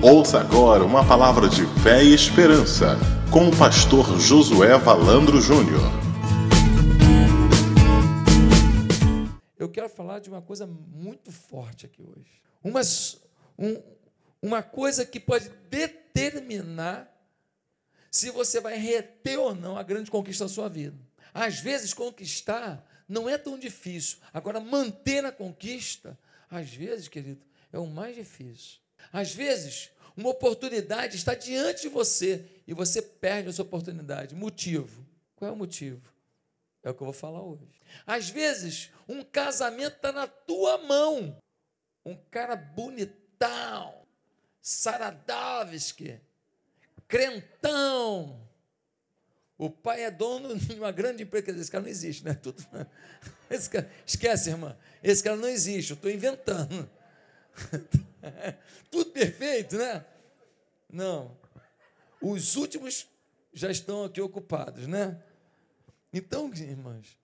Ouça 0.00 0.38
agora 0.38 0.84
uma 0.84 1.04
palavra 1.04 1.48
de 1.48 1.66
fé 1.82 2.04
e 2.04 2.14
esperança 2.14 2.96
com 3.32 3.48
o 3.48 3.58
pastor 3.58 4.16
Josué 4.20 4.78
Valandro 4.78 5.40
Júnior. 5.40 5.82
Eu 9.58 9.68
quero 9.68 9.88
falar 9.88 10.20
de 10.20 10.30
uma 10.30 10.40
coisa 10.40 10.68
muito 10.68 11.32
forte 11.32 11.84
aqui 11.84 12.00
hoje. 12.00 12.40
Uma, 12.62 12.80
um, 13.58 13.82
uma 14.40 14.62
coisa 14.62 15.04
que 15.04 15.18
pode 15.18 15.50
determinar 15.68 17.12
se 18.08 18.30
você 18.30 18.60
vai 18.60 18.78
reter 18.78 19.36
ou 19.36 19.52
não 19.52 19.76
a 19.76 19.82
grande 19.82 20.12
conquista 20.12 20.44
da 20.44 20.48
sua 20.48 20.68
vida. 20.68 20.96
Às 21.34 21.58
vezes, 21.58 21.92
conquistar 21.92 22.86
não 23.08 23.28
é 23.28 23.36
tão 23.36 23.58
difícil. 23.58 24.18
Agora, 24.32 24.60
manter 24.60 25.24
a 25.24 25.32
conquista, 25.32 26.16
às 26.48 26.70
vezes, 26.70 27.08
querido, 27.08 27.44
é 27.72 27.80
o 27.80 27.86
mais 27.88 28.14
difícil. 28.14 28.78
Às 29.12 29.32
vezes, 29.32 29.90
uma 30.16 30.30
oportunidade 30.30 31.16
está 31.16 31.34
diante 31.34 31.82
de 31.82 31.88
você 31.88 32.44
e 32.66 32.74
você 32.74 33.00
perde 33.00 33.48
essa 33.48 33.62
oportunidade. 33.62 34.34
Motivo. 34.34 35.06
Qual 35.36 35.48
é 35.48 35.52
o 35.52 35.56
motivo? 35.56 36.02
É 36.82 36.90
o 36.90 36.94
que 36.94 37.00
eu 37.00 37.06
vou 37.06 37.14
falar 37.14 37.42
hoje. 37.42 37.80
Às 38.06 38.28
vezes, 38.28 38.90
um 39.08 39.22
casamento 39.22 39.96
está 39.96 40.12
na 40.12 40.26
tua 40.26 40.78
mão. 40.78 41.36
Um 42.04 42.16
cara 42.30 42.56
bonitão, 42.56 43.94
Saradovski, 44.60 46.20
crentão. 47.06 48.48
O 49.56 49.68
pai 49.68 50.02
é 50.02 50.10
dono 50.10 50.54
de 50.58 50.74
uma 50.74 50.92
grande 50.92 51.22
empresa. 51.22 51.60
Esse 51.60 51.70
cara 51.70 51.82
não 51.82 51.90
existe, 51.90 52.24
né? 52.24 52.34
Tudo... 52.34 52.64
Cara... 53.70 53.90
Esquece, 54.06 54.50
irmã. 54.50 54.76
Esse 55.02 55.22
cara 55.22 55.36
não 55.36 55.48
existe, 55.48 55.90
eu 55.90 55.94
estou 55.94 56.10
inventando. 56.10 56.88
Tudo 58.90 59.10
perfeito, 59.10 59.76
né? 59.76 60.04
Não. 60.90 61.36
Os 62.20 62.56
últimos 62.56 63.06
já 63.52 63.70
estão 63.70 64.04
aqui 64.04 64.20
ocupados, 64.20 64.86
né? 64.86 65.22
Então, 66.12 66.52
irmãs, 66.54 67.16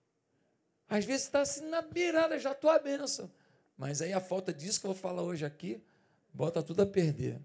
às 0.87 1.05
vezes 1.05 1.25
está 1.25 1.41
assim 1.41 1.67
na 1.67 1.81
beirada 1.81 2.37
já 2.39 2.51
a 2.51 2.55
tua 2.55 2.79
bênção. 2.79 3.29
Mas 3.77 4.01
aí 4.01 4.13
a 4.13 4.21
falta 4.21 4.53
disso 4.53 4.79
que 4.79 4.85
eu 4.85 4.93
vou 4.93 5.01
falar 5.01 5.21
hoje 5.21 5.45
aqui, 5.45 5.81
bota 6.33 6.63
tudo 6.63 6.81
a 6.81 6.85
perder. 6.85 7.39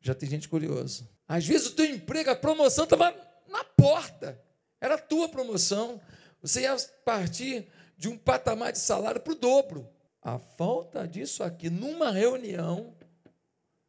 Já 0.00 0.14
tem 0.14 0.28
gente 0.28 0.48
curiosa. 0.48 1.08
Às 1.26 1.46
vezes 1.46 1.68
o 1.68 1.74
teu 1.74 1.86
emprego, 1.86 2.30
a 2.30 2.36
promoção 2.36 2.84
estava 2.84 3.14
na 3.48 3.64
porta. 3.64 4.40
Era 4.80 4.94
a 4.94 4.98
tua 4.98 5.28
promoção. 5.28 6.00
Você 6.42 6.62
ia 6.62 6.76
partir 7.04 7.66
de 7.96 8.08
um 8.08 8.16
patamar 8.16 8.72
de 8.72 8.78
salário 8.78 9.20
para 9.20 9.32
o 9.32 9.36
dobro. 9.36 9.88
A 10.34 10.38
falta 10.38 11.08
disso 11.08 11.42
aqui, 11.42 11.70
numa 11.70 12.10
reunião, 12.10 12.94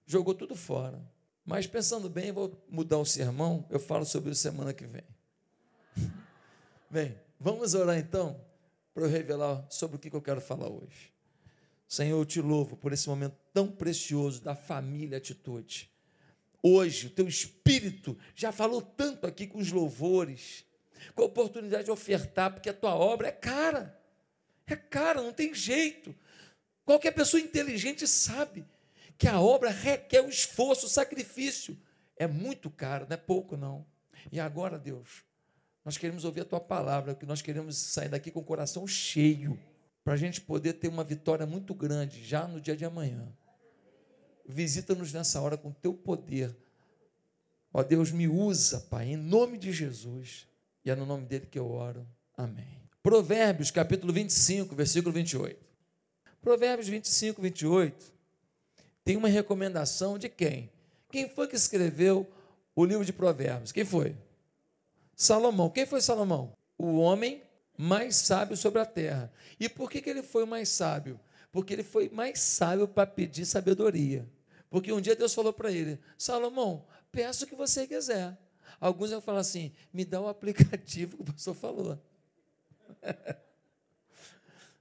jogou 0.06 0.34
tudo 0.34 0.56
fora. 0.56 1.02
Mas 1.44 1.68
pensando 1.68 2.10
bem, 2.10 2.32
vou 2.32 2.58
mudar 2.70 2.98
o 2.98 3.06
sermão, 3.06 3.66
eu 3.70 3.78
falo 3.78 4.06
sobre 4.06 4.32
isso 4.32 4.42
semana 4.42 4.74
que 4.74 4.88
vem. 4.88 5.04
Bem, 6.90 7.20
vamos 7.40 7.74
orar 7.74 7.98
então 7.98 8.40
para 8.94 9.04
eu 9.04 9.10
revelar 9.10 9.66
sobre 9.70 9.98
o 9.98 10.00
que 10.00 10.16
eu 10.16 10.22
quero 10.22 10.40
falar 10.40 10.70
hoje. 10.70 11.12
Senhor, 11.88 12.18
eu 12.18 12.26
te 12.26 12.42
louvo 12.42 12.78
por 12.78 12.94
esse 12.94 13.10
momento 13.10 13.36
tão 13.54 13.68
precioso 13.68 14.42
da 14.42 14.56
família 14.56 15.18
Atitude. 15.18 15.92
Hoje, 16.64 17.08
o 17.08 17.10
teu 17.10 17.28
espírito 17.28 18.18
já 18.34 18.52
falou 18.52 18.82
tanto 18.82 19.28
aqui 19.28 19.46
com 19.46 19.60
os 19.60 19.72
louvores, 19.72 20.66
com 21.14 21.24
a 21.24 21.26
oportunidade 21.26 21.86
de 21.86 21.92
ofertar, 21.92 22.54
porque 22.54 22.70
a 22.70 22.74
tua 22.74 22.96
obra 22.96 23.28
é 23.28 23.32
cara. 23.32 24.00
É 24.66 24.76
cara, 24.76 25.22
não 25.22 25.34
tem 25.34 25.54
jeito. 25.54 26.16
Qualquer 26.90 27.12
pessoa 27.12 27.40
inteligente 27.40 28.08
sabe 28.08 28.66
que 29.16 29.28
a 29.28 29.40
obra 29.40 29.70
requer 29.70 30.22
o 30.22 30.28
esforço, 30.28 30.88
o 30.88 30.90
sacrifício. 30.90 31.78
É 32.18 32.26
muito 32.26 32.68
caro, 32.68 33.06
não 33.08 33.14
é 33.14 33.18
pouco, 33.18 33.56
não. 33.56 33.86
E 34.32 34.40
agora, 34.40 34.80
Deus, 34.80 35.24
nós 35.86 36.00
queremos 36.00 36.26
ouvir 36.26 36.42
a 36.42 36.46
tua 36.46 36.60
palavra, 36.60 37.14
que 37.14 37.28
nós 37.28 37.44
queremos 37.44 37.78
sair 37.78 38.10
daqui 38.10 38.32
com 38.32 38.40
o 38.40 38.44
coração 38.44 38.88
cheio, 38.88 39.56
para 40.04 40.16
a 40.16 40.18
gente 40.18 40.42
poder 40.42 40.74
ter 40.74 40.88
uma 40.88 41.04
vitória 41.04 41.46
muito 41.46 41.76
grande 41.76 42.26
já 42.26 42.48
no 42.48 42.60
dia 42.60 42.76
de 42.76 42.86
amanhã. 42.86 43.32
Visita-nos 44.44 45.14
nessa 45.14 45.40
hora 45.40 45.58
com 45.58 45.72
teu 45.72 45.94
poder. 45.94 46.58
Ó 47.72 47.84
Deus, 47.84 48.12
me 48.12 48.28
usa, 48.28 48.80
Pai, 48.90 49.10
em 49.10 49.16
nome 49.16 49.60
de 49.60 49.72
Jesus. 49.72 50.48
E 50.84 50.90
é 50.90 50.96
no 50.96 51.06
nome 51.06 51.28
dele 51.28 51.46
que 51.46 51.60
eu 51.60 51.70
oro. 51.70 52.08
Amém. 52.36 52.82
Provérbios, 53.04 53.70
capítulo 53.70 54.12
25, 54.12 54.76
versículo 54.76 55.14
28. 55.14 55.69
Provérbios 56.42 56.88
25, 56.88 57.42
28 57.42 58.20
tem 59.10 59.18
uma 59.18 59.28
recomendação 59.28 60.20
de 60.20 60.30
quem? 60.30 60.70
Quem 61.12 61.28
foi 61.28 61.48
que 61.48 61.56
escreveu 61.56 62.32
o 62.76 62.86
livro 62.86 63.04
de 63.04 63.12
Provérbios? 63.12 63.72
Quem 63.72 63.84
foi? 63.84 64.16
Salomão. 65.16 65.70
Quem 65.70 65.86
foi 65.86 66.00
Salomão? 66.00 66.56
O 66.78 67.00
homem 67.00 67.42
mais 67.76 68.18
sábio 68.18 68.56
sobre 68.56 68.80
a 68.80 68.86
terra. 68.86 69.34
E 69.60 69.68
por 69.68 69.90
que, 69.90 70.00
que 70.00 70.10
ele 70.12 70.22
foi 70.22 70.44
o 70.44 70.48
mais 70.48 70.70
sábio? 70.70 71.20
Porque 71.52 71.74
ele 71.74 71.82
foi 71.84 72.08
mais 72.10 72.40
sábio 72.40 72.88
para 72.88 73.08
pedir 73.08 73.46
sabedoria. 73.46 74.30
Porque 74.70 74.94
um 74.94 75.02
dia 75.02 75.16
Deus 75.16 75.34
falou 75.34 75.52
para 75.52 75.72
ele: 75.72 76.00
Salomão, 76.16 76.86
peça 77.12 77.46
o 77.46 77.48
que 77.48 77.56
você 77.56 77.88
quiser. 77.88 78.38
Alguns 78.80 79.10
vão 79.10 79.22
falar 79.22 79.40
assim: 79.40 79.72
me 79.92 80.06
dá 80.06 80.22
o 80.22 80.28
aplicativo 80.28 81.18
que 81.18 81.24
o 81.24 81.26
pastor 81.26 81.56
falou. 81.56 82.00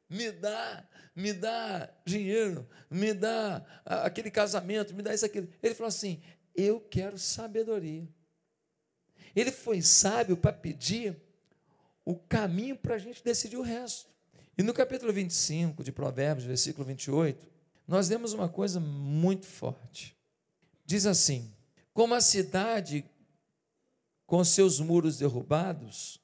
me 0.08 0.30
dá, 0.30 0.88
me 1.14 1.32
dá 1.32 1.91
dinheiro, 2.04 2.69
me 2.91 3.12
dá 3.12 3.64
aquele 3.84 4.30
casamento, 4.30 4.94
me 4.94 5.02
dá 5.02 5.14
isso, 5.14 5.26
aquilo. 5.26 5.48
Ele 5.62 5.74
falou 5.74 5.88
assim: 5.88 6.22
eu 6.54 6.80
quero 6.80 7.19
sabedoria. 7.19 8.08
Ele 9.36 9.52
foi 9.52 9.82
sábio 9.82 10.36
para 10.36 10.52
pedir 10.52 11.20
o 12.04 12.16
caminho 12.16 12.76
para 12.76 12.94
a 12.94 12.98
gente 12.98 13.22
decidir 13.22 13.56
o 13.56 13.62
resto. 13.62 14.08
E 14.56 14.62
no 14.62 14.72
capítulo 14.72 15.12
25 15.12 15.84
de 15.84 15.92
Provérbios, 15.92 16.46
versículo 16.46 16.84
28, 16.86 17.46
nós 17.86 18.08
vemos 18.08 18.32
uma 18.32 18.48
coisa 18.48 18.80
muito 18.80 19.46
forte. 19.46 20.16
Diz 20.84 21.06
assim: 21.06 21.54
Como 21.92 22.14
a 22.14 22.20
cidade 22.20 23.04
com 24.26 24.42
seus 24.42 24.80
muros 24.80 25.19
derrubados, 25.19 26.20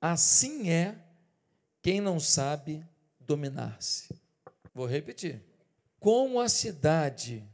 assim 0.00 0.70
é 0.70 0.96
quem 1.80 2.00
não 2.00 2.18
sabe 2.18 2.84
dominar-se. 3.26 4.08
Vou 4.74 4.86
repetir. 4.86 5.42
Como 5.98 6.40
a 6.40 6.48
cidade 6.48 7.46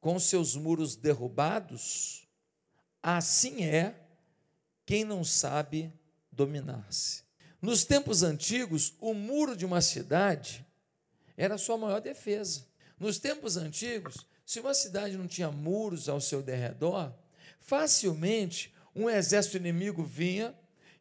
com 0.00 0.18
seus 0.18 0.56
muros 0.56 0.96
derrubados, 0.96 2.26
assim 3.02 3.64
é 3.64 3.94
quem 4.86 5.04
não 5.04 5.22
sabe 5.22 5.92
dominar-se. 6.32 7.22
Nos 7.60 7.84
tempos 7.84 8.22
antigos, 8.22 8.94
o 8.98 9.12
muro 9.12 9.54
de 9.54 9.66
uma 9.66 9.80
cidade 9.80 10.66
era 11.36 11.54
a 11.54 11.58
sua 11.58 11.76
maior 11.76 12.00
defesa. 12.00 12.66
Nos 12.98 13.18
tempos 13.18 13.56
antigos, 13.56 14.26
se 14.44 14.60
uma 14.60 14.74
cidade 14.74 15.16
não 15.16 15.26
tinha 15.26 15.50
muros 15.50 16.08
ao 16.08 16.20
seu 16.20 16.42
derredor, 16.42 17.12
facilmente 17.60 18.74
um 18.94 19.08
exército 19.08 19.56
inimigo 19.56 20.02
vinha, 20.02 20.54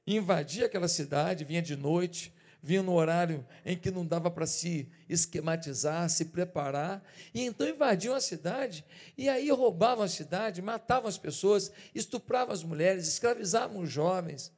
invadia 0.06 0.66
aquela 0.66 0.88
cidade, 0.88 1.46
vinha 1.46 1.62
de 1.62 1.76
noite, 1.76 2.34
vinha 2.62 2.84
no 2.84 2.94
horário 2.94 3.46
em 3.66 3.78
que 3.78 3.90
não 3.90 4.06
dava 4.06 4.30
para 4.30 4.46
se 4.46 4.88
esquematizar, 5.08 6.10
se 6.10 6.26
preparar, 6.26 7.04
e 7.34 7.46
então 7.46 7.68
invadiam 7.68 8.14
a 8.14 8.22
cidade, 8.22 8.86
e 9.18 9.30
aí 9.30 9.50
roubavam 9.50 10.04
a 10.04 10.10
cidade, 10.10 10.62
matavam 10.62 11.08
as 11.08 11.18
pessoas, 11.18 11.72
estupravam 11.96 12.54
as 12.54 12.64
mulheres, 12.64 13.08
escravizavam 13.08 13.82
os 13.82 13.90
jovens, 13.90 14.52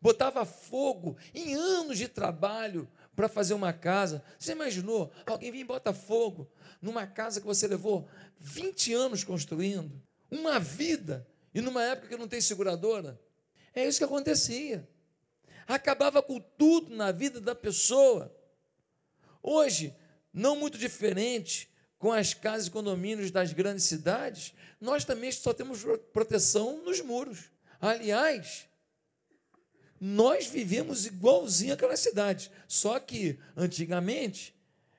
botava 0.00 0.44
fogo 0.44 1.16
em 1.34 1.54
anos 1.54 1.98
de 1.98 2.08
trabalho 2.08 2.88
para 3.14 3.28
fazer 3.28 3.54
uma 3.54 3.72
casa. 3.72 4.22
Você 4.38 4.52
imaginou? 4.52 5.12
Alguém 5.26 5.50
vinha 5.50 5.62
e 5.62 5.66
bota 5.66 5.92
fogo 5.92 6.50
numa 6.80 7.06
casa 7.06 7.40
que 7.40 7.46
você 7.46 7.66
levou 7.66 8.08
20 8.38 8.94
anos 8.94 9.24
construindo, 9.24 10.00
uma 10.30 10.58
vida, 10.58 11.26
e 11.54 11.60
numa 11.60 11.82
época 11.82 12.08
que 12.08 12.16
não 12.16 12.26
tem 12.26 12.40
seguradora? 12.40 13.20
É 13.74 13.86
isso 13.86 13.98
que 13.98 14.04
acontecia 14.04 14.88
acabava 15.66 16.22
com 16.22 16.40
tudo 16.40 16.94
na 16.94 17.12
vida 17.12 17.40
da 17.40 17.54
pessoa. 17.54 18.34
Hoje, 19.42 19.94
não 20.32 20.56
muito 20.56 20.78
diferente 20.78 21.70
com 21.98 22.12
as 22.12 22.34
casas 22.34 22.66
e 22.66 22.70
condomínios 22.70 23.30
das 23.30 23.52
grandes 23.52 23.84
cidades, 23.84 24.54
nós 24.80 25.04
também 25.04 25.30
só 25.30 25.52
temos 25.54 25.84
proteção 26.12 26.82
nos 26.84 27.00
muros. 27.00 27.50
Aliás, 27.80 28.66
nós 30.00 30.46
vivemos 30.46 31.06
igualzinho 31.06 31.74
aquela 31.74 31.96
cidade, 31.96 32.50
só 32.66 32.98
que 32.98 33.38
antigamente 33.56 34.52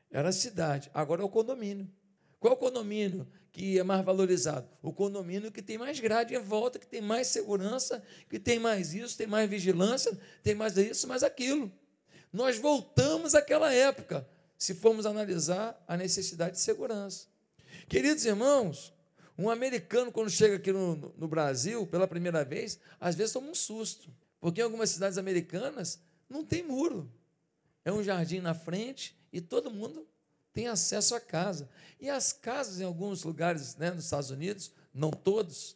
era 0.09 0.31
cidade, 0.31 0.89
agora 0.93 1.21
é 1.21 1.25
o 1.25 1.29
condomínio. 1.29 1.91
Qual 2.39 2.55
condomínio 2.55 3.27
que 3.53 3.77
é 3.77 3.83
mais 3.83 4.03
valorizado? 4.03 4.67
O 4.81 4.91
condomínio 4.91 5.51
que 5.51 5.61
tem 5.61 5.77
mais 5.77 5.99
grade 5.99 6.33
em 6.33 6.39
volta, 6.39 6.79
que 6.79 6.87
tem 6.87 7.01
mais 7.01 7.27
segurança, 7.27 8.03
que 8.27 8.39
tem 8.39 8.57
mais 8.57 8.95
isso, 8.95 9.15
tem 9.15 9.27
mais 9.27 9.47
vigilância, 9.47 10.19
tem 10.41 10.55
mais 10.55 10.75
isso, 10.75 11.07
mais 11.07 11.21
aquilo. 11.21 11.71
Nós 12.33 12.57
voltamos 12.57 13.35
àquela 13.35 13.71
época, 13.71 14.27
se 14.57 14.73
formos 14.73 15.05
analisar 15.05 15.81
a 15.87 15.95
necessidade 15.95 16.55
de 16.55 16.61
segurança. 16.61 17.27
Queridos 17.87 18.25
irmãos, 18.25 18.91
um 19.37 19.51
americano, 19.51 20.11
quando 20.11 20.31
chega 20.31 20.55
aqui 20.55 20.71
no, 20.71 21.13
no 21.15 21.27
Brasil 21.27 21.85
pela 21.85 22.07
primeira 22.07 22.43
vez, 22.43 22.79
às 22.99 23.13
vezes 23.13 23.33
toma 23.33 23.51
um 23.51 23.55
susto, 23.55 24.09
porque 24.39 24.61
em 24.61 24.63
algumas 24.63 24.89
cidades 24.89 25.19
americanas 25.19 26.01
não 26.27 26.43
tem 26.43 26.63
muro. 26.63 27.07
É 27.85 27.91
um 27.91 28.01
jardim 28.01 28.39
na 28.39 28.55
frente 28.55 29.15
e 29.31 29.39
todo 29.39 29.69
mundo 29.69 30.07
tem 30.53 30.67
acesso 30.67 31.15
à 31.15 31.19
casa. 31.19 31.69
E 31.99 32.09
as 32.09 32.31
casas, 32.31 32.79
em 32.79 32.83
alguns 32.83 33.23
lugares 33.23 33.75
né, 33.75 33.91
nos 33.91 34.05
Estados 34.05 34.29
Unidos, 34.29 34.71
não 34.93 35.09
todos, 35.09 35.75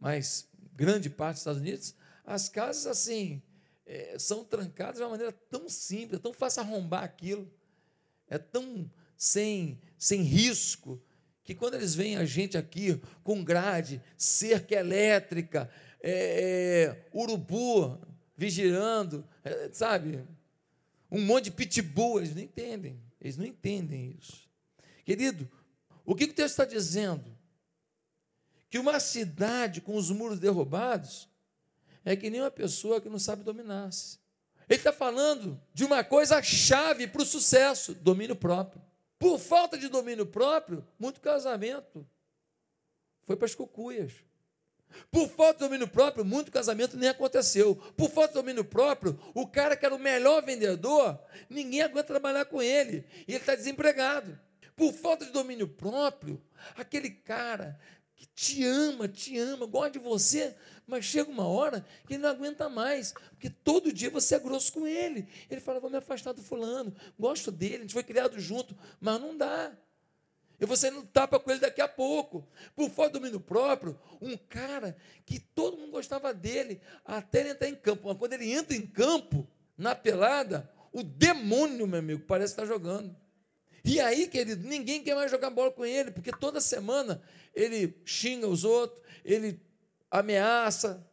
mas 0.00 0.48
grande 0.74 1.10
parte 1.10 1.34
dos 1.34 1.40
Estados 1.40 1.60
Unidos, 1.60 1.94
as 2.24 2.48
casas 2.48 2.86
assim 2.86 3.42
é, 3.84 4.16
são 4.18 4.44
trancadas 4.44 4.96
de 4.96 5.02
uma 5.02 5.10
maneira 5.10 5.32
tão 5.32 5.68
simples, 5.68 6.20
tão 6.20 6.32
fácil 6.32 6.62
arrombar 6.62 7.02
aquilo, 7.02 7.50
é 8.28 8.38
tão 8.38 8.90
sem, 9.16 9.80
sem 9.98 10.22
risco, 10.22 11.00
que 11.42 11.54
quando 11.54 11.74
eles 11.74 11.94
veem 11.94 12.16
a 12.16 12.24
gente 12.24 12.58
aqui 12.58 13.00
com 13.22 13.42
grade, 13.42 14.02
cerca 14.16 14.74
elétrica, 14.74 15.70
é, 16.00 16.92
é, 16.92 17.08
urubu 17.16 17.98
vigiando, 18.36 19.26
sabe? 19.72 20.24
Um 21.10 21.20
monte 21.20 21.44
de 21.44 21.52
pitbull, 21.52 22.18
eles 22.18 22.34
não 22.34 22.42
entendem, 22.42 23.00
eles 23.20 23.36
não 23.36 23.44
entendem 23.44 24.16
isso. 24.18 24.48
Querido, 25.04 25.48
o 26.04 26.14
que 26.14 26.24
o 26.24 26.32
texto 26.32 26.52
está 26.52 26.64
dizendo? 26.64 27.36
Que 28.68 28.78
uma 28.78 28.98
cidade 29.00 29.80
com 29.80 29.96
os 29.96 30.10
muros 30.10 30.38
derrubados 30.38 31.28
é 32.04 32.16
que 32.16 32.30
nem 32.30 32.40
uma 32.40 32.50
pessoa 32.50 33.00
que 33.00 33.08
não 33.08 33.18
sabe 33.18 33.42
dominar-se. 33.42 34.18
Ele 34.68 34.78
está 34.78 34.92
falando 34.92 35.60
de 35.72 35.84
uma 35.84 36.02
coisa 36.02 36.42
chave 36.42 37.06
para 37.06 37.22
o 37.22 37.26
sucesso: 37.26 37.94
domínio 37.94 38.36
próprio. 38.36 38.82
Por 39.18 39.38
falta 39.38 39.78
de 39.78 39.88
domínio 39.88 40.26
próprio, 40.26 40.86
muito 40.98 41.20
casamento 41.20 42.06
foi 43.24 43.36
para 43.36 43.46
as 43.46 43.54
cucuias. 43.54 44.12
Por 45.10 45.28
falta 45.28 45.54
de 45.54 45.64
domínio 45.64 45.88
próprio, 45.88 46.24
muito 46.24 46.50
casamento 46.50 46.96
nem 46.96 47.08
aconteceu. 47.08 47.76
Por 47.96 48.10
falta 48.10 48.28
de 48.28 48.34
domínio 48.34 48.64
próprio, 48.64 49.18
o 49.34 49.46
cara 49.46 49.76
que 49.76 49.84
era 49.84 49.94
o 49.94 49.98
melhor 49.98 50.44
vendedor, 50.44 51.18
ninguém 51.48 51.82
aguenta 51.82 52.04
trabalhar 52.04 52.44
com 52.46 52.62
ele. 52.62 53.06
E 53.26 53.32
ele 53.32 53.38
está 53.38 53.54
desempregado. 53.54 54.38
Por 54.74 54.92
falta 54.92 55.24
de 55.24 55.32
domínio 55.32 55.68
próprio, 55.68 56.42
aquele 56.76 57.10
cara 57.10 57.80
que 58.14 58.26
te 58.34 58.64
ama, 58.64 59.08
te 59.08 59.38
ama, 59.38 59.66
gosta 59.66 59.90
de 59.90 59.98
você, 59.98 60.54
mas 60.86 61.04
chega 61.04 61.30
uma 61.30 61.46
hora 61.46 61.84
que 62.06 62.14
ele 62.14 62.22
não 62.22 62.30
aguenta 62.30 62.68
mais, 62.68 63.12
porque 63.30 63.50
todo 63.50 63.92
dia 63.92 64.10
você 64.10 64.34
é 64.34 64.38
grosso 64.38 64.72
com 64.72 64.86
ele. 64.86 65.28
Ele 65.50 65.60
fala: 65.60 65.80
vou 65.80 65.90
me 65.90 65.96
afastar 65.96 66.32
do 66.32 66.42
fulano, 66.42 66.94
gosto 67.18 67.50
dele, 67.50 67.76
a 67.76 67.80
gente 67.80 67.92
foi 67.92 68.02
criado 68.02 68.38
junto, 68.38 68.76
mas 69.00 69.20
não 69.20 69.36
dá. 69.36 69.72
E 70.60 70.64
você 70.64 70.90
não 70.90 71.04
tapa 71.04 71.38
com 71.38 71.50
ele 71.50 71.60
daqui 71.60 71.80
a 71.80 71.88
pouco. 71.88 72.46
Por 72.74 72.90
falta 72.90 73.12
do 73.12 73.18
domínio 73.20 73.40
próprio, 73.40 73.98
um 74.20 74.36
cara 74.36 74.96
que 75.24 75.38
todo 75.38 75.76
mundo 75.76 75.90
gostava 75.90 76.32
dele, 76.32 76.80
até 77.04 77.40
ele 77.40 77.50
entrar 77.50 77.68
em 77.68 77.74
campo. 77.74 78.08
Mas 78.08 78.18
quando 78.18 78.32
ele 78.32 78.50
entra 78.50 78.74
em 78.76 78.86
campo, 78.86 79.46
na 79.76 79.94
pelada, 79.94 80.70
o 80.92 81.02
demônio, 81.02 81.86
meu 81.86 81.98
amigo, 81.98 82.24
parece 82.26 82.52
estar 82.54 82.64
jogando. 82.64 83.14
E 83.84 84.00
aí, 84.00 84.26
querido, 84.26 84.66
ninguém 84.66 85.02
quer 85.02 85.14
mais 85.14 85.30
jogar 85.30 85.50
bola 85.50 85.70
com 85.70 85.84
ele, 85.84 86.10
porque 86.10 86.32
toda 86.32 86.60
semana 86.60 87.22
ele 87.54 88.00
xinga 88.04 88.48
os 88.48 88.64
outros, 88.64 89.00
ele 89.24 89.60
ameaça. 90.10 91.06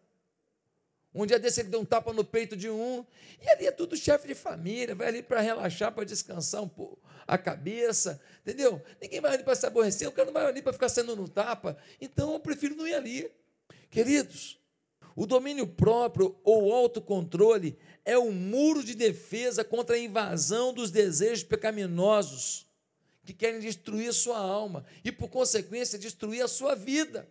Um 1.14 1.26
dia 1.26 1.38
desse 1.38 1.62
ele 1.62 1.70
deu 1.70 1.80
um 1.80 1.86
tapa 1.86 2.12
no 2.12 2.24
peito 2.24 2.56
de 2.56 2.70
um, 2.70 3.06
e 3.42 3.50
ali 3.50 3.68
é 3.68 3.72
tudo 3.72 3.96
chefe 3.96 4.28
de 4.28 4.34
família, 4.34 4.96
vai 4.96 5.08
ali 5.08 5.22
para 5.22 5.42
relaxar, 5.42 5.92
para 5.92 6.04
descansar 6.04 6.64
um 6.64 6.68
pouco 6.68 7.00
a 7.28 7.38
cabeça, 7.38 8.20
entendeu? 8.42 8.82
Ninguém 9.02 9.22
vai 9.22 9.34
ali 9.34 9.44
para 9.44 9.56
se 9.56 9.66
aborrecer, 9.66 10.08
o 10.08 10.12
cara 10.12 10.26
não 10.26 10.34
vai 10.34 10.46
ali 10.46 10.62
para 10.62 10.74
ficar 10.74 10.90
sendo 10.90 11.16
no 11.16 11.28
tapa, 11.28 11.78
então 12.02 12.34
eu 12.34 12.40
prefiro 12.40 12.76
não 12.76 12.88
ir 12.88 12.96
ali. 12.96 13.32
Queridos, 13.90 14.60
o 15.16 15.26
domínio 15.26 15.68
próprio 15.68 16.36
ou 16.44 16.74
autocontrole 16.74 17.78
é 18.04 18.18
um 18.18 18.32
muro 18.32 18.84
de 18.84 18.96
defesa 18.96 19.64
contra 19.64 19.96
a 19.96 20.00
invasão 20.00 20.74
dos 20.74 20.90
desejos 20.90 21.44
pecaminosos 21.44 22.68
que 23.24 23.34
querem 23.34 23.60
destruir 23.60 24.12
sua 24.14 24.38
alma 24.38 24.84
e, 25.04 25.12
por 25.12 25.30
consequência, 25.30 25.98
destruir 25.98 26.42
a 26.42 26.48
sua 26.48 26.76
vida. 26.76 27.30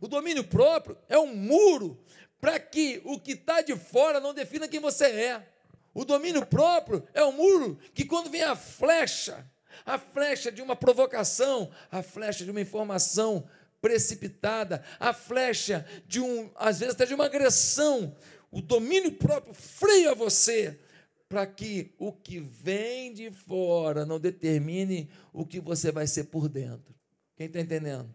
O 0.00 0.08
domínio 0.08 0.44
próprio 0.44 0.96
é 1.08 1.18
um 1.18 1.34
muro 1.34 2.02
para 2.44 2.60
que 2.60 3.00
o 3.06 3.18
que 3.18 3.32
está 3.32 3.62
de 3.62 3.74
fora 3.74 4.20
não 4.20 4.34
defina 4.34 4.68
quem 4.68 4.78
você 4.78 5.06
é. 5.06 5.48
O 5.94 6.04
domínio 6.04 6.44
próprio 6.44 7.02
é 7.14 7.24
um 7.24 7.32
muro 7.32 7.78
que, 7.94 8.04
quando 8.04 8.28
vem 8.28 8.42
a 8.42 8.54
flecha, 8.54 9.50
a 9.86 9.98
flecha 9.98 10.52
de 10.52 10.60
uma 10.60 10.76
provocação, 10.76 11.70
a 11.90 12.02
flecha 12.02 12.44
de 12.44 12.50
uma 12.50 12.60
informação 12.60 13.48
precipitada, 13.80 14.84
a 15.00 15.14
flecha 15.14 15.86
de 16.06 16.20
um, 16.20 16.50
às 16.54 16.80
vezes 16.80 16.94
até 16.94 17.06
de 17.06 17.14
uma 17.14 17.24
agressão, 17.24 18.14
o 18.50 18.60
domínio 18.60 19.12
próprio 19.12 19.54
freia 19.54 20.14
você 20.14 20.78
para 21.26 21.46
que 21.46 21.94
o 21.98 22.12
que 22.12 22.40
vem 22.40 23.14
de 23.14 23.30
fora 23.30 24.04
não 24.04 24.20
determine 24.20 25.08
o 25.32 25.46
que 25.46 25.60
você 25.60 25.90
vai 25.90 26.06
ser 26.06 26.24
por 26.24 26.46
dentro. 26.46 26.94
Quem 27.38 27.46
está 27.46 27.58
entendendo? 27.58 28.14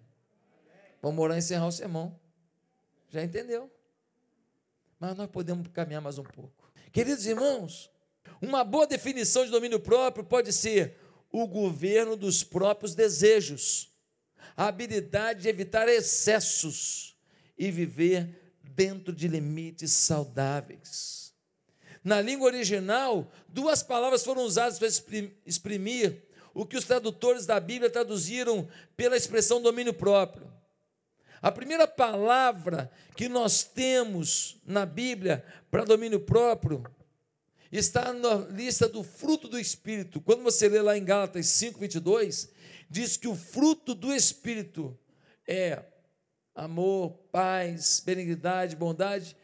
Vamos 1.02 1.20
orar 1.20 1.36
e 1.36 1.40
encerrar 1.40 1.66
o 1.66 1.72
sermão. 1.72 2.16
Já 3.10 3.24
entendeu? 3.24 3.72
Mas 5.00 5.16
nós 5.16 5.30
podemos 5.30 5.68
caminhar 5.70 6.02
mais 6.02 6.18
um 6.18 6.24
pouco. 6.24 6.72
Queridos 6.92 7.26
irmãos, 7.26 7.90
uma 8.42 8.64
boa 8.64 8.86
definição 8.86 9.46
de 9.46 9.52
domínio 9.52 9.80
próprio 9.80 10.26
pode 10.26 10.52
ser 10.52 10.98
o 11.32 11.48
governo 11.48 12.18
dos 12.18 12.44
próprios 12.44 12.96
desejos, 12.96 13.92
a 14.58 14.68
habilidade 14.68 15.44
de 15.44 15.48
evitar 15.48 15.88
excessos 15.88 17.16
e 17.58 17.72
viver 17.72 18.54
dentro 18.62 19.14
de 19.14 19.28
limites 19.28 19.92
saudáveis. 19.92 21.34
Na 22.04 22.22
língua 22.22 22.48
original, 22.48 23.32
duas 23.48 23.84
palavras 23.84 24.24
foram 24.24 24.44
usadas 24.44 24.80
para 24.80 24.88
exprimir 25.46 26.24
o 26.54 26.66
que 26.66 26.78
os 26.78 26.86
tradutores 26.86 27.46
da 27.46 27.60
Bíblia 27.60 27.90
traduziram 27.90 28.68
pela 28.98 29.16
expressão 29.16 29.62
domínio 29.62 29.94
próprio. 29.94 30.59
A 31.42 31.52
primeira 31.52 31.88
palavra 31.88 32.92
que 33.16 33.30
nós 33.30 33.64
temos 33.64 34.58
na 34.66 34.86
Bíblia 34.86 35.44
para 35.72 35.86
domínio 35.86 36.20
próprio 36.20 36.84
está 37.72 38.12
na 38.14 38.36
lista 38.36 38.88
do 38.88 39.04
fruto 39.04 39.48
do 39.48 39.60
Espírito. 39.60 40.20
Quando 40.20 40.44
você 40.44 40.68
lê 40.68 40.82
lá 40.82 40.98
em 40.98 41.04
Gálatas 41.04 41.48
5, 41.48 41.80
22, 41.80 42.50
diz 42.90 43.16
que 43.16 43.28
o 43.28 43.36
fruto 43.36 43.94
do 43.94 44.14
Espírito 44.14 44.98
é 45.48 45.84
amor, 46.56 47.12
paz, 47.32 48.02
benignidade, 48.06 48.76
bondade, 48.76 49.36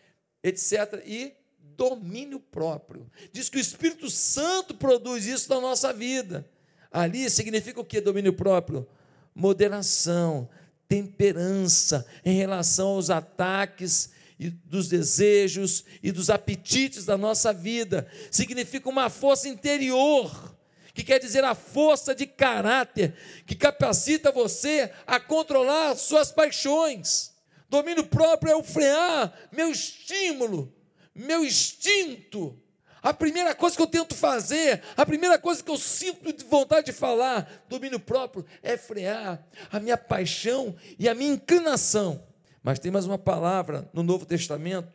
etc. 0.43 1.01
E 1.05 1.34
domínio 1.77 2.39
próprio. 2.39 3.10
Diz 3.31 3.50
que 3.50 3.58
o 3.58 3.62
Espírito 3.62 4.10
Santo 4.10 4.75
produz 4.75 5.25
isso 5.25 5.50
na 5.50 5.62
nossa 5.62 5.93
vida. 5.93 6.50
Ali 6.91 7.29
significa 7.29 7.79
o 7.79 7.86
que 7.86 8.00
domínio 8.01 8.34
próprio? 8.34 8.88
Moderação, 9.34 10.50
temperança 10.88 12.06
em 12.24 12.36
relação 12.36 12.89
aos 12.89 13.10
ataques 13.10 14.12
e 14.39 14.50
dos 14.50 14.88
desejos 14.88 15.86
e 16.04 16.12
dos 16.12 16.30
apetites 16.30 17.06
da 17.06 17.18
nossa 17.18 17.54
vida. 17.54 18.08
Significa 18.30 18.89
uma 18.89 19.10
força 19.10 19.48
interior, 19.48 20.56
que 20.94 21.04
quer 21.04 21.20
dizer 21.20 21.44
a 21.44 21.56
força 21.56 22.15
de 22.15 22.25
caráter 22.25 23.15
que 23.46 23.56
capacita 23.56 24.32
você 24.32 24.92
a 25.06 25.20
controlar 25.20 25.96
suas 25.96 26.32
paixões. 26.32 27.34
Domínio 27.70 28.06
próprio 28.06 28.51
é 28.51 28.56
o 28.56 28.63
frear 28.63 29.34
meu 29.51 29.72
estímulo, 29.72 30.74
meu 31.13 31.44
instinto 31.44 32.62
a 33.05 33.13
primeira 33.13 33.53
coisa 33.53 33.75
que 33.75 33.81
eu 33.83 33.88
tento 33.88 34.15
fazer, 34.15 34.81
a 34.97 35.05
primeira 35.05 35.38
coisa 35.38 35.63
que 35.63 35.69
eu 35.69 35.77
sinto 35.77 36.33
de 36.33 36.43
vontade 36.43 36.88
de 36.88 36.91
falar, 36.91 37.63
domínio 37.69 38.00
próprio, 38.00 38.43
é 38.63 38.75
frear 38.75 39.45
a 39.71 39.79
minha 39.79 39.95
paixão 39.95 40.75
e 40.97 41.07
a 41.07 41.13
minha 41.13 41.31
inclinação. 41.31 42.25
Mas 42.63 42.79
tem 42.79 42.91
mais 42.91 43.05
uma 43.05 43.19
palavra 43.19 43.88
no 43.93 44.01
Novo 44.01 44.25
Testamento 44.25 44.91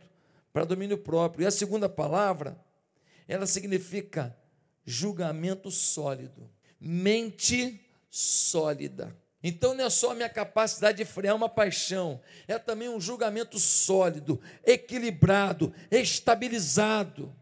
para 0.53 0.65
domínio 0.65 0.99
próprio. 0.99 1.45
E 1.45 1.47
a 1.47 1.53
segunda 1.53 1.89
palavra, 1.89 2.61
ela 3.29 3.47
significa 3.47 4.37
julgamento 4.85 5.71
sólido, 5.71 6.51
mente 6.81 7.81
sólida. 8.11 9.17
Então 9.41 9.73
não 9.73 9.85
é 9.85 9.89
só 9.91 10.11
a 10.11 10.15
minha 10.17 10.29
capacidade 10.29 10.99
de 10.99 11.05
frear 11.05 11.37
uma 11.37 11.49
paixão, 11.49 12.21
é 12.49 12.59
também 12.59 12.89
um 12.89 13.01
julgamento 13.01 13.57
sólido, 13.57 14.41
equilibrado, 14.67 15.73
estabilizado. 15.93 17.33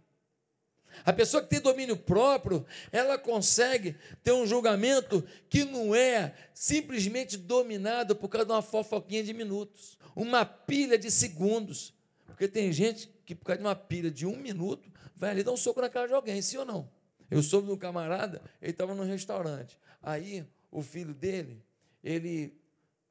A 1.04 1.12
pessoa 1.12 1.42
que 1.42 1.48
tem 1.48 1.60
domínio 1.60 1.96
próprio, 1.96 2.64
ela 2.92 3.18
consegue 3.18 3.96
ter 4.22 4.32
um 4.32 4.46
julgamento 4.46 5.24
que 5.48 5.64
não 5.64 5.94
é 5.94 6.34
simplesmente 6.52 7.36
dominado 7.36 8.14
por 8.16 8.28
causa 8.28 8.46
de 8.46 8.52
uma 8.52 8.62
fofoquinha 8.62 9.22
de 9.22 9.32
minutos, 9.32 9.98
uma 10.14 10.44
pilha 10.44 10.98
de 10.98 11.10
segundos. 11.10 11.94
Porque 12.26 12.46
tem 12.46 12.72
gente 12.72 13.10
que, 13.24 13.34
por 13.34 13.46
causa 13.46 13.60
de 13.60 13.66
uma 13.66 13.76
pilha 13.76 14.10
de 14.10 14.26
um 14.26 14.36
minuto, 14.36 14.90
vai 15.16 15.30
ali 15.30 15.42
dar 15.42 15.52
um 15.52 15.56
soco 15.56 15.80
na 15.80 15.88
cara 15.88 16.06
de 16.06 16.14
alguém, 16.14 16.40
sim 16.40 16.56
ou 16.56 16.64
não? 16.64 16.88
Eu 17.30 17.42
soube 17.42 17.66
de 17.66 17.72
um 17.72 17.76
camarada, 17.76 18.40
ele 18.60 18.70
estava 18.70 18.94
num 18.94 19.04
restaurante. 19.04 19.78
Aí 20.02 20.46
o 20.70 20.82
filho 20.82 21.12
dele 21.12 21.62
ele 22.02 22.56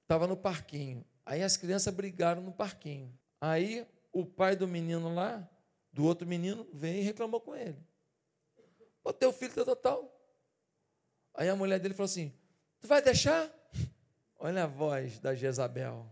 estava 0.01 0.25
no 0.27 0.37
parquinho. 0.37 1.03
Aí 1.25 1.43
as 1.43 1.57
crianças 1.57 1.93
brigaram 1.93 2.41
no 2.41 2.51
parquinho. 2.51 3.11
Aí 3.39 3.85
o 4.11 4.25
pai 4.25 4.55
do 4.55 4.67
menino 4.67 5.13
lá, 5.13 5.47
do 5.97 6.05
outro 6.05 6.27
menino, 6.27 6.67
veio 6.71 6.99
e 6.99 7.01
reclamou 7.01 7.41
com 7.41 7.55
ele. 7.55 7.83
O 9.03 9.11
teu 9.11 9.33
filho 9.33 9.55
tá 9.55 9.65
total. 9.65 10.15
Aí 11.33 11.49
a 11.49 11.55
mulher 11.55 11.79
dele 11.79 11.95
falou 11.95 12.05
assim: 12.05 12.31
Tu 12.79 12.87
vai 12.87 13.01
deixar? 13.01 13.51
Olha 14.37 14.65
a 14.65 14.67
voz 14.67 15.17
da 15.17 15.33
Jezabel. 15.33 16.05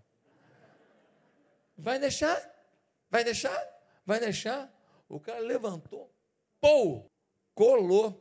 Vai 1.77 1.99
deixar? 1.99 2.35
Vai 3.11 3.23
deixar? 3.23 3.55
Vai 4.03 4.19
deixar? 4.19 4.73
O 5.07 5.19
cara 5.19 5.37
levantou, 5.37 6.11
pô, 6.59 7.05
colou. 7.53 8.19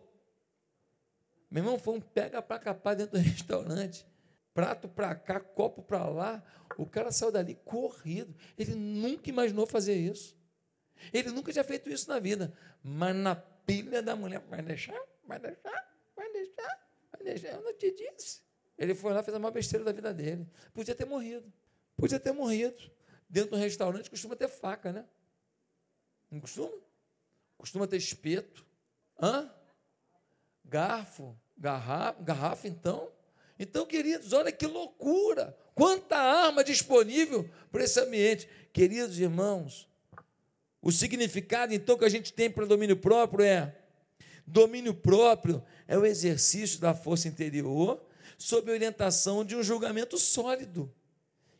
Meu 1.51 1.63
irmão, 1.63 1.79
foi 1.79 1.95
um 1.95 2.01
pega 2.01 2.43
para 2.43 2.59
capar 2.59 2.95
dentro 2.95 3.19
do 3.19 3.25
restaurante. 3.25 4.07
Prato 4.53 4.87
para 4.87 5.15
cá, 5.15 5.41
copo 5.41 5.83
para 5.83 6.05
lá. 6.11 6.43
O 6.77 6.85
cara 6.85 7.11
saiu 7.11 7.33
dali 7.33 7.55
corrido. 7.65 8.37
Ele 8.59 8.75
nunca 8.75 9.31
imaginou 9.31 9.67
fazer 9.67 9.95
isso. 9.95 10.37
Ele 11.13 11.31
nunca 11.31 11.53
tinha 11.53 11.65
feito 11.65 11.91
isso 11.91 12.09
na 12.09 12.19
vida. 12.19 12.53
Mas 12.83 13.15
na 13.15 13.35
pilha 13.35 14.03
da 14.03 14.15
mulher, 14.17 14.41
vai 14.49 14.63
deixar? 14.63 15.01
Vai 15.27 15.39
deixar? 15.39 15.95
Vai 16.17 16.33
deixar? 16.33 16.89
Vai 17.13 17.23
deixar? 17.23 17.49
Eu 17.49 17.63
não 17.63 17.73
te 17.75 17.91
disse. 17.91 18.43
Ele 18.77 18.95
foi 18.95 19.13
lá 19.13 19.23
fez 19.23 19.35
a 19.35 19.39
maior 19.39 19.53
besteira 19.53 19.85
da 19.85 19.93
vida 19.93 20.13
dele. 20.13 20.49
Podia 20.73 20.95
ter 20.95 21.05
morrido. 21.05 21.53
Podia 21.97 22.19
ter 22.19 22.33
morrido. 22.33 22.91
Dentro 23.29 23.51
de 23.51 23.57
um 23.57 23.61
restaurante 23.61 24.11
costuma 24.11 24.37
ter 24.37 24.49
faca, 24.49 24.93
né? 24.93 25.05
Não 26.31 26.41
costuma? 26.41 26.77
Costuma 27.57 27.87
ter 27.87 27.97
espeto. 27.97 28.67
Hã? 29.21 29.51
Garfo. 30.65 31.39
Garrafa, 31.57 32.21
garrafa 32.23 32.69
então. 32.69 33.13
Então, 33.59 33.87
queridos, 33.87 34.33
olha 34.33 34.51
que 34.51 34.67
loucura. 34.67 35.57
Quanta 35.75 36.17
arma 36.17 36.65
disponível 36.65 37.49
para 37.71 37.85
esse 37.85 37.99
ambiente. 38.01 38.49
Queridos 38.73 39.19
irmãos, 39.19 39.89
o 40.85 40.93
significado 40.93 41.73
então 41.73 41.97
que 41.97 42.05
a 42.05 42.11
gente 42.11 42.31
tem 42.31 42.51
para 42.51 42.67
domínio 42.67 42.99
próprio 42.99 43.43
é: 43.43 43.75
domínio 44.47 44.93
próprio 44.93 45.65
é 45.89 45.97
o 45.97 46.05
exercício 46.05 46.79
da 46.79 46.95
força 46.95 47.27
interior 47.27 48.05
sob 48.37 48.71
orientação 48.71 49.43
de 49.43 49.57
um 49.57 49.63
julgamento 49.63 50.19
sólido, 50.19 50.93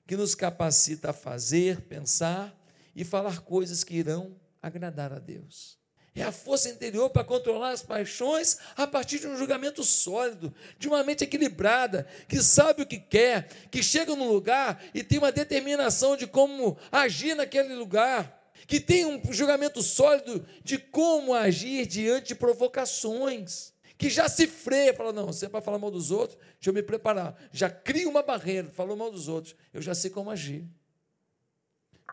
que 0.07 0.15
nos 0.15 0.35
capacita 0.35 1.11
a 1.11 1.15
fazer, 1.15 1.81
pensar 1.83 2.55
e 2.95 3.03
falar 3.03 3.41
coisas 3.41 3.83
que 3.83 3.95
irão 3.95 4.37
agradar 4.61 5.11
a 5.11 5.19
Deus. 5.19 5.79
É 6.15 6.23
a 6.23 6.31
força 6.31 6.69
interior 6.69 7.09
para 7.09 7.25
controlar 7.25 7.71
as 7.71 7.83
paixões 7.83 8.59
a 8.77 8.87
partir 8.87 9.21
de 9.21 9.27
um 9.27 9.39
julgamento 9.39 9.83
sólido, 9.83 10.55
de 10.79 10.87
uma 10.87 11.03
mente 11.03 11.25
equilibrada, 11.25 12.07
que 12.29 12.43
sabe 12.43 12.83
o 12.83 12.87
que 12.87 12.99
quer, 12.99 13.49
que 13.71 13.83
chega 13.83 14.15
no 14.15 14.31
lugar 14.31 14.85
e 14.93 15.03
tem 15.03 15.19
uma 15.19 15.33
determinação 15.33 16.15
de 16.15 16.27
como 16.27 16.77
agir 16.93 17.35
naquele 17.35 17.75
lugar, 17.75 18.44
que 18.67 18.81
tem 18.81 19.05
um 19.05 19.21
julgamento 19.33 19.83
sólido 19.83 20.47
de 20.63 20.79
como 20.79 21.35
agir 21.35 21.87
diante 21.87 22.29
de 22.29 22.35
provocações 22.35 23.75
que 23.97 24.11
já 24.11 24.29
se 24.29 24.47
freia, 24.47 24.93
fala, 24.93 25.13
não, 25.13 25.27
você 25.27 25.47
é 25.47 25.49
para 25.49 25.61
falar 25.61 25.79
mal 25.79 25.91
dos 25.91 26.11
outros, 26.11 26.39
deixa 26.55 26.71
eu 26.71 26.75
me 26.75 26.83
preparar. 26.83 27.37
Já 27.53 27.71
cria 27.71 28.09
uma 28.09 28.23
barreira, 28.23 28.69
falou 28.71 28.97
mal 28.97 29.11
dos 29.11 29.29
outros, 29.29 29.55
eu 29.73 29.81
já 29.81 29.95
sei 29.95 30.11
como 30.11 30.31
agir. 30.31 30.67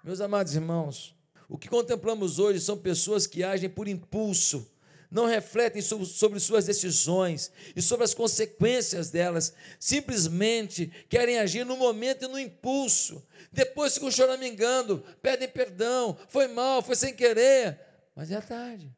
Meus 0.04 0.22
amados 0.22 0.56
irmãos, 0.56 1.16
o 1.50 1.58
que 1.58 1.68
contemplamos 1.68 2.40
hoje 2.40 2.60
são 2.60 2.78
pessoas 2.78 3.28
que 3.28 3.44
agem 3.44 3.70
por 3.70 3.88
impulso, 3.88 4.71
não 5.12 5.26
refletem 5.26 5.82
sobre 5.82 6.40
suas 6.40 6.66
decisões 6.66 7.52
e 7.76 7.82
sobre 7.82 8.06
as 8.06 8.14
consequências 8.14 9.10
delas, 9.10 9.54
simplesmente 9.78 10.90
querem 11.10 11.38
agir 11.38 11.66
no 11.66 11.76
momento 11.76 12.24
e 12.24 12.28
no 12.30 12.40
impulso. 12.40 13.22
Depois 13.52 13.94
ficam 13.94 14.10
choramingando, 14.10 15.04
pedem 15.22 15.50
perdão, 15.50 16.18
foi 16.30 16.48
mal, 16.48 16.82
foi 16.82 16.96
sem 16.96 17.14
querer, 17.14 17.78
mas 18.16 18.32
é 18.32 18.40
tarde. 18.40 18.90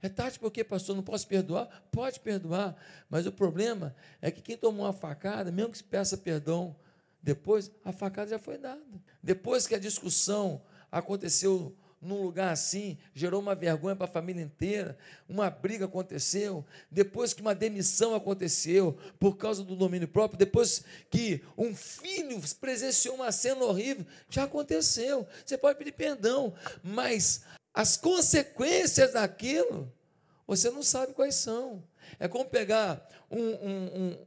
É 0.00 0.08
tarde 0.08 0.38
porque, 0.38 0.62
pastor, 0.62 0.94
não 0.94 1.02
posso 1.02 1.26
perdoar? 1.26 1.68
Pode 1.90 2.20
perdoar, 2.20 2.76
mas 3.10 3.26
o 3.26 3.32
problema 3.32 3.96
é 4.22 4.30
que 4.30 4.40
quem 4.40 4.56
tomou 4.56 4.86
uma 4.86 4.92
facada, 4.92 5.50
mesmo 5.50 5.72
que 5.72 5.82
peça 5.82 6.16
perdão, 6.16 6.76
depois 7.20 7.72
a 7.84 7.90
facada 7.90 8.30
já 8.30 8.38
foi 8.38 8.56
dada. 8.56 8.80
Depois 9.20 9.66
que 9.66 9.74
a 9.74 9.80
discussão 9.80 10.62
aconteceu 10.92 11.74
num 12.00 12.22
lugar 12.22 12.52
assim, 12.52 12.98
gerou 13.14 13.40
uma 13.40 13.54
vergonha 13.54 13.96
para 13.96 14.04
a 14.04 14.10
família 14.10 14.42
inteira, 14.42 14.96
uma 15.28 15.50
briga 15.50 15.86
aconteceu, 15.86 16.64
depois 16.90 17.32
que 17.32 17.40
uma 17.40 17.54
demissão 17.54 18.14
aconteceu 18.14 18.98
por 19.18 19.36
causa 19.36 19.64
do 19.64 19.74
domínio 19.74 20.06
próprio, 20.06 20.38
depois 20.38 20.84
que 21.10 21.42
um 21.56 21.74
filho 21.74 22.40
presenciou 22.60 23.16
uma 23.16 23.32
cena 23.32 23.64
horrível, 23.64 24.06
já 24.28 24.44
aconteceu. 24.44 25.26
Você 25.44 25.56
pode 25.58 25.78
pedir 25.78 25.92
perdão, 25.92 26.54
mas 26.82 27.42
as 27.72 27.96
consequências 27.96 29.12
daquilo 29.12 29.92
você 30.46 30.70
não 30.70 30.82
sabe 30.82 31.12
quais 31.12 31.34
são. 31.34 31.82
É 32.20 32.28
como 32.28 32.44
pegar 32.44 33.06
um, 33.30 33.40
um, 33.40 33.86
um, 33.96 34.26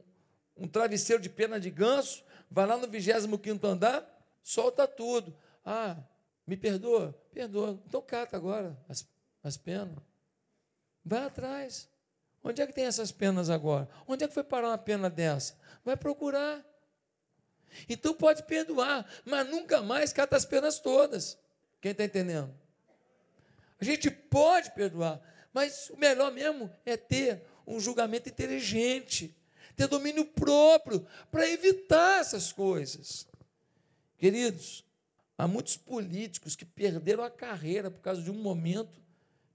um 0.58 0.68
travesseiro 0.68 1.22
de 1.22 1.30
pena 1.30 1.58
de 1.58 1.70
ganso, 1.70 2.22
vai 2.50 2.66
lá 2.66 2.76
no 2.76 2.86
25 2.86 3.66
andar, 3.66 4.04
solta 4.42 4.86
tudo. 4.86 5.34
Ah, 5.64 5.96
me 6.46 6.56
perdoa? 6.56 7.18
Perdoa. 7.32 7.78
Então 7.86 8.02
cata 8.02 8.36
agora 8.36 8.76
as, 8.88 9.06
as 9.42 9.56
penas. 9.56 9.96
Vai 11.04 11.24
atrás. 11.24 11.88
Onde 12.42 12.62
é 12.62 12.66
que 12.66 12.72
tem 12.72 12.84
essas 12.84 13.12
penas 13.12 13.50
agora? 13.50 13.88
Onde 14.06 14.24
é 14.24 14.28
que 14.28 14.34
foi 14.34 14.44
parar 14.44 14.68
uma 14.68 14.78
pena 14.78 15.10
dessa? 15.10 15.56
Vai 15.84 15.96
procurar. 15.96 16.64
Então 17.88 18.14
pode 18.14 18.42
perdoar, 18.44 19.08
mas 19.24 19.48
nunca 19.48 19.82
mais 19.82 20.12
cata 20.12 20.36
as 20.36 20.44
penas 20.44 20.80
todas. 20.80 21.38
Quem 21.80 21.92
está 21.92 22.04
entendendo? 22.04 22.52
A 23.80 23.84
gente 23.84 24.10
pode 24.10 24.70
perdoar, 24.72 25.20
mas 25.52 25.88
o 25.90 25.96
melhor 25.96 26.32
mesmo 26.32 26.70
é 26.84 26.96
ter 26.96 27.42
um 27.66 27.78
julgamento 27.78 28.28
inteligente, 28.28 29.34
ter 29.76 29.86
domínio 29.86 30.26
próprio 30.26 31.06
para 31.30 31.48
evitar 31.48 32.20
essas 32.20 32.52
coisas. 32.52 33.26
Queridos, 34.18 34.84
há 35.40 35.48
muitos 35.48 35.74
políticos 35.74 36.54
que 36.54 36.66
perderam 36.66 37.24
a 37.24 37.30
carreira 37.30 37.90
por 37.90 38.00
causa 38.00 38.20
de 38.20 38.30
um 38.30 38.34
momento 38.34 39.00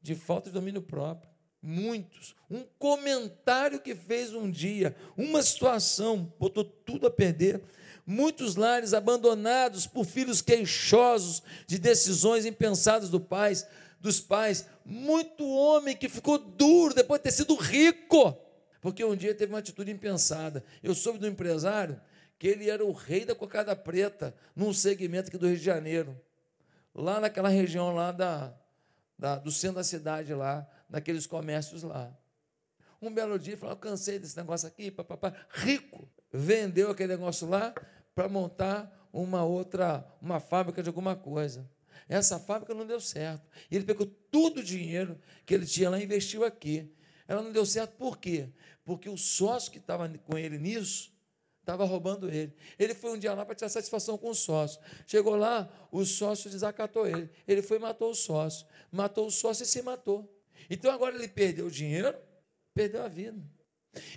de 0.02 0.16
falta 0.16 0.50
de 0.50 0.54
domínio 0.54 0.82
próprio. 0.82 1.30
Muitos. 1.62 2.36
Um 2.50 2.64
comentário 2.80 3.80
que 3.80 3.94
fez 3.94 4.34
um 4.34 4.50
dia, 4.50 4.96
uma 5.16 5.44
situação, 5.44 6.34
botou 6.40 6.64
tudo 6.64 7.06
a 7.06 7.12
perder. 7.12 7.62
Muitos 8.04 8.56
lares 8.56 8.96
abandonados 8.96 9.86
por 9.86 10.06
filhos 10.06 10.42
queixosos 10.42 11.44
de 11.68 11.78
decisões 11.78 12.48
impensadas 12.48 13.10
do 13.10 13.20
pais, 13.20 13.68
dos 14.00 14.20
pais, 14.20 14.66
muito 14.84 15.48
homem 15.48 15.96
que 15.96 16.10
ficou 16.10 16.40
duro 16.40 16.96
depois 16.96 17.20
de 17.20 17.26
ter 17.26 17.32
sido 17.32 17.54
rico, 17.56 18.36
porque 18.82 19.04
um 19.04 19.16
dia 19.16 19.36
teve 19.36 19.54
uma 19.54 19.60
atitude 19.60 19.92
impensada. 19.92 20.64
Eu 20.82 20.96
soube 20.96 21.20
do 21.20 21.28
empresário 21.28 22.00
que 22.38 22.48
ele 22.48 22.70
era 22.70 22.84
o 22.84 22.92
rei 22.92 23.26
da 23.26 23.34
cocada 23.34 23.76
preta 23.76 24.36
num 24.56 24.74
segmento 24.74 25.30
aqui 25.30 25.38
do 25.38 25.48
Rio 25.48 25.58
de 25.58 25.64
Janeiro, 25.64 26.20
lá 26.94 27.20
naquela 27.20 27.50
região 27.50 27.94
lá 27.94 28.12
da, 28.12 28.54
da 29.18 29.38
do 29.38 29.52
centro 29.52 29.78
da 29.78 29.84
cidade 29.84 30.34
lá, 30.34 30.68
naqueles 30.90 31.26
comércios 31.26 31.84
lá. 31.84 32.16
Um 33.02 33.14
belo 33.14 33.38
dia, 33.38 33.58
falou: 33.58 33.76
cansei 33.76 34.20
desse 34.20 34.36
negócio 34.38 34.68
aqui, 34.68 34.90
papapá. 34.90 35.34
Rico, 35.50 36.10
vendeu 36.32 36.90
aquele 36.90 37.14
negócio 37.14 37.48
lá 37.48 37.74
para 38.14 38.28
montar 38.28 39.10
uma 39.12 39.44
outra, 39.44 40.06
uma 40.22 40.40
fábrica 40.40 40.82
de 40.82 40.90
alguma 40.90 41.16
coisa. 41.16 41.70
Essa 42.08 42.40
fábrica 42.40 42.74
não 42.74 42.86
deu 42.86 43.00
certo. 43.00 43.48
Ele 43.72 43.84
pegou 43.84 44.06
todo 44.06 44.60
o 44.60 44.64
dinheiro 44.64 45.20
que 45.46 45.54
ele 45.54 45.66
tinha 45.66 45.90
lá 45.90 46.00
e 46.00 46.04
investiu 46.04 46.44
aqui. 46.44 46.94
Ela 47.28 47.42
não 47.42 47.52
deu 47.52 47.66
certo 47.66 47.96
por 47.98 48.18
quê? 48.18 48.50
Porque 48.84 49.10
o 49.10 49.18
sócio 49.18 49.72
que 49.72 49.80
estava 49.80 50.08
com 50.20 50.38
ele 50.38 50.60
nisso 50.60 51.15
estava 51.66 51.84
roubando 51.84 52.30
ele. 52.30 52.54
Ele 52.78 52.94
foi 52.94 53.12
um 53.12 53.18
dia 53.18 53.34
lá 53.34 53.44
para 53.44 53.56
tirar 53.56 53.70
satisfação 53.70 54.18
com 54.18 54.30
o 54.30 54.36
sócio. 54.36 54.80
Chegou 55.08 55.36
lá, 55.36 55.68
o 55.92 56.06
sócio 56.06 56.50
desacatou 56.50 57.08
ele. 57.08 57.28
Ele 57.48 57.64
foi 57.64 57.78
e 57.78 57.80
matou 57.80 58.12
o 58.12 58.16
sócio. 58.16 58.68
Matou 58.92 59.26
o 59.26 59.32
sócio 59.32 59.64
e 59.64 59.66
se 59.66 59.82
matou. 59.82 60.32
Então 60.70 60.92
agora 60.92 61.16
ele 61.16 61.28
perdeu 61.28 61.66
o 61.66 61.72
dinheiro, 61.72 62.16
perdeu 62.74 63.04
a 63.04 63.08
vida. 63.08 63.42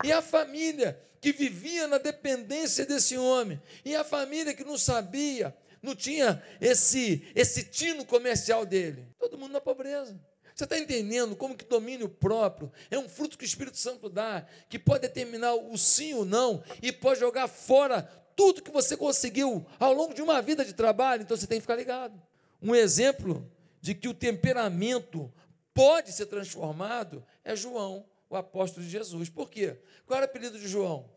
E 0.05 0.13
a 0.13 0.21
família 0.21 1.03
que 1.21 1.33
vivia 1.33 1.89
na 1.89 1.99
dependência 1.99 2.85
desse 2.87 3.17
homem, 3.17 3.61
e 3.85 3.97
a 3.97 4.05
família 4.05 4.55
que 4.55 4.63
não 4.63 4.79
sabia 4.79 5.57
não 5.83 5.97
tinha 5.97 6.43
esse, 6.61 7.27
esse 7.35 7.65
tino 7.65 8.05
comercial 8.05 8.67
dele. 8.67 9.09
Todo 9.19 9.39
mundo 9.39 9.53
na 9.53 9.61
pobreza. 9.61 10.21
Você 10.59 10.65
está 10.65 10.77
entendendo 10.77 11.37
como 11.37 11.57
que 11.57 11.65
domínio 11.65 12.09
próprio 12.09 12.73
é 12.91 12.99
um 12.99 13.09
fruto 13.09 13.39
que 13.39 13.45
o 13.45 13.47
Espírito 13.47 13.77
Santo 13.77 14.09
dá, 14.09 14.45
que 14.69 14.77
pode 14.77 15.03
determinar 15.03 15.55
o 15.55 15.79
sim 15.79 16.15
ou 16.15 16.25
não, 16.25 16.65
e 16.83 16.91
pode 16.91 17.21
jogar 17.21 17.47
fora 17.47 18.03
tudo 18.35 18.61
que 18.61 18.73
você 18.73 18.97
conseguiu 18.97 19.65
ao 19.79 19.93
longo 19.93 20.13
de 20.13 20.21
uma 20.21 20.43
vida 20.43 20.65
de 20.65 20.73
trabalho, 20.73 21.23
então 21.23 21.37
você 21.37 21.47
tem 21.47 21.59
que 21.59 21.63
ficar 21.63 21.77
ligado. 21.77 22.21
Um 22.61 22.75
exemplo 22.75 23.49
de 23.81 23.95
que 23.95 24.09
o 24.09 24.15
temperamento 24.15 25.33
pode 25.73 26.11
ser 26.11 26.27
transformado 26.27 27.25
é 27.45 27.55
João, 27.55 28.05
o 28.29 28.35
apóstolo 28.35 28.85
de 28.85 28.91
Jesus. 28.91 29.29
Por 29.29 29.49
quê? 29.49 29.79
Qual 30.07 30.17
era 30.17 30.27
o 30.27 30.29
apelido 30.29 30.59
de 30.59 30.67
João? 30.67 31.09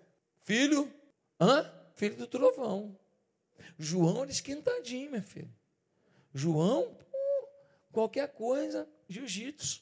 Filho 0.43 0.87
hã? 1.39 1.67
filho 1.95 2.15
do 2.15 2.27
trovão. 2.27 2.95
João 3.79 4.21
era 4.21 4.29
esquentadinho, 4.29 5.09
meu 5.09 5.23
filho. 5.23 5.51
João, 6.31 6.95
qualquer 7.91 8.29
coisa, 8.29 8.87
jiu-jitsu. 9.07 9.81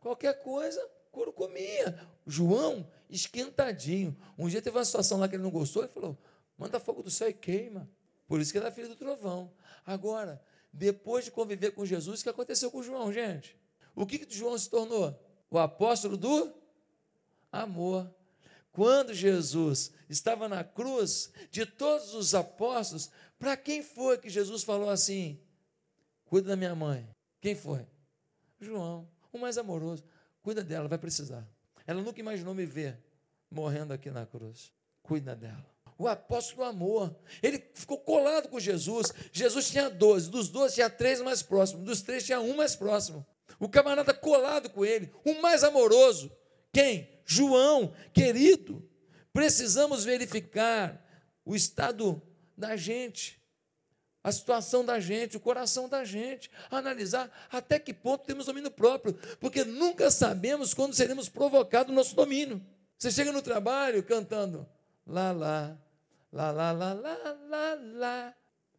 qualquer 0.00 0.42
coisa, 0.42 0.80
couro 1.10 1.32
comia. 1.32 2.08
João, 2.26 2.88
esquentadinho. 3.08 4.16
Um 4.38 4.48
dia 4.48 4.62
teve 4.62 4.76
uma 4.76 4.84
situação 4.84 5.18
lá 5.18 5.28
que 5.28 5.36
ele 5.36 5.42
não 5.42 5.50
gostou, 5.50 5.82
ele 5.82 5.92
falou: 5.92 6.18
manda 6.56 6.80
fogo 6.80 7.02
do 7.02 7.10
céu 7.10 7.28
e 7.28 7.34
queima. 7.34 7.88
Por 8.26 8.40
isso 8.40 8.50
que 8.50 8.58
ele 8.58 8.64
era 8.64 8.74
filho 8.74 8.88
do 8.88 8.96
trovão. 8.96 9.52
Agora, 9.84 10.42
depois 10.72 11.24
de 11.24 11.30
conviver 11.30 11.72
com 11.72 11.84
Jesus, 11.84 12.20
o 12.20 12.22
que 12.22 12.28
aconteceu 12.30 12.70
com 12.70 12.82
João, 12.82 13.12
gente? 13.12 13.56
O 13.94 14.06
que, 14.06 14.18
que 14.18 14.34
João 14.34 14.56
se 14.56 14.70
tornou? 14.70 15.18
O 15.50 15.58
apóstolo 15.58 16.16
do 16.16 16.52
amor. 17.50 18.10
Quando 18.72 19.12
Jesus 19.12 19.92
estava 20.08 20.48
na 20.48 20.64
cruz, 20.64 21.30
de 21.50 21.66
todos 21.66 22.14
os 22.14 22.34
apóstolos, 22.34 23.10
para 23.38 23.54
quem 23.54 23.82
foi 23.82 24.16
que 24.16 24.30
Jesus 24.30 24.62
falou 24.62 24.88
assim: 24.88 25.38
Cuida 26.32 26.48
da 26.48 26.56
minha 26.56 26.74
mãe? 26.74 27.06
Quem 27.42 27.54
foi? 27.54 27.86
João, 28.58 29.06
o 29.30 29.36
mais 29.36 29.58
amoroso. 29.58 30.02
Cuida 30.40 30.64
dela, 30.64 30.88
vai 30.88 30.96
precisar. 30.96 31.46
Ela 31.86 32.00
nunca 32.00 32.20
imaginou 32.20 32.54
me 32.54 32.64
ver 32.64 32.98
morrendo 33.50 33.92
aqui 33.92 34.10
na 34.10 34.24
cruz. 34.24 34.72
Cuida 35.02 35.36
dela. 35.36 35.66
O 35.98 36.08
apóstolo 36.08 36.62
do 36.62 36.70
amor. 36.70 37.14
Ele 37.42 37.62
ficou 37.74 37.98
colado 37.98 38.48
com 38.48 38.58
Jesus. 38.58 39.12
Jesus 39.30 39.68
tinha 39.68 39.90
12. 39.90 40.30
Dos 40.30 40.48
12 40.48 40.76
tinha 40.76 40.88
três 40.88 41.20
mais 41.20 41.42
próximos. 41.42 41.84
Dos 41.84 42.00
três 42.00 42.24
tinha 42.24 42.40
um 42.40 42.56
mais 42.56 42.74
próximo. 42.74 43.26
O 43.60 43.68
camarada 43.68 44.14
colado 44.14 44.70
com 44.70 44.86
ele. 44.86 45.12
O 45.26 45.42
mais 45.42 45.62
amoroso. 45.62 46.34
Quem? 46.72 47.10
João, 47.26 47.92
querido. 48.14 48.82
Precisamos 49.34 50.02
verificar 50.02 50.98
o 51.44 51.54
estado 51.54 52.22
da 52.56 52.74
gente 52.74 53.41
a 54.24 54.30
situação 54.30 54.84
da 54.84 55.00
gente, 55.00 55.36
o 55.36 55.40
coração 55.40 55.88
da 55.88 56.04
gente, 56.04 56.50
analisar 56.70 57.30
até 57.50 57.78
que 57.78 57.92
ponto 57.92 58.24
temos 58.24 58.46
domínio 58.46 58.70
próprio, 58.70 59.14
porque 59.40 59.64
nunca 59.64 60.10
sabemos 60.10 60.72
quando 60.72 60.94
seremos 60.94 61.28
provocados 61.28 61.90
no 61.90 61.96
nosso 61.96 62.14
domínio. 62.14 62.64
Você 62.96 63.10
chega 63.10 63.32
no 63.32 63.42
trabalho 63.42 64.02
cantando 64.02 64.66
lá, 65.04 65.32
lá, 65.32 65.76
lá, 66.32 66.50
lá, 66.52 66.72
lá, 66.72 66.92
lá, 66.92 67.36
lá, 67.48 67.78
lá. 67.94 68.34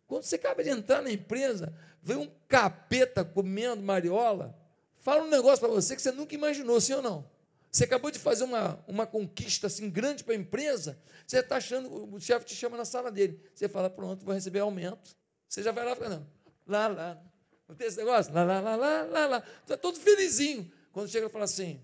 Quando 0.07 0.23
você 0.23 0.35
acaba 0.35 0.63
de 0.63 0.69
entrar 0.69 1.01
na 1.01 1.11
empresa, 1.11 1.73
vem 2.01 2.17
um 2.17 2.31
capeta 2.47 3.25
comendo 3.25 3.81
mariola, 3.81 4.57
fala 4.97 5.23
um 5.23 5.29
negócio 5.29 5.59
para 5.59 5.73
você 5.73 5.95
que 5.95 6.01
você 6.01 6.11
nunca 6.11 6.33
imaginou, 6.35 6.79
sim 6.79 6.93
ou 6.93 7.01
não? 7.01 7.33
Você 7.69 7.85
acabou 7.85 8.11
de 8.11 8.19
fazer 8.19 8.43
uma, 8.43 8.79
uma 8.87 9.07
conquista 9.07 9.67
assim 9.67 9.89
grande 9.89 10.23
para 10.23 10.35
a 10.35 10.37
empresa, 10.37 10.97
você 11.25 11.39
está 11.39 11.57
achando, 11.57 12.13
o 12.13 12.19
chefe 12.19 12.45
te 12.45 12.55
chama 12.55 12.77
na 12.77 12.85
sala 12.85 13.11
dele. 13.11 13.41
Você 13.53 13.67
fala, 13.67 13.89
pronto, 13.89 14.23
vou 14.23 14.33
receber 14.33 14.59
aumento. 14.59 15.15
Você 15.53 15.61
já 15.61 15.71
vai 15.71 15.85
lá 15.85 15.95
falando, 15.95 16.25
lá, 16.65 16.87
lá. 16.87 17.23
Não 17.67 17.75
tem 17.75 17.85
esse 17.85 17.97
negócio? 17.97 18.33
Lá, 18.33 18.43
lá, 18.43 18.59
lá, 18.59 18.75
lá, 18.75 19.03
lá, 19.03 19.25
lá. 19.27 19.43
Está 19.61 19.77
todo 19.77 19.99
felizinho. 19.99 20.71
Quando 20.91 21.07
chega 21.07 21.27
e 21.27 21.29
fala 21.29 21.45
assim, 21.45 21.79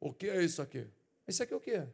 o 0.00 0.10
que 0.10 0.26
é 0.26 0.42
isso 0.42 0.62
aqui? 0.62 0.86
Isso 1.26 1.42
aqui 1.42 1.52
é 1.52 1.56
o 1.58 1.60
quê? 1.60 1.86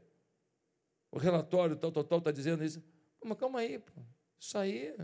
O 1.10 1.18
relatório 1.18 1.74
tal, 1.74 1.90
tal, 1.90 2.04
tal 2.04 2.18
está 2.18 2.30
dizendo 2.30 2.62
isso. 2.62 2.80
Mas 3.24 3.36
calma 3.36 3.58
aí, 3.58 3.80
pô. 3.80 4.02
Isso 4.38 4.56
aí 4.56 4.94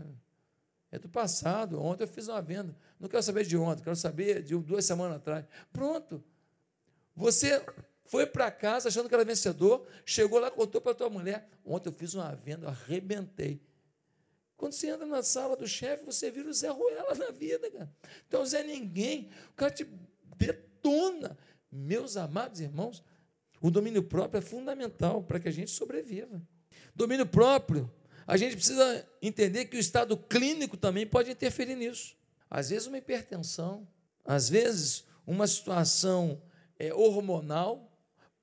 é 0.89 0.97
do 0.97 1.09
passado. 1.09 1.81
Ontem 1.81 2.05
eu 2.05 2.07
fiz 2.07 2.29
uma 2.29 2.41
venda. 2.41 2.73
Não 2.97 3.09
quero 3.09 3.21
saber 3.21 3.43
de 3.43 3.57
ontem, 3.57 3.83
quero 3.83 3.97
saber 3.97 4.43
de 4.43 4.55
duas 4.59 4.85
semanas 4.85 5.17
atrás. 5.17 5.45
Pronto. 5.73 6.23
Você 7.13 7.61
foi 8.05 8.25
para 8.25 8.49
casa 8.49 8.87
achando 8.87 9.09
que 9.09 9.13
era 9.13 9.25
vencedor, 9.25 9.85
chegou 10.05 10.39
lá, 10.39 10.49
contou 10.49 10.79
para 10.79 10.95
tua 10.95 11.09
mulher. 11.09 11.49
Ontem 11.65 11.89
eu 11.89 11.93
fiz 11.93 12.13
uma 12.13 12.33
venda, 12.33 12.69
arrebentei. 12.69 13.61
Quando 14.61 14.73
você 14.73 14.91
entra 14.91 15.07
na 15.07 15.23
sala 15.23 15.57
do 15.57 15.67
chefe, 15.67 16.05
você 16.05 16.29
vira 16.29 16.47
o 16.47 16.53
Zé 16.53 16.69
Ruela 16.69 17.15
na 17.15 17.31
vida, 17.31 17.67
cara. 17.71 17.91
Então, 18.27 18.45
Zé 18.45 18.63
Ninguém, 18.63 19.31
o 19.49 19.53
cara 19.55 19.71
te 19.71 19.87
detona. 20.37 21.35
Meus 21.71 22.15
amados 22.15 22.59
irmãos, 22.59 23.03
o 23.59 23.71
domínio 23.71 24.03
próprio 24.03 24.37
é 24.37 24.41
fundamental 24.41 25.23
para 25.23 25.39
que 25.39 25.49
a 25.49 25.51
gente 25.51 25.71
sobreviva. 25.71 26.39
Domínio 26.93 27.25
próprio, 27.25 27.91
a 28.27 28.37
gente 28.37 28.55
precisa 28.55 29.03
entender 29.19 29.65
que 29.65 29.77
o 29.77 29.79
estado 29.79 30.15
clínico 30.15 30.77
também 30.77 31.07
pode 31.07 31.31
interferir 31.31 31.75
nisso. 31.75 32.15
Às 32.47 32.69
vezes, 32.69 32.85
uma 32.85 32.99
hipertensão, 32.99 33.87
às 34.23 34.47
vezes, 34.47 35.05
uma 35.25 35.47
situação 35.47 36.39
é, 36.77 36.93
hormonal, 36.93 37.90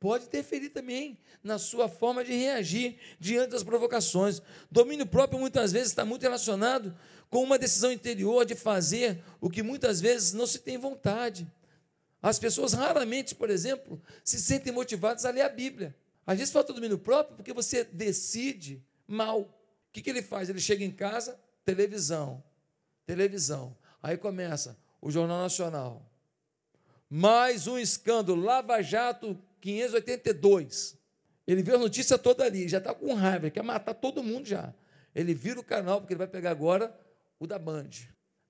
pode 0.00 0.26
interferir 0.26 0.70
também 0.70 1.18
na 1.42 1.58
sua 1.58 1.88
forma 1.88 2.24
de 2.24 2.32
reagir 2.32 2.98
diante 3.18 3.50
das 3.50 3.62
provocações. 3.62 4.40
Domínio 4.70 5.06
próprio 5.06 5.38
muitas 5.38 5.72
vezes 5.72 5.88
está 5.88 6.04
muito 6.04 6.22
relacionado 6.22 6.96
com 7.28 7.42
uma 7.42 7.58
decisão 7.58 7.92
interior 7.92 8.44
de 8.44 8.54
fazer 8.54 9.22
o 9.40 9.50
que 9.50 9.62
muitas 9.62 10.00
vezes 10.00 10.32
não 10.32 10.46
se 10.46 10.60
tem 10.60 10.78
vontade. 10.78 11.50
As 12.22 12.38
pessoas 12.38 12.72
raramente, 12.72 13.34
por 13.34 13.50
exemplo, 13.50 14.00
se 14.24 14.40
sentem 14.40 14.72
motivadas 14.72 15.24
a 15.24 15.30
ler 15.30 15.42
a 15.42 15.48
Bíblia. 15.48 15.94
Às 16.26 16.38
vezes 16.38 16.52
falta 16.52 16.72
domínio 16.72 16.98
próprio 16.98 17.36
porque 17.36 17.52
você 17.52 17.84
decide 17.84 18.84
mal. 19.06 19.40
O 19.40 19.48
que, 19.92 20.02
que 20.02 20.10
ele 20.10 20.22
faz? 20.22 20.48
Ele 20.48 20.60
chega 20.60 20.84
em 20.84 20.90
casa, 20.90 21.38
televisão, 21.64 22.42
televisão. 23.06 23.76
Aí 24.02 24.16
começa 24.16 24.76
o 25.00 25.10
Jornal 25.10 25.38
Nacional. 25.38 26.04
Mais 27.08 27.66
um 27.66 27.78
escândalo, 27.78 28.42
Lava 28.42 28.82
Jato 28.82 29.40
582. 29.60 30.98
Ele 31.46 31.62
viu 31.62 31.76
a 31.76 31.78
notícia 31.78 32.18
toda 32.18 32.44
ali, 32.44 32.68
já 32.68 32.78
está 32.78 32.94
com 32.94 33.14
raiva, 33.14 33.48
quer 33.50 33.62
matar 33.62 33.94
todo 33.94 34.22
mundo 34.22 34.46
já. 34.46 34.74
Ele 35.14 35.32
vira 35.32 35.58
o 35.58 35.64
canal, 35.64 36.00
porque 36.00 36.12
ele 36.12 36.18
vai 36.18 36.26
pegar 36.28 36.50
agora 36.50 36.94
o 37.40 37.46
da 37.46 37.58
Band. 37.58 37.88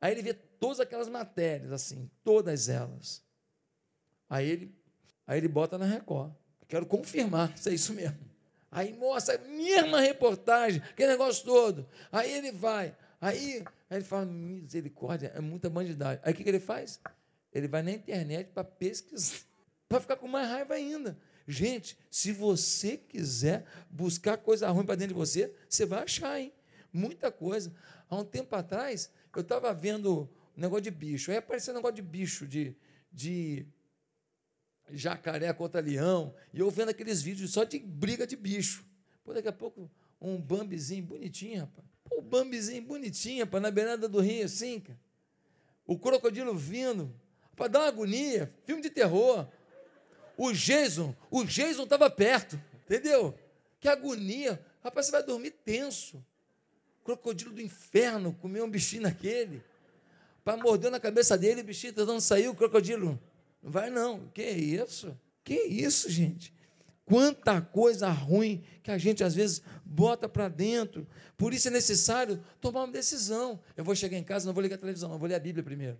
Aí 0.00 0.12
ele 0.12 0.22
vê 0.22 0.34
todas 0.34 0.80
aquelas 0.80 1.08
matérias, 1.08 1.72
assim, 1.72 2.10
todas 2.24 2.68
elas. 2.68 3.22
Aí 4.28 4.50
ele, 4.50 4.74
aí 5.26 5.38
ele 5.38 5.48
bota 5.48 5.78
na 5.78 5.86
Record. 5.86 6.32
Quero 6.66 6.86
confirmar 6.86 7.56
se 7.56 7.70
é 7.70 7.74
isso 7.74 7.94
mesmo. 7.94 8.18
Aí 8.70 8.92
mostra 8.92 9.36
a 9.36 9.38
mesma 9.38 10.00
reportagem, 10.00 10.82
aquele 10.90 11.12
negócio 11.12 11.44
todo. 11.44 11.88
Aí 12.12 12.30
ele 12.30 12.52
vai. 12.52 12.94
Aí, 13.20 13.64
aí 13.88 13.98
ele 13.98 14.04
fala, 14.04 14.26
misericórdia, 14.26 15.32
é 15.34 15.40
muita 15.40 15.70
bandidagem. 15.70 16.20
Aí 16.24 16.32
o 16.32 16.36
que, 16.36 16.42
que 16.42 16.50
ele 16.50 16.60
faz? 16.60 17.00
Ele 17.52 17.66
vai 17.66 17.82
na 17.82 17.92
internet 17.92 18.50
para 18.52 18.64
pesquisar 18.64 19.38
vai 19.88 20.00
ficar 20.00 20.16
com 20.16 20.28
mais 20.28 20.48
raiva 20.48 20.74
ainda. 20.74 21.18
Gente, 21.46 21.96
se 22.10 22.30
você 22.30 22.98
quiser 22.98 23.64
buscar 23.90 24.36
coisa 24.36 24.68
ruim 24.68 24.84
para 24.84 24.96
dentro 24.96 25.14
de 25.14 25.18
você, 25.18 25.54
você 25.68 25.86
vai 25.86 26.02
achar, 26.02 26.38
hein? 26.38 26.52
Muita 26.92 27.32
coisa. 27.32 27.72
Há 28.10 28.16
um 28.16 28.24
tempo 28.24 28.54
atrás, 28.54 29.10
eu 29.34 29.40
estava 29.40 29.72
vendo 29.72 30.28
um 30.56 30.60
negócio 30.60 30.82
de 30.82 30.90
bicho. 30.90 31.30
Aí 31.30 31.36
apareceu 31.36 31.72
um 31.72 31.76
negócio 31.76 31.96
de 31.96 32.02
bicho, 32.02 32.46
de, 32.46 32.74
de 33.10 33.66
jacaré 34.90 35.52
contra 35.52 35.80
leão. 35.80 36.34
E 36.52 36.60
eu 36.60 36.70
vendo 36.70 36.90
aqueles 36.90 37.22
vídeos 37.22 37.52
só 37.52 37.64
de 37.64 37.78
briga 37.78 38.26
de 38.26 38.36
bicho. 38.36 38.84
Pô, 39.24 39.32
daqui 39.32 39.48
a 39.48 39.52
pouco, 39.52 39.90
um 40.20 40.38
bambizinho 40.40 41.04
bonitinho, 41.04 41.60
rapaz. 41.60 41.86
Um 42.12 42.20
bambizinho 42.20 42.82
bonitinho, 42.82 43.44
rapaz, 43.44 43.62
na 43.62 43.70
beirada 43.70 44.08
do 44.08 44.20
rio, 44.20 44.44
assim, 44.44 44.80
cara. 44.80 44.98
O 45.86 45.98
crocodilo 45.98 46.54
vindo. 46.54 47.14
Para 47.56 47.68
dar 47.68 47.80
uma 47.80 47.88
agonia. 47.88 48.52
Filme 48.64 48.82
de 48.82 48.90
terror. 48.90 49.48
O 50.38 50.52
Jason, 50.52 51.16
o 51.32 51.42
Jason 51.44 51.82
estava 51.82 52.08
perto, 52.08 52.58
entendeu? 52.84 53.34
Que 53.80 53.88
agonia. 53.88 54.64
Rapaz, 54.84 55.06
você 55.06 55.12
vai 55.12 55.22
dormir 55.24 55.50
tenso. 55.50 56.24
Crocodilo 57.02 57.52
do 57.52 57.60
inferno 57.60 58.32
comeu 58.40 58.64
um 58.64 58.70
bichinho 58.70 59.02
naquele. 59.02 59.60
Para 60.44 60.56
mordeu 60.56 60.92
na 60.92 61.00
cabeça 61.00 61.36
dele, 61.36 61.62
o 61.62 61.64
bichinho 61.64 61.92
tentando 61.92 62.20
sair, 62.20 62.46
o 62.48 62.54
crocodilo. 62.54 63.20
Não 63.60 63.70
vai 63.70 63.90
não. 63.90 64.28
Que 64.28 64.48
isso? 64.48 65.18
Que 65.42 65.56
isso, 65.56 66.08
gente? 66.08 66.54
Quanta 67.04 67.60
coisa 67.60 68.08
ruim 68.08 68.62
que 68.82 68.92
a 68.92 68.98
gente 68.98 69.24
às 69.24 69.34
vezes 69.34 69.60
bota 69.84 70.28
para 70.28 70.48
dentro. 70.48 71.04
Por 71.36 71.52
isso 71.52 71.66
é 71.66 71.70
necessário 71.70 72.40
tomar 72.60 72.84
uma 72.84 72.92
decisão. 72.92 73.58
Eu 73.76 73.82
vou 73.82 73.96
chegar 73.96 74.16
em 74.16 74.22
casa, 74.22 74.46
não 74.46 74.54
vou 74.54 74.62
ligar 74.62 74.76
a 74.76 74.78
televisão, 74.78 75.08
não 75.08 75.18
vou 75.18 75.28
ler 75.28 75.34
a 75.34 75.40
Bíblia 75.40 75.64
primeiro. 75.64 75.98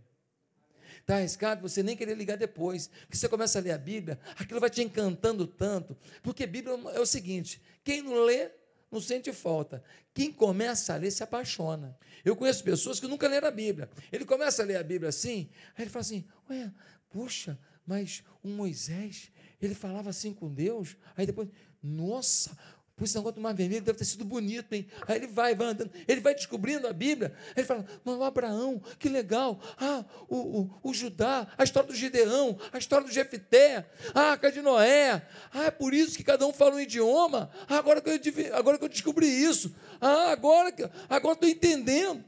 Está 1.00 1.16
arriscado 1.16 1.62
você 1.62 1.82
nem 1.82 1.96
querer 1.96 2.16
ligar 2.16 2.36
depois. 2.36 2.88
Porque 3.02 3.16
você 3.16 3.28
começa 3.28 3.58
a 3.58 3.62
ler 3.62 3.72
a 3.72 3.78
Bíblia, 3.78 4.18
aquilo 4.36 4.60
vai 4.60 4.70
te 4.70 4.82
encantando 4.82 5.46
tanto. 5.46 5.96
Porque 6.22 6.46
Bíblia 6.46 6.74
é 6.94 7.00
o 7.00 7.06
seguinte: 7.06 7.60
quem 7.82 8.02
não 8.02 8.24
lê, 8.24 8.50
não 8.90 9.00
sente 9.00 9.32
falta. 9.32 9.82
Quem 10.14 10.32
começa 10.32 10.94
a 10.94 10.96
ler 10.96 11.10
se 11.10 11.22
apaixona. 11.22 11.96
Eu 12.24 12.34
conheço 12.34 12.64
pessoas 12.64 12.98
que 12.98 13.06
nunca 13.06 13.28
leram 13.28 13.48
a 13.48 13.52
Bíblia. 13.52 13.88
Ele 14.10 14.24
começa 14.24 14.62
a 14.62 14.66
ler 14.66 14.76
a 14.76 14.82
Bíblia 14.82 15.08
assim, 15.10 15.48
aí 15.76 15.84
ele 15.84 15.90
fala 15.90 16.00
assim: 16.00 16.24
Ué, 16.50 16.72
puxa, 17.08 17.58
mas 17.86 18.22
o 18.42 18.48
Moisés, 18.48 19.30
ele 19.60 19.74
falava 19.74 20.10
assim 20.10 20.34
com 20.34 20.52
Deus. 20.52 20.96
Aí 21.16 21.24
depois, 21.24 21.48
nossa, 21.82 22.56
Pô, 22.98 23.04
esse 23.04 23.14
negócio 23.14 23.36
do 23.36 23.40
mar 23.40 23.54
vermelho 23.54 23.80
deve 23.80 23.96
ter 23.96 24.04
sido 24.04 24.24
bonito, 24.24 24.72
hein? 24.72 24.88
Aí 25.06 25.18
ele 25.18 25.28
vai, 25.28 25.54
vai 25.54 25.68
andando, 25.68 25.92
ele 26.08 26.20
vai 26.20 26.34
descobrindo 26.34 26.88
a 26.88 26.92
Bíblia. 26.92 27.32
Aí 27.50 27.58
ele 27.58 27.66
fala, 27.66 27.86
mas 28.04 28.16
o 28.16 28.24
Abraão, 28.24 28.82
que 28.98 29.08
legal. 29.08 29.60
Ah, 29.78 30.04
o, 30.28 30.36
o, 30.36 30.80
o, 30.82 30.92
Judá, 30.92 31.46
a 31.56 31.62
história 31.62 31.88
do 31.88 31.94
Gideão, 31.94 32.58
a 32.72 32.78
história 32.78 33.06
do 33.06 33.12
Jefité, 33.12 33.88
a 34.12 34.32
arca 34.32 34.50
de 34.50 34.60
Noé. 34.60 35.24
Ah, 35.52 35.66
é 35.66 35.70
por 35.70 35.94
isso 35.94 36.16
que 36.16 36.24
cada 36.24 36.44
um 36.44 36.52
fala 36.52 36.74
um 36.74 36.80
idioma. 36.80 37.52
Ah, 37.68 37.76
agora 37.76 38.00
que 38.00 38.10
eu, 38.10 38.56
agora 38.56 38.76
que 38.76 38.84
eu 38.84 38.88
descobri 38.88 39.28
isso. 39.28 39.72
Ah, 40.00 40.32
agora, 40.32 40.74
agora 41.08 41.34
estou 41.34 41.48
entendendo. 41.48 42.24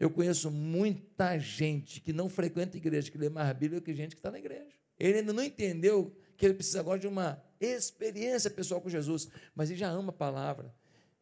Eu 0.00 0.08
conheço 0.08 0.50
muita 0.50 1.38
gente 1.38 2.00
que 2.00 2.12
não 2.12 2.30
frequenta 2.30 2.78
igreja, 2.78 3.10
que 3.10 3.18
lê 3.18 3.28
mais 3.28 3.54
Bíblia 3.54 3.82
que 3.82 3.94
gente 3.94 4.16
que 4.16 4.20
está 4.20 4.30
na 4.30 4.38
igreja. 4.38 4.72
Ele 4.98 5.18
ainda 5.18 5.34
não 5.34 5.42
entendeu 5.42 6.16
que 6.38 6.46
ele 6.46 6.54
precisa 6.54 6.80
agora 6.80 6.98
de 6.98 7.06
uma 7.06 7.42
experiência 7.60 8.50
pessoal 8.50 8.80
com 8.80 8.88
Jesus, 8.88 9.28
mas 9.54 9.70
ele 9.70 9.78
já 9.78 9.88
ama 9.88 10.10
a 10.10 10.12
palavra. 10.12 10.74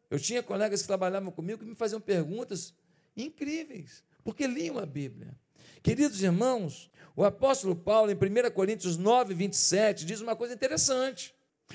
Eu 0.09 0.19
tinha 0.19 0.43
colegas 0.43 0.81
que 0.81 0.87
trabalhavam 0.87 1.31
comigo 1.31 1.59
que 1.59 1.65
me 1.65 1.75
faziam 1.75 1.99
perguntas 1.99 2.73
incríveis, 3.15 4.03
porque 4.23 4.47
liam 4.47 4.77
a 4.77 4.85
Bíblia. 4.85 5.35
Queridos 5.81 6.21
irmãos, 6.21 6.91
o 7.15 7.23
apóstolo 7.23 7.75
Paulo, 7.75 8.11
em 8.11 8.15
1 8.15 8.51
Coríntios 8.51 8.97
9, 8.97 9.33
27, 9.33 10.05
diz 10.05 10.21
uma 10.21 10.35
coisa 10.35 10.53
interessante. 10.53 11.33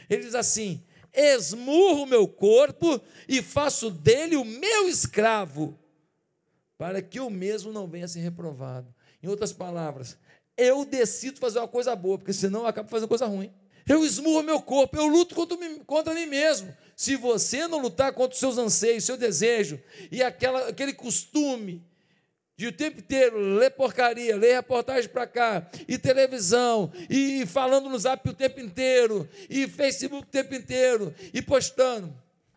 Ele 0.09 0.23
diz 0.23 0.35
assim: 0.35 0.85
esmurro 1.12 2.07
meu 2.07 2.29
corpo 2.29 3.01
e 3.29 3.42
faço 3.42 3.90
dele 3.90 4.37
o 4.37 4.44
meu 4.44 4.88
escravo, 4.88 5.79
para 6.77 7.03
que 7.03 7.18
eu 7.18 7.29
mesmo 7.31 7.73
não 7.73 7.87
venha 7.87 8.09
ser 8.09 8.20
reprovado. 8.20 8.94
Em 9.23 9.29
outras 9.29 9.53
palavras, 9.53 10.16
eu 10.57 10.85
decido 10.85 11.38
fazer 11.38 11.59
uma 11.59 11.68
coisa 11.68 11.94
boa, 11.94 12.18
porque 12.18 12.33
senão 12.33 12.61
eu 12.61 12.66
acabo 12.66 12.88
fazendo 12.88 13.09
coisa 13.09 13.27
ruim. 13.27 13.53
Eu 13.90 14.05
esmurro 14.05 14.44
meu 14.44 14.62
corpo, 14.62 14.96
eu 14.96 15.09
luto 15.09 15.35
contra 15.35 15.57
mim, 15.57 15.81
contra 15.85 16.14
mim 16.14 16.24
mesmo. 16.24 16.72
Se 16.94 17.16
você 17.16 17.66
não 17.66 17.81
lutar 17.81 18.12
contra 18.12 18.35
os 18.35 18.38
seus 18.38 18.57
anseios, 18.57 19.03
seu 19.03 19.16
desejo 19.16 19.81
e 20.12 20.22
aquela, 20.22 20.68
aquele 20.68 20.92
costume 20.92 21.85
de 22.57 22.68
o 22.68 22.72
tempo 22.72 23.00
inteiro 23.00 23.40
ler 23.40 23.72
porcaria, 23.72 24.37
ler 24.37 24.55
reportagem 24.55 25.11
para 25.11 25.26
cá, 25.26 25.68
e 25.88 25.98
televisão, 25.98 26.92
e 27.09 27.44
falando 27.46 27.88
no 27.88 27.98
zap 27.98 28.29
o 28.29 28.35
tempo 28.35 28.61
inteiro, 28.61 29.29
e 29.48 29.66
Facebook 29.66 30.29
o 30.29 30.31
tempo 30.31 30.55
inteiro, 30.55 31.12
e 31.35 31.42
postando 31.42 32.14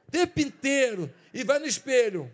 o 0.07 0.11
tempo 0.11 0.39
inteiro, 0.39 1.11
e 1.33 1.43
vai 1.43 1.57
no 1.57 1.65
espelho. 1.65 2.29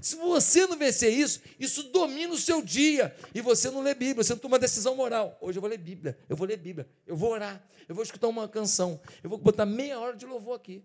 Se 0.00 0.16
você 0.16 0.66
não 0.66 0.76
vencer 0.76 1.12
isso, 1.12 1.40
isso 1.58 1.82
domina 1.84 2.32
o 2.32 2.38
seu 2.38 2.62
dia. 2.62 3.14
E 3.34 3.40
você 3.40 3.70
não 3.70 3.82
lê 3.82 3.94
Bíblia, 3.94 4.22
você 4.22 4.32
não 4.32 4.40
toma 4.40 4.58
decisão 4.58 4.94
moral. 4.94 5.36
Hoje 5.40 5.58
eu 5.58 5.60
vou 5.60 5.68
ler 5.68 5.78
Bíblia, 5.78 6.16
eu 6.28 6.36
vou 6.36 6.46
ler 6.46 6.56
Bíblia, 6.56 6.88
eu 7.06 7.16
vou 7.16 7.30
orar, 7.30 7.62
eu 7.88 7.94
vou 7.94 8.04
escutar 8.04 8.28
uma 8.28 8.48
canção, 8.48 9.00
eu 9.22 9.28
vou 9.28 9.38
botar 9.38 9.66
meia 9.66 9.98
hora 9.98 10.16
de 10.16 10.24
louvor 10.24 10.54
aqui. 10.54 10.84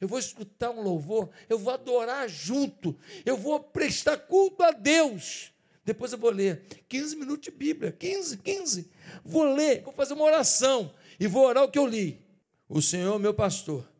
Eu 0.00 0.06
vou 0.06 0.18
escutar 0.18 0.70
um 0.70 0.80
louvor, 0.80 1.28
eu 1.48 1.58
vou 1.58 1.74
adorar 1.74 2.28
junto, 2.28 2.96
eu 3.26 3.36
vou 3.36 3.58
prestar 3.58 4.16
culto 4.16 4.62
a 4.62 4.70
Deus. 4.70 5.52
Depois 5.84 6.12
eu 6.12 6.18
vou 6.18 6.30
ler 6.30 6.64
15 6.88 7.16
minutos 7.16 7.44
de 7.44 7.50
Bíblia, 7.50 7.90
15, 7.92 8.38
15. 8.38 8.90
Vou 9.24 9.44
ler, 9.52 9.82
vou 9.82 9.92
fazer 9.92 10.14
uma 10.14 10.24
oração 10.24 10.94
e 11.18 11.26
vou 11.26 11.44
orar 11.44 11.64
o 11.64 11.70
que 11.70 11.78
eu 11.78 11.86
li. 11.86 12.24
O 12.68 12.80
Senhor 12.80 13.16
é 13.16 13.18
meu 13.18 13.34
pastor. 13.34 13.90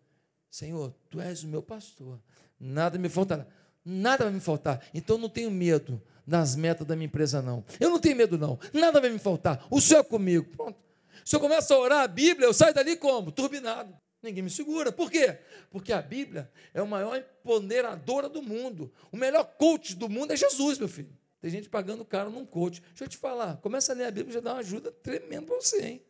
Senhor, 0.51 0.94
tu 1.11 1.21
és 1.21 1.42
o 1.42 1.49
meu 1.49 1.62
pastor. 1.62 2.21
Nada 2.61 2.99
me 2.99 3.09
faltará 3.09 3.47
nada 3.88 4.24
vai 4.24 4.33
me 4.33 4.40
faltar. 4.40 4.85
Então 4.92 5.16
eu 5.16 5.20
não 5.20 5.29
tenho 5.29 5.51
medo 5.51 6.01
das 6.27 6.55
metas 6.55 6.87
da 6.87 6.94
minha 6.94 7.07
empresa, 7.07 7.40
não. 7.40 7.64
Eu 7.81 7.88
não 7.88 7.98
tenho 7.98 8.14
medo, 8.14 8.37
não. 8.37 8.59
Nada 8.72 9.01
vai 9.01 9.09
me 9.09 9.18
faltar. 9.18 9.66
O 9.70 9.81
Senhor 9.81 10.01
é 10.01 10.05
comigo. 10.05 10.46
Pronto. 10.55 10.79
Se 11.24 11.35
eu 11.35 11.40
começo 11.40 11.72
a 11.72 11.79
orar 11.79 12.01
a 12.03 12.09
Bíblia, 12.09 12.46
eu 12.46 12.53
saio 12.53 12.74
dali 12.74 12.96
como? 12.96 13.33
Turbinado. 13.33 13.96
Ninguém 14.22 14.42
me 14.42 14.51
segura. 14.51 14.92
Por 14.92 15.11
quê? 15.11 15.38
Porque 15.70 15.92
a 15.92 16.03
Bíblia 16.03 16.51
é 16.74 16.81
a 16.81 16.85
maior 16.85 17.16
empoderadora 17.16 18.29
do 18.29 18.42
mundo. 18.42 18.92
O 19.11 19.16
melhor 19.16 19.44
coach 19.44 19.94
do 19.94 20.09
mundo 20.09 20.33
é 20.33 20.37
Jesus, 20.37 20.79
meu 20.79 20.88
filho. 20.88 21.16
Tem 21.40 21.51
gente 21.51 21.68
pagando 21.68 22.05
caro 22.05 22.31
num 22.31 22.44
coach. 22.44 22.83
Deixa 22.88 23.05
eu 23.05 23.09
te 23.09 23.16
falar, 23.16 23.57
começa 23.59 23.92
a 23.92 23.94
ler 23.94 24.05
a 24.05 24.11
Bíblia 24.11 24.35
já 24.35 24.40
dá 24.40 24.53
uma 24.55 24.61
ajuda 24.61 24.90
tremenda 24.90 25.46
para 25.46 25.57
você, 25.57 25.83
hein? 25.83 26.03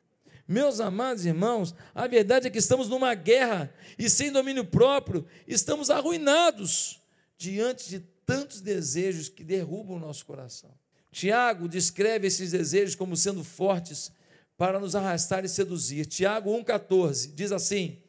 Meus 0.47 0.81
amados 0.81 1.27
irmãos, 1.27 1.75
a 1.95 2.07
verdade 2.07 2.47
é 2.47 2.51
que 2.51 2.59
estamos 2.59 2.89
numa 2.89 3.15
guerra 3.15 3.73
e 3.99 4.09
sem 4.09 4.33
domínio 4.33 4.65
próprio, 4.65 5.27
estamos 5.47 5.91
arruinados 5.91 6.99
diante 7.39 7.89
de 7.89 8.01
tantos 8.27 8.61
desejos 8.61 9.29
que 9.29 9.45
derrubam 9.45 9.97
o 9.97 10.01
nosso 10.01 10.27
coração. 10.27 10.71
Tiago 11.11 11.69
descreve 11.69 12.27
esses 12.27 12.51
desejos 12.51 12.95
como 12.95 13.17
sendo 13.17 13.43
fortes 13.43 14.13
para 14.57 14.79
nos 14.79 14.95
arrastar 14.95 15.45
e 15.45 15.49
seduzir. 15.49 16.05
Tiago 16.05 16.51
1,14 16.51 17.33
diz 17.35 17.53
assim: 17.53 18.03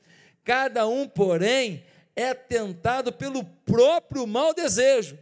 Cada 0.43 0.87
um, 0.87 1.07
porém, 1.07 1.85
é 2.15 2.33
tentado 2.33 3.13
pelo 3.13 3.45
próprio 3.45 4.27
mau 4.27 4.53
desejo, 4.53 5.17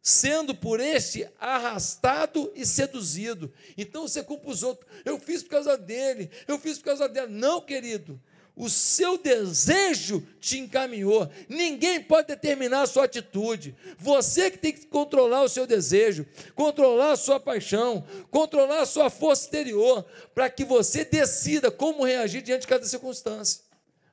sendo 0.00 0.54
por 0.54 0.78
este 0.78 1.28
arrastado 1.40 2.52
e 2.54 2.64
seduzido. 2.64 3.52
Então 3.76 4.06
você 4.06 4.22
culpa 4.22 4.50
os 4.50 4.62
outros. 4.62 4.88
Eu 5.04 5.18
fiz 5.18 5.42
por 5.42 5.50
causa 5.50 5.76
dele, 5.76 6.30
eu 6.46 6.58
fiz 6.58 6.78
por 6.78 6.84
causa 6.84 7.08
dela. 7.08 7.28
Não, 7.28 7.60
querido 7.60 8.20
o 8.58 8.68
seu 8.68 9.16
desejo 9.16 10.20
te 10.40 10.58
encaminhou. 10.58 11.30
Ninguém 11.48 12.02
pode 12.02 12.26
determinar 12.26 12.82
a 12.82 12.86
sua 12.86 13.04
atitude. 13.04 13.74
Você 13.96 14.50
que 14.50 14.58
tem 14.58 14.72
que 14.72 14.84
controlar 14.86 15.44
o 15.44 15.48
seu 15.48 15.64
desejo, 15.64 16.26
controlar 16.56 17.12
a 17.12 17.16
sua 17.16 17.38
paixão, 17.38 18.04
controlar 18.32 18.82
a 18.82 18.86
sua 18.86 19.08
força 19.08 19.44
exterior, 19.44 20.04
para 20.34 20.50
que 20.50 20.64
você 20.64 21.04
decida 21.04 21.70
como 21.70 22.04
reagir 22.04 22.42
diante 22.42 22.62
de 22.62 22.66
cada 22.66 22.84
circunstância. 22.84 23.62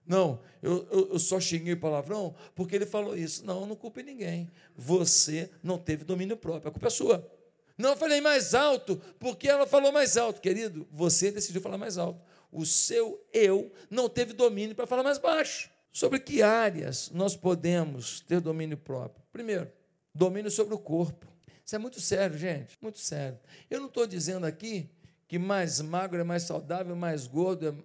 Não, 0.05 0.39
eu, 0.62 0.88
eu, 0.91 1.10
eu 1.13 1.19
só 1.19 1.39
xinguei 1.39 1.75
palavrão 1.75 2.36
porque 2.53 2.75
ele 2.75 2.86
falou 2.86 3.17
isso. 3.17 3.43
Não, 3.43 3.65
não 3.65 3.75
culpe 3.75 4.03
ninguém. 4.03 4.51
Você 4.77 5.49
não 5.63 5.79
teve 5.79 6.03
domínio 6.03 6.38
próprio, 6.38 6.69
a 6.69 6.71
culpa 6.71 6.86
é 6.88 6.91
sua. 6.91 7.27
Não, 7.75 7.97
falei 7.97 8.21
mais 8.21 8.53
alto 8.53 9.01
porque 9.19 9.49
ela 9.49 9.65
falou 9.65 9.91
mais 9.91 10.17
alto. 10.17 10.39
Querido, 10.39 10.88
você 10.91 11.31
decidiu 11.31 11.62
falar 11.62 11.79
mais 11.79 11.97
alto 11.97 12.21
o 12.55 12.65
seu 12.65 13.23
eu 13.33 13.71
não 13.89 14.07
teve 14.07 14.33
domínio 14.33 14.75
para 14.75 14.87
falar 14.87 15.03
mais 15.03 15.17
baixo. 15.17 15.69
Sobre 15.91 16.19
que 16.19 16.41
áreas 16.41 17.09
nós 17.11 17.35
podemos 17.35 18.19
ter 18.21 18.41
domínio 18.41 18.77
próprio? 18.77 19.23
Primeiro, 19.31 19.71
domínio 20.13 20.51
sobre 20.51 20.73
o 20.73 20.79
corpo. 20.79 21.27
Isso 21.65 21.75
é 21.75 21.79
muito 21.79 21.99
sério, 21.99 22.37
gente, 22.37 22.77
muito 22.81 22.99
sério. 22.99 23.39
Eu 23.69 23.79
não 23.79 23.87
estou 23.87 24.05
dizendo 24.05 24.45
aqui 24.45 24.89
que 25.27 25.39
mais 25.39 25.81
magro 25.81 26.19
é 26.19 26.23
mais 26.23 26.43
saudável, 26.43 26.95
mais 26.95 27.27
gordo 27.27 27.83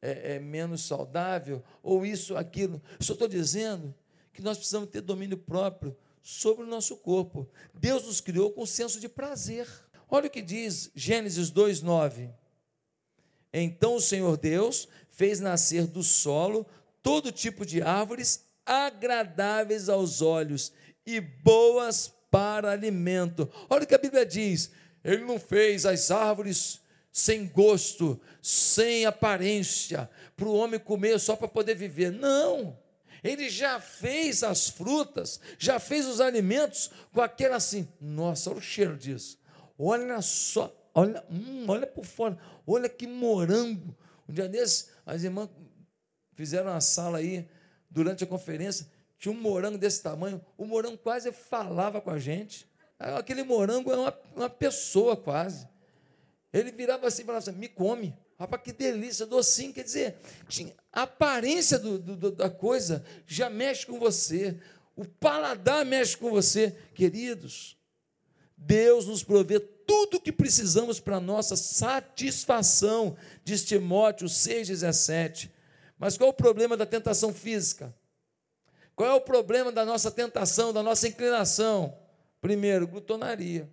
é, 0.00 0.10
é, 0.10 0.34
é 0.34 0.38
menos 0.38 0.82
saudável, 0.82 1.62
ou 1.82 2.04
isso, 2.04 2.36
aquilo. 2.36 2.82
Só 2.98 3.12
estou 3.12 3.28
dizendo 3.28 3.94
que 4.32 4.42
nós 4.42 4.56
precisamos 4.56 4.88
ter 4.88 5.00
domínio 5.00 5.36
próprio 5.36 5.96
sobre 6.22 6.64
o 6.64 6.68
nosso 6.68 6.96
corpo. 6.96 7.48
Deus 7.74 8.04
nos 8.04 8.20
criou 8.20 8.50
com 8.52 8.64
senso 8.64 8.98
de 8.98 9.08
prazer. 9.08 9.68
Olha 10.08 10.26
o 10.26 10.30
que 10.30 10.42
diz 10.42 10.90
Gênesis 10.94 11.50
2,9. 11.52 12.30
Então 13.52 13.96
o 13.96 14.00
Senhor 14.00 14.36
Deus 14.36 14.88
fez 15.10 15.40
nascer 15.40 15.86
do 15.86 16.02
solo 16.02 16.66
todo 17.02 17.32
tipo 17.32 17.66
de 17.66 17.82
árvores 17.82 18.46
agradáveis 18.64 19.88
aos 19.88 20.22
olhos 20.22 20.72
e 21.04 21.20
boas 21.20 22.12
para 22.30 22.70
alimento. 22.70 23.50
Olha 23.68 23.84
o 23.84 23.86
que 23.86 23.94
a 23.94 23.98
Bíblia 23.98 24.24
diz: 24.24 24.70
Ele 25.04 25.24
não 25.24 25.38
fez 25.38 25.84
as 25.84 26.10
árvores 26.10 26.80
sem 27.12 27.46
gosto, 27.46 28.18
sem 28.40 29.04
aparência, 29.04 30.08
para 30.34 30.46
o 30.46 30.54
homem 30.54 30.80
comer 30.80 31.20
só 31.20 31.36
para 31.36 31.48
poder 31.48 31.74
viver. 31.74 32.10
Não. 32.10 32.78
Ele 33.22 33.48
já 33.48 33.78
fez 33.78 34.42
as 34.42 34.68
frutas, 34.68 35.38
já 35.56 35.78
fez 35.78 36.06
os 36.06 36.20
alimentos 36.20 36.90
com 37.12 37.20
aquela 37.20 37.56
assim. 37.56 37.86
Nossa, 38.00 38.50
olha 38.50 38.58
o 38.58 38.62
cheiro 38.62 38.96
disso. 38.96 39.38
Olha 39.78 40.20
só, 40.20 40.74
olha, 40.94 41.24
hum, 41.30 41.64
olha 41.68 41.86
por 41.86 42.04
fora, 42.04 42.38
olha 42.66 42.88
que 42.88 43.06
morango. 43.06 43.96
Um 44.28 44.32
dia 44.32 44.48
desses, 44.48 44.90
as 45.04 45.22
irmãs 45.22 45.48
fizeram 46.34 46.70
uma 46.70 46.80
sala 46.80 47.18
aí, 47.18 47.48
durante 47.90 48.24
a 48.24 48.26
conferência, 48.26 48.86
tinha 49.18 49.32
um 49.32 49.40
morango 49.40 49.78
desse 49.78 50.02
tamanho, 50.02 50.44
o 50.56 50.64
morango 50.64 50.98
quase 50.98 51.30
falava 51.30 52.00
com 52.00 52.10
a 52.10 52.18
gente. 52.18 52.66
Aquele 52.98 53.42
morango 53.42 53.92
é 53.92 53.96
uma, 53.96 54.18
uma 54.34 54.50
pessoa 54.50 55.16
quase. 55.16 55.68
Ele 56.52 56.70
virava 56.70 57.06
assim 57.06 57.22
e 57.22 57.24
falava 57.24 57.50
assim: 57.50 57.58
me 57.58 57.68
come. 57.68 58.14
Rapaz, 58.38 58.62
que 58.62 58.72
delícia, 58.72 59.24
docinho. 59.24 59.72
Quer 59.72 59.84
dizer, 59.84 60.16
a 60.92 61.02
aparência 61.02 61.78
do, 61.78 61.98
do, 61.98 62.30
da 62.32 62.50
coisa 62.50 63.04
já 63.26 63.48
mexe 63.48 63.86
com 63.86 63.98
você. 63.98 64.58
O 64.96 65.04
paladar 65.04 65.84
mexe 65.84 66.16
com 66.16 66.30
você. 66.30 66.76
Queridos, 66.94 67.76
Deus 68.64 69.06
nos 69.06 69.22
provê 69.22 69.58
tudo 69.60 70.16
o 70.16 70.20
que 70.20 70.32
precisamos 70.32 71.00
para 71.00 71.20
nossa 71.20 71.56
satisfação, 71.56 73.16
diz 73.44 73.64
Timóteo 73.64 74.26
6,17. 74.28 75.50
Mas 75.98 76.16
qual 76.16 76.28
é 76.28 76.30
o 76.30 76.36
problema 76.36 76.76
da 76.76 76.86
tentação 76.86 77.32
física? 77.32 77.94
Qual 78.94 79.08
é 79.08 79.14
o 79.14 79.20
problema 79.20 79.72
da 79.72 79.84
nossa 79.84 80.10
tentação, 80.10 80.72
da 80.72 80.82
nossa 80.82 81.08
inclinação? 81.08 81.96
Primeiro, 82.40 82.86
glutonaria. 82.86 83.68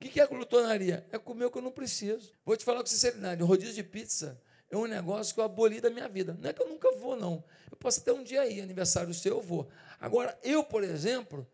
O 0.00 0.04
que 0.08 0.20
é 0.20 0.26
glutonaria? 0.26 1.06
É 1.12 1.18
comer 1.18 1.46
o 1.46 1.50
que 1.50 1.58
eu 1.58 1.62
não 1.62 1.70
preciso. 1.70 2.32
Vou 2.44 2.56
te 2.56 2.64
falar 2.64 2.80
com 2.80 2.86
sinceridade: 2.86 3.42
rodízio 3.42 3.74
de 3.74 3.82
pizza 3.82 4.40
é 4.70 4.76
um 4.76 4.86
negócio 4.86 5.34
que 5.34 5.40
eu 5.40 5.44
aboli 5.44 5.80
da 5.80 5.90
minha 5.90 6.08
vida. 6.08 6.36
Não 6.40 6.48
é 6.48 6.52
que 6.52 6.62
eu 6.62 6.68
nunca 6.68 6.90
vou, 6.96 7.14
não. 7.14 7.44
Eu 7.70 7.76
posso 7.76 8.00
até 8.00 8.12
um 8.12 8.22
dia 8.22 8.46
ir, 8.46 8.60
aniversário 8.60 9.12
seu, 9.12 9.36
eu 9.36 9.42
vou. 9.42 9.68
Agora, 10.00 10.36
eu, 10.42 10.64
por 10.64 10.82
exemplo, 10.82 11.46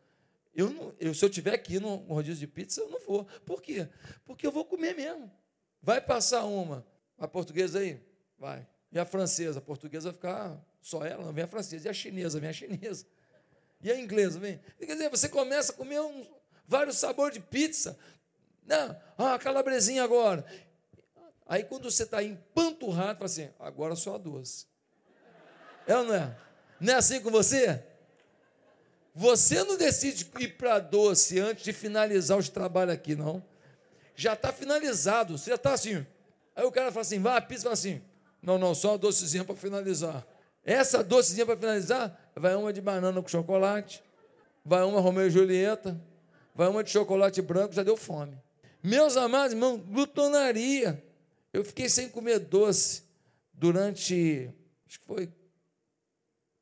eu 0.59 0.71
não, 0.71 0.93
eu, 0.99 1.15
se 1.15 1.25
eu 1.25 1.31
tiver 1.31 1.55
aqui 1.55 1.79
no 1.79 1.95
rodízio 1.99 2.41
de 2.41 2.49
pizza, 2.49 2.81
eu 2.81 2.91
não 2.91 2.99
vou. 3.07 3.25
Por 3.47 3.63
quê? 3.63 3.89
Porque 4.25 4.45
eu 4.45 4.51
vou 4.51 4.65
comer 4.65 4.93
mesmo. 4.93 5.31
Vai 5.81 6.01
passar 6.01 6.45
uma. 6.47 6.85
A 7.17 7.29
portuguesa 7.29 7.79
aí? 7.79 8.03
Vai. 8.37 8.67
E 8.91 8.99
a 8.99 9.05
francesa? 9.05 9.61
A 9.61 9.63
portuguesa 9.63 10.11
vai 10.11 10.15
ficar 10.15 10.67
só 10.83 11.07
ela, 11.07 11.25
não 11.25 11.33
vem 11.33 11.45
a 11.45 11.47
francesa. 11.47 11.87
E 11.87 11.91
a 11.91 11.95
chinesa? 11.95 12.41
Vem 12.41 12.51
a 12.51 12.53
chinesa. 12.53 13.07
E 13.81 13.89
a 13.89 13.97
inglesa? 14.01 14.41
Vem. 14.41 14.61
Quer 14.81 14.95
dizer, 14.95 15.09
você 15.09 15.29
começa 15.29 15.71
a 15.71 15.77
comer 15.77 16.01
um, 16.01 16.27
vários 16.67 16.97
sabores 16.99 17.35
de 17.35 17.41
pizza. 17.41 17.97
Não, 18.67 19.01
ah, 19.17 19.39
calabresinha 19.39 20.03
agora. 20.03 20.45
Aí 21.47 21.63
quando 21.63 21.89
você 21.89 22.03
está 22.03 22.21
empanturrado, 22.21 23.15
fala 23.15 23.27
assim, 23.27 23.49
agora 23.61 23.95
só 23.95 24.17
a 24.17 24.19
doce. 24.19 24.67
É 25.87 25.97
ou 25.97 26.05
não 26.05 26.15
é? 26.17 26.37
Não 26.81 26.93
é 26.95 26.97
assim 26.97 27.21
com 27.21 27.31
você? 27.31 27.81
Você 29.19 29.65
não 29.65 29.77
decide 29.77 30.31
ir 30.39 30.57
para 30.57 30.79
doce 30.79 31.41
antes 31.41 31.65
de 31.65 31.73
finalizar 31.73 32.39
os 32.39 32.49
trabalhos 32.49 32.95
aqui, 32.95 33.17
não. 33.17 33.43
Já 34.15 34.35
está 34.35 34.53
finalizado, 34.53 35.37
você 35.37 35.51
já 35.51 35.57
está 35.57 35.73
assim. 35.73 36.07
Aí 36.55 36.65
o 36.65 36.71
cara 36.71 36.93
fala 36.93 37.01
assim, 37.01 37.19
vá 37.19 37.37
a 37.37 37.41
pizza, 37.41 37.65
fala 37.65 37.73
assim, 37.73 38.01
não, 38.41 38.57
não, 38.59 38.77
só 38.77 38.93
uma 38.93 38.99
docezinha 38.99 39.45
para 39.45 39.57
finalizar. 39.57 40.25
Essa 40.65 41.03
docezinha 41.03 41.45
para 41.45 41.57
finalizar, 41.57 42.31
vai 42.37 42.55
uma 42.55 42.73
de 42.73 42.81
banana 42.81 43.21
com 43.21 43.27
chocolate, 43.27 44.01
vai 44.65 44.85
uma 44.85 45.01
Romeu 45.01 45.27
e 45.27 45.31
Julieta, 45.31 46.01
vai 46.55 46.69
uma 46.69 46.85
de 46.85 46.91
chocolate 46.91 47.43
branco, 47.43 47.75
já 47.75 47.83
deu 47.83 47.97
fome. 47.97 48.41
Meus 48.81 49.17
amados 49.17 49.53
irmãos, 49.53 49.79
glutonaria. 49.79 51.03
Eu 51.53 51.65
fiquei 51.65 51.89
sem 51.89 52.09
comer 52.09 52.39
doce 52.39 53.03
durante, 53.53 54.49
acho 54.87 55.01
que 55.01 55.07
foi, 55.07 55.29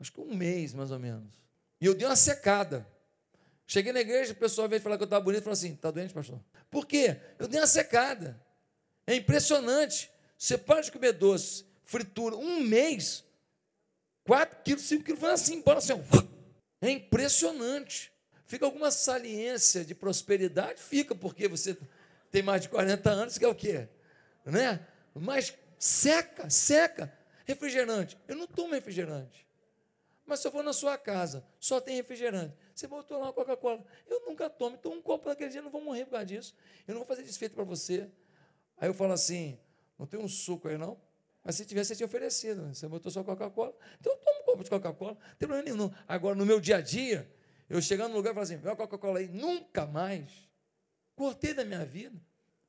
acho 0.01 0.11
que 0.11 0.21
um 0.23 0.35
mês 0.35 0.73
mais 0.73 0.91
ou 0.91 0.99
menos. 0.99 1.46
E 1.81 1.87
eu 1.87 1.95
dei 1.95 2.07
uma 2.07 2.17
secada. 2.17 2.87
Cheguei 3.67 3.93
na 3.93 4.01
igreja, 4.01 4.33
o 4.33 4.37
pessoal 4.37 4.69
veio 4.69 4.81
falar 4.81 4.97
que 4.97 5.03
eu 5.03 5.07
estava 5.07 5.25
bonito 5.25 5.41
e 5.41 5.45
falou 5.45 5.55
assim: 5.55 5.73
está 5.75 5.91
doente, 5.91 6.15
pastor? 6.15 6.41
Por 6.71 6.87
quê? 6.87 7.21
Eu 7.39 7.49
dei 7.49 7.61
uma 7.61 7.67
secada. 7.67 8.41
É 9.07 9.15
impressionante. 9.15 10.11
Você 10.39 10.59
para 10.59 10.83
de 10.83 10.93
comer 10.93 11.13
doce, 11.13 11.65
fritura, 11.85 12.37
um 12.37 12.61
mês, 12.61 13.25
4 14.25 14.59
quilos, 14.63 14.83
5 14.83 15.05
quilos, 15.05 15.21
foi 15.21 15.31
assim, 15.31 15.55
embora 15.57 15.79
assim. 15.79 15.93
É 16.81 16.91
impressionante. 16.91 18.13
Fica 18.47 18.65
alguma 18.65 18.91
saliência 18.91 19.85
de 19.85 19.95
prosperidade? 19.95 20.81
Fica, 20.81 21.15
porque 21.15 21.49
você 21.49 21.77
tem 22.31 22.43
mais 22.43 22.63
de 22.63 22.69
40 22.69 23.11
anos, 23.11 23.39
que 23.39 23.45
é 23.45 23.49
o 23.49 23.55
quê? 23.55 23.89
Né? 24.45 24.87
Mas 25.15 25.55
seca, 25.79 26.51
seca. 26.51 27.13
Refrigerante. 27.45 28.19
Eu 28.29 28.37
não 28.37 28.47
tomo 28.47 28.75
refrigerante. 28.75 29.46
Mas 30.27 30.41
se 30.41 30.49
eu 30.49 30.53
for 30.53 30.65
na 30.65 30.73
sua 30.73 30.99
casa, 30.99 31.47
só 31.61 31.81
tem 31.81 31.95
refrigerante. 31.95 32.53
Você 32.75 32.89
botou 32.89 33.19
lá 33.19 33.27
uma 33.27 33.33
Coca-Cola. 33.33 33.85
Eu 34.09 34.27
nunca 34.27 34.51
tomo. 34.51 34.77
Então, 34.77 34.93
um 34.93 35.01
copo 35.01 35.29
naquele 35.29 35.51
dia, 35.51 35.61
eu 35.61 35.65
não 35.65 35.71
vou 35.71 35.81
morrer 35.81 36.05
por 36.05 36.13
causa 36.13 36.27
disso. 36.27 36.55
Eu 36.87 36.95
não 36.95 37.01
vou 37.01 37.07
fazer 37.07 37.23
desfeito 37.23 37.55
para 37.55 37.63
você. 37.63 38.11
Aí 38.77 38.89
eu 38.89 38.95
falo 38.95 39.13
assim: 39.13 39.59
não 39.97 40.07
tem 40.07 40.19
um 40.19 40.29
suco 40.29 40.67
aí, 40.67 40.77
não? 40.77 41.01
Mas 41.45 41.55
se 41.55 41.65
tivesse, 41.65 41.89
você 41.89 41.97
tinha 41.97 42.07
oferecido. 42.07 42.75
Você 42.75 42.89
botou 42.89 43.11
só 43.11 43.23
Coca-Cola. 43.23 43.73
Então, 44.01 44.13
eu 44.13 44.19
tomo 44.19 44.41
um 44.41 44.45
copo 44.45 44.65
de 44.65 44.71
Coca-Cola. 44.71 45.13
Não 45.13 45.37
tem 45.37 45.49
problema 45.49 45.63
nenhum. 45.63 45.91
Agora, 46.09 46.35
no 46.35 46.45
meu 46.45 46.61
dia 46.61 46.79
a 46.79 46.81
dia, 46.81 47.33
eu 47.71 47.81
chegando 47.81 48.11
no 48.11 48.17
lugar 48.17 48.33
e 48.33 48.35
falo 48.35 48.45
assim: 48.45 48.57
vê 48.57 48.69
uma 48.69 48.77
Coca-Cola 48.77 49.21
aí. 49.21 49.29
Nunca 49.29 49.87
mais. 49.87 50.49
Cortei 51.15 51.55
da 51.55 51.65
minha 51.65 51.85
vida. 51.85 52.21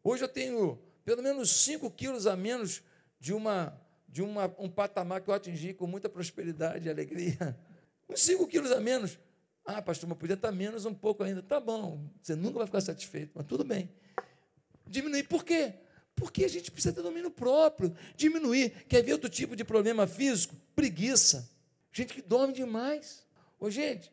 Hoje 0.03 0.23
eu 0.23 0.29
tenho 0.29 0.79
pelo 1.03 1.23
menos 1.23 1.49
5 1.63 1.89
quilos 1.91 2.27
a 2.27 2.35
menos 2.35 2.83
de, 3.19 3.33
uma, 3.33 3.79
de 4.17 4.23
uma, 4.23 4.51
um 4.57 4.67
patamar 4.67 5.21
que 5.21 5.29
eu 5.29 5.33
atingi 5.35 5.75
com 5.75 5.85
muita 5.85 6.09
prosperidade 6.09 6.87
e 6.87 6.89
alegria. 6.89 7.55
Uns 8.09 8.19
5 8.21 8.47
quilos 8.47 8.71
a 8.71 8.79
menos. 8.79 9.19
Ah, 9.63 9.79
pastor, 9.79 10.09
mas 10.09 10.17
podia 10.17 10.33
estar 10.33 10.51
menos 10.51 10.85
um 10.85 10.93
pouco 10.93 11.21
ainda. 11.21 11.43
Tá 11.43 11.59
bom, 11.59 12.03
você 12.19 12.35
nunca 12.35 12.57
vai 12.57 12.65
ficar 12.65 12.81
satisfeito, 12.81 13.33
mas 13.35 13.45
tudo 13.45 13.63
bem. 13.63 13.87
Diminuir 14.87 15.27
por 15.27 15.45
quê? 15.45 15.71
Porque 16.15 16.45
a 16.45 16.47
gente 16.47 16.71
precisa 16.71 16.95
ter 16.95 17.03
domínio 17.03 17.29
próprio. 17.29 17.95
Diminuir. 18.15 18.87
Quer 18.87 19.03
ver 19.03 19.13
outro 19.13 19.29
tipo 19.29 19.55
de 19.55 19.63
problema 19.63 20.07
físico? 20.07 20.55
Preguiça. 20.75 21.47
Gente 21.91 22.15
que 22.15 22.21
dorme 22.23 22.53
demais. 22.53 23.23
Ô, 23.59 23.69
gente, 23.69 24.11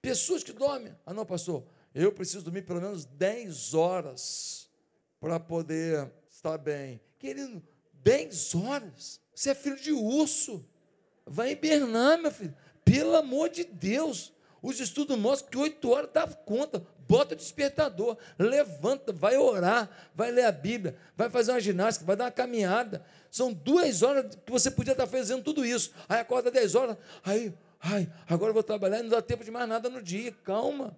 pessoas 0.00 0.42
que 0.42 0.52
dormem. 0.52 0.92
Ah, 1.06 1.14
não, 1.14 1.24
pastor, 1.24 1.64
eu 1.94 2.10
preciso 2.10 2.42
dormir 2.42 2.62
pelo 2.62 2.80
menos 2.80 3.04
10 3.04 3.74
horas 3.74 4.68
para 5.20 5.38
poder 5.38 6.10
estar 6.28 6.58
bem. 6.58 7.00
Querido, 7.16 7.62
10 8.02 8.54
horas. 8.54 9.20
Você 9.34 9.50
é 9.50 9.54
filho 9.54 9.76
de 9.76 9.92
urso. 9.92 10.64
Vai 11.26 11.52
hibernar, 11.52 12.18
meu 12.18 12.30
filho. 12.30 12.54
Pelo 12.84 13.16
amor 13.16 13.48
de 13.48 13.64
Deus. 13.64 14.32
Os 14.62 14.78
estudos 14.78 15.18
mostram 15.18 15.50
que 15.50 15.58
8 15.58 15.90
horas 15.90 16.10
dá 16.12 16.26
conta. 16.26 16.86
Bota 17.08 17.34
o 17.34 17.36
despertador, 17.36 18.16
levanta, 18.38 19.12
vai 19.12 19.36
orar, 19.36 19.90
vai 20.14 20.30
ler 20.30 20.44
a 20.44 20.52
Bíblia, 20.52 20.96
vai 21.16 21.28
fazer 21.28 21.50
uma 21.50 21.60
ginástica, 21.60 22.06
vai 22.06 22.16
dar 22.16 22.24
uma 22.24 22.30
caminhada. 22.30 23.04
São 23.30 23.52
duas 23.52 24.02
horas 24.02 24.34
que 24.46 24.50
você 24.50 24.70
podia 24.70 24.92
estar 24.92 25.06
fazendo 25.06 25.42
tudo 25.42 25.62
isso. 25.62 25.92
Aí 26.08 26.20
acorda 26.20 26.50
10 26.50 26.74
horas, 26.74 26.96
aí, 27.22 27.52
ai, 27.80 28.10
agora 28.26 28.50
eu 28.50 28.54
vou 28.54 28.62
trabalhar 28.62 29.00
e 29.00 29.02
não 29.02 29.10
dá 29.10 29.20
tempo 29.20 29.44
de 29.44 29.50
mais 29.50 29.68
nada 29.68 29.90
no 29.90 30.00
dia. 30.00 30.32
Calma. 30.44 30.96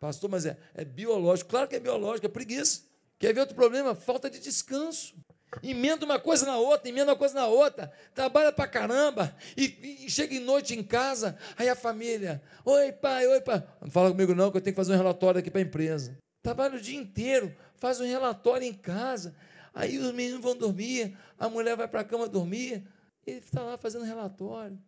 Pastor, 0.00 0.30
mas 0.30 0.46
é, 0.46 0.56
é 0.74 0.84
biológico. 0.84 1.50
Claro 1.50 1.68
que 1.68 1.76
é 1.76 1.80
biológico, 1.80 2.26
é 2.26 2.30
preguiça. 2.30 2.82
Quer 3.18 3.34
ver 3.34 3.40
outro 3.40 3.56
problema? 3.56 3.94
Falta 3.94 4.30
de 4.30 4.38
descanso. 4.38 5.14
Emenda 5.62 6.04
uma 6.04 6.18
coisa 6.18 6.44
na 6.44 6.58
outra, 6.58 6.88
emenda 6.88 7.12
uma 7.12 7.16
coisa 7.16 7.34
na 7.34 7.46
outra, 7.46 7.90
trabalha 8.14 8.52
pra 8.52 8.66
caramba, 8.66 9.34
e, 9.56 10.04
e, 10.04 10.10
chega 10.10 10.34
em 10.34 10.40
noite 10.40 10.74
em 10.74 10.82
casa, 10.82 11.38
aí 11.56 11.68
a 11.68 11.74
família, 11.74 12.42
oi 12.64 12.92
pai, 12.92 13.26
oi 13.26 13.40
pai, 13.40 13.66
não 13.80 13.90
fala 13.90 14.10
comigo 14.10 14.34
não, 14.34 14.50
que 14.50 14.58
eu 14.58 14.60
tenho 14.60 14.74
que 14.74 14.76
fazer 14.76 14.92
um 14.92 14.96
relatório 14.96 15.38
aqui 15.38 15.50
para 15.50 15.60
a 15.60 15.64
empresa. 15.64 16.18
Trabalha 16.42 16.76
o 16.76 16.80
dia 16.80 16.98
inteiro, 16.98 17.54
faz 17.76 17.98
um 17.98 18.04
relatório 18.04 18.66
em 18.66 18.74
casa, 18.74 19.34
aí 19.74 19.98
os 19.98 20.12
meninos 20.12 20.42
vão 20.42 20.54
dormir, 20.54 21.16
a 21.38 21.48
mulher 21.48 21.76
vai 21.76 21.88
para 21.88 22.00
a 22.00 22.04
cama 22.04 22.28
dormir, 22.28 22.86
ele 23.26 23.38
está 23.38 23.62
lá 23.62 23.78
fazendo 23.78 24.04
relatório. 24.04 24.78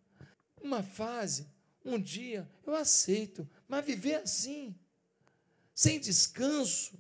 Uma 0.63 0.83
fase, 0.83 1.47
um 1.85 1.99
dia, 1.99 2.47
eu 2.67 2.75
aceito, 2.75 3.49
mas 3.67 3.85
viver 3.85 4.17
assim, 4.17 4.75
sem 5.75 5.99
descanso. 5.99 6.99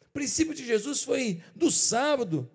O 0.00 0.12
princípio 0.12 0.54
de 0.54 0.64
Jesus 0.64 1.02
foi 1.02 1.42
do 1.54 1.70
sábado. 1.70 2.50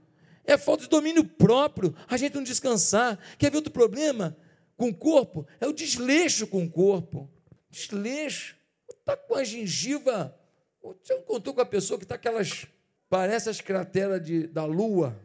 É 0.46 0.58
falta 0.58 0.84
de 0.84 0.90
domínio 0.90 1.24
próprio, 1.24 1.96
a 2.08 2.18
gente 2.18 2.36
não 2.36 2.44
descansar. 2.44 3.18
Quer 3.38 3.50
ver 3.50 3.58
outro 3.58 3.72
problema 3.72 4.38
com 4.78 4.90
o 4.90 4.96
corpo? 4.96 5.48
É 5.60 5.68
o 5.68 5.74
desleixo 5.74 6.48
com 6.48 6.64
o 6.64 6.70
corpo. 6.70 7.30
Desleixo. 7.70 8.56
Está 8.90 9.18
com 9.18 9.36
a 9.36 9.44
gengiva. 9.44 10.38
Você 10.82 11.16
contou 11.22 11.54
com 11.54 11.62
a 11.62 11.66
pessoa 11.66 11.98
que 11.98 12.06
está 12.06 12.16
aquelas. 12.16 12.68
Parece 13.10 13.50
as 13.50 13.62
crateras 13.62 14.24
de, 14.24 14.48
da 14.48 14.66
lua 14.66 15.20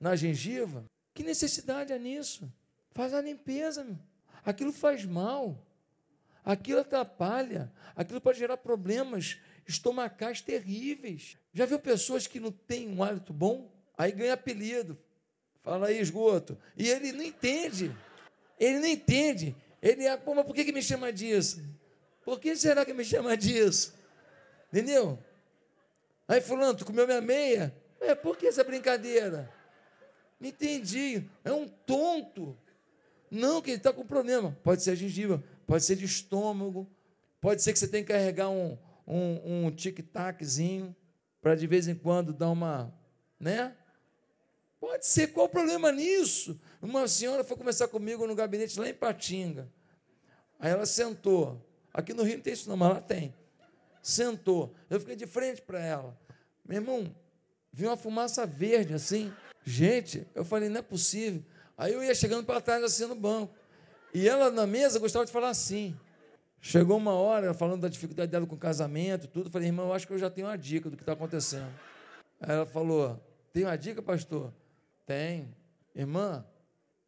na 0.00 0.14
gengiva? 0.16 0.84
Que 1.14 1.22
necessidade 1.22 1.92
é 1.92 1.98
nisso? 1.98 2.52
Faz 2.92 3.12
a 3.14 3.20
limpeza, 3.20 3.84
meu. 3.84 3.98
Aquilo 4.44 4.72
faz 4.72 5.04
mal 5.04 5.68
aquilo 6.48 6.80
atrapalha, 6.80 7.70
aquilo 7.94 8.22
pode 8.22 8.38
gerar 8.38 8.56
problemas 8.56 9.38
estomacais 9.66 10.40
terríveis. 10.40 11.36
Já 11.52 11.66
viu 11.66 11.78
pessoas 11.78 12.26
que 12.26 12.40
não 12.40 12.50
têm 12.50 12.88
um 12.88 13.02
hálito 13.02 13.34
bom? 13.34 13.70
Aí 13.98 14.12
ganha 14.12 14.34
apelido, 14.34 14.96
fala 15.62 15.88
aí 15.88 15.98
esgoto, 15.98 16.56
e 16.76 16.88
ele 16.88 17.12
não 17.12 17.24
entende, 17.24 17.94
ele 18.58 18.78
não 18.78 18.86
entende. 18.86 19.56
Ele 19.82 20.04
é, 20.04 20.16
pô, 20.16 20.34
mas 20.34 20.46
por 20.46 20.54
que, 20.54 20.64
que 20.64 20.72
me 20.72 20.82
chama 20.82 21.12
disso? 21.12 21.62
Por 22.24 22.38
que 22.40 22.54
será 22.56 22.84
que 22.84 22.94
me 22.94 23.04
chama 23.04 23.36
disso? 23.36 23.94
Entendeu? 24.72 25.18
Aí 26.26 26.40
fulano, 26.40 26.76
tu 26.76 26.84
comeu 26.84 27.06
minha 27.06 27.20
meia? 27.20 27.74
É, 28.00 28.14
por 28.14 28.36
que 28.36 28.46
essa 28.46 28.62
brincadeira? 28.62 29.52
Não 30.38 30.48
entendi. 30.48 31.24
É 31.44 31.52
um 31.52 31.66
tonto. 31.66 32.56
Não, 33.30 33.60
que 33.60 33.70
ele 33.70 33.78
está 33.78 33.92
com 33.92 34.06
problema. 34.06 34.56
Pode 34.62 34.82
ser 34.82 34.96
gengiva, 34.96 35.42
pode 35.66 35.84
ser 35.84 35.96
de 35.96 36.04
estômago, 36.04 36.88
pode 37.40 37.62
ser 37.62 37.72
que 37.72 37.78
você 37.78 37.88
tenha 37.88 38.04
que 38.04 38.12
carregar 38.12 38.48
um, 38.48 38.78
um, 39.06 39.66
um 39.66 39.70
tic-taczinho 39.70 40.94
para 41.40 41.54
de 41.54 41.66
vez 41.66 41.88
em 41.88 41.94
quando 41.94 42.32
dar 42.32 42.50
uma, 42.50 42.92
né? 43.38 43.74
Pode 44.80 45.06
ser, 45.06 45.28
qual 45.28 45.46
o 45.46 45.48
problema 45.48 45.90
nisso? 45.90 46.58
Uma 46.80 47.08
senhora 47.08 47.42
foi 47.42 47.56
conversar 47.56 47.88
comigo 47.88 48.26
no 48.26 48.34
gabinete 48.34 48.78
lá 48.78 48.88
em 48.88 48.94
Patinga. 48.94 49.68
Aí 50.58 50.70
ela 50.70 50.86
sentou. 50.86 51.64
Aqui 51.92 52.14
no 52.14 52.22
Rio 52.22 52.36
não 52.36 52.42
tem 52.42 52.52
isso 52.52 52.68
não, 52.68 52.76
mas 52.76 52.88
lá 52.90 53.00
tem. 53.00 53.34
Sentou. 54.02 54.74
Eu 54.88 55.00
fiquei 55.00 55.16
de 55.16 55.26
frente 55.26 55.60
para 55.62 55.80
ela. 55.80 56.18
Meu 56.64 56.80
irmão, 56.80 57.14
vi 57.72 57.86
uma 57.86 57.96
fumaça 57.96 58.46
verde 58.46 58.94
assim. 58.94 59.32
Gente, 59.64 60.26
eu 60.34 60.44
falei, 60.44 60.68
não 60.68 60.78
é 60.78 60.82
possível. 60.82 61.42
Aí 61.76 61.92
eu 61.92 62.02
ia 62.02 62.14
chegando 62.14 62.44
para 62.44 62.60
trás 62.60 62.82
assim 62.82 63.06
no 63.06 63.14
banco. 63.14 63.54
E 64.14 64.28
ela 64.28 64.50
na 64.50 64.66
mesa 64.66 64.98
gostava 64.98 65.26
de 65.26 65.32
falar 65.32 65.50
assim. 65.50 65.98
Chegou 66.60 66.96
uma 66.96 67.12
hora, 67.12 67.54
falando 67.54 67.82
da 67.82 67.88
dificuldade 67.88 68.30
dela 68.30 68.46
com 68.46 68.54
o 68.54 68.58
casamento, 68.58 69.28
tudo. 69.28 69.50
Falei, 69.50 69.68
irmão, 69.68 69.86
eu 69.86 69.92
acho 69.92 70.06
que 70.06 70.12
eu 70.12 70.18
já 70.18 70.30
tenho 70.30 70.46
uma 70.46 70.56
dica 70.56 70.90
do 70.90 70.96
que 70.96 71.02
está 71.02 71.12
acontecendo. 71.12 71.72
Aí 72.40 72.52
ela 72.54 72.66
falou: 72.66 73.20
Tem 73.52 73.64
uma 73.64 73.76
dica, 73.76 74.02
pastor? 74.02 74.52
Tem. 75.08 75.56
Irmã, 75.94 76.46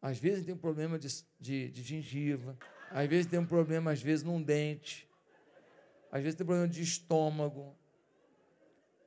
às 0.01 0.17
vezes 0.17 0.43
tem 0.43 0.55
um 0.55 0.57
problema 0.57 0.97
de, 0.97 1.07
de, 1.39 1.69
de 1.69 1.83
gengiva, 1.83 2.57
às 2.89 3.07
vezes 3.07 3.27
tem 3.27 3.37
um 3.37 3.45
problema, 3.45 3.91
às 3.91 4.01
vezes, 4.01 4.23
num 4.23 4.41
dente, 4.41 5.07
às 6.11 6.23
vezes 6.23 6.35
tem 6.35 6.43
problema 6.43 6.67
de 6.67 6.81
estômago. 6.81 7.77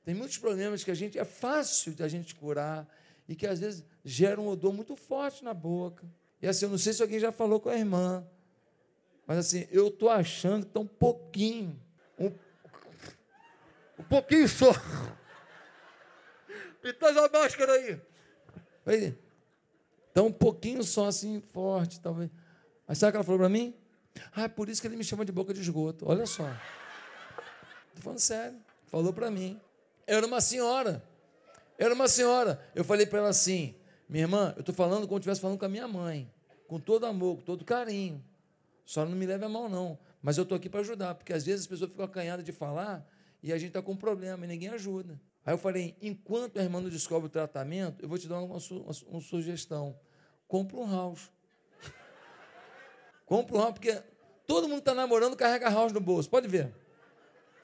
Tem 0.05 0.15
muitos 0.15 0.39
problemas 0.39 0.85
que 0.85 0.93
a 0.93 0.95
gente 0.95 1.19
é 1.19 1.25
fácil 1.25 1.93
de 1.93 2.05
a 2.05 2.09
gente 2.09 2.37
curar 2.37 2.89
e 3.29 3.35
que 3.35 3.49
às 3.49 3.59
vezes 3.59 3.85
gera 4.05 4.41
um 4.41 4.47
odor 4.47 4.73
muito 4.73 4.95
forte 4.95 5.43
na 5.43 5.53
boca. 5.53 6.07
E 6.41 6.47
assim, 6.47 6.67
eu 6.67 6.71
não 6.71 6.79
sei 6.79 6.93
se 6.93 7.03
alguém 7.03 7.19
já 7.19 7.33
falou 7.33 7.59
com 7.59 7.71
a 7.71 7.77
irmã, 7.77 8.25
mas 9.27 9.39
assim, 9.39 9.67
eu 9.73 9.89
estou 9.89 10.09
achando 10.09 10.67
que 10.67 10.71
está 10.71 10.79
um 10.79 10.87
pouquinho, 10.87 11.83
um, 12.17 12.31
um 13.99 14.05
pouquinho 14.05 14.49
só. 14.49 14.71
Me 16.81 16.93
traz 16.93 17.17
a 17.17 17.29
máscara 17.29 17.73
aí. 17.73 18.14
Está 18.87 20.23
um 20.23 20.33
pouquinho 20.33 20.83
só 20.85 21.07
assim, 21.07 21.41
forte, 21.41 22.01
talvez. 22.01 22.31
Mas 22.87 22.99
sabe 22.99 23.09
o 23.09 23.13
que 23.13 23.17
ela 23.17 23.25
falou 23.25 23.41
para 23.41 23.49
mim? 23.49 23.75
Ah, 24.35 24.45
é 24.45 24.49
por 24.49 24.69
isso 24.69 24.81
que 24.81 24.87
ele 24.87 24.97
me 24.97 25.05
chama 25.05 25.25
de 25.25 25.33
boca 25.33 25.53
de 25.53 25.61
esgoto. 25.61 26.05
Olha 26.09 26.27
só. 26.27 26.49
Estou 27.89 28.03
falando 28.03 28.19
sério. 28.19 28.59
Falou 28.87 29.13
para 29.13 29.31
mim. 29.31 29.61
Era 30.07 30.27
uma 30.27 30.41
senhora. 30.41 31.03
Era 31.79 31.95
uma 31.95 32.09
senhora. 32.09 32.61
Eu 32.75 32.85
falei 32.85 33.07
para 33.07 33.21
ela 33.21 33.29
assim: 33.31 33.75
minha 34.09 34.25
irmã, 34.25 34.53
eu 34.57 34.61
estou 34.61 34.75
falando 34.75 35.09
como 35.09 35.19
se 35.19 35.23
estivesse 35.23 35.41
falando 35.41 35.59
com 35.59 35.65
a 35.65 35.69
minha 35.69 35.89
mãe, 35.89 36.31
com 36.69 36.79
todo 36.79 37.07
amor, 37.07 37.39
com 37.39 37.43
todo 37.43 37.65
carinho. 37.65 38.23
Só 38.85 39.05
não 39.05 39.17
me 39.17 39.27
leve 39.27 39.45
a 39.45 39.49
mal, 39.49 39.69
não. 39.69 39.99
Mas 40.23 40.37
eu 40.37 40.43
estou 40.43 40.57
aqui 40.57 40.69
para 40.69 40.81
ajudar, 40.81 41.15
porque 41.15 41.33
às 41.33 41.45
vezes 41.45 41.63
as 41.63 41.67
pessoas 41.67 41.91
ficam 41.91 42.05
acanhadas 42.05 42.45
de 42.45 42.53
falar 42.53 43.07
e 43.43 43.53
a 43.53 43.59
gente 43.59 43.69
está 43.69 43.83
com 43.83 43.93
um 43.93 43.97
problema 43.97 44.45
e 44.45 44.49
ninguém 44.49 44.69
ajuda. 44.69 45.21
Aí 45.45 45.53
eu 45.53 45.59
falei: 45.59 45.97
enquanto 46.01 46.59
a 46.59 46.63
irmã 46.63 46.81
não 46.81 46.89
descobre 46.89 47.27
o 47.27 47.31
tratamento, 47.31 48.03
eu 48.03 48.09
vou 48.09 48.19
te 48.19 48.27
dar 48.27 48.41
uma, 48.41 48.57
uma, 48.57 48.93
uma 49.09 49.21
sugestão. 49.21 49.99
Compra 50.49 50.77
um 50.77 50.91
house. 50.91 51.31
Compra 53.27 53.57
um 53.57 53.61
house, 53.61 53.73
porque 53.73 54.03
todo 54.47 54.69
mundo 54.69 54.79
está 54.79 54.95
namorando 54.95 55.37
carrega 55.37 55.69
house 55.69 55.93
no 55.93 56.01
bolso. 56.01 56.29
Pode 56.29 56.49
ver. 56.49 56.73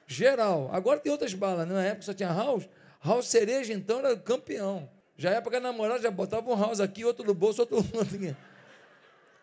Geral. 0.07 0.69
Agora 0.73 0.99
tem 0.99 1.13
outras 1.13 1.33
balas. 1.35 1.69
Né? 1.69 1.75
Na 1.75 1.85
época 1.85 2.03
só 2.03 2.13
tinha 2.13 2.33
house. 2.33 2.69
House 3.03 3.27
cereja, 3.27 3.73
então, 3.73 4.01
era 4.01 4.17
campeão. 4.17 4.91
Já 5.17 5.31
época 5.33 5.61
namorada, 5.61 6.03
já 6.03 6.11
botava 6.11 6.51
um 6.51 6.59
house 6.59 6.81
aqui, 6.81 7.05
outro 7.05 7.25
no 7.25 7.35
bolso, 7.35 7.61
outro 7.61 7.79
aqui. 8.01 8.35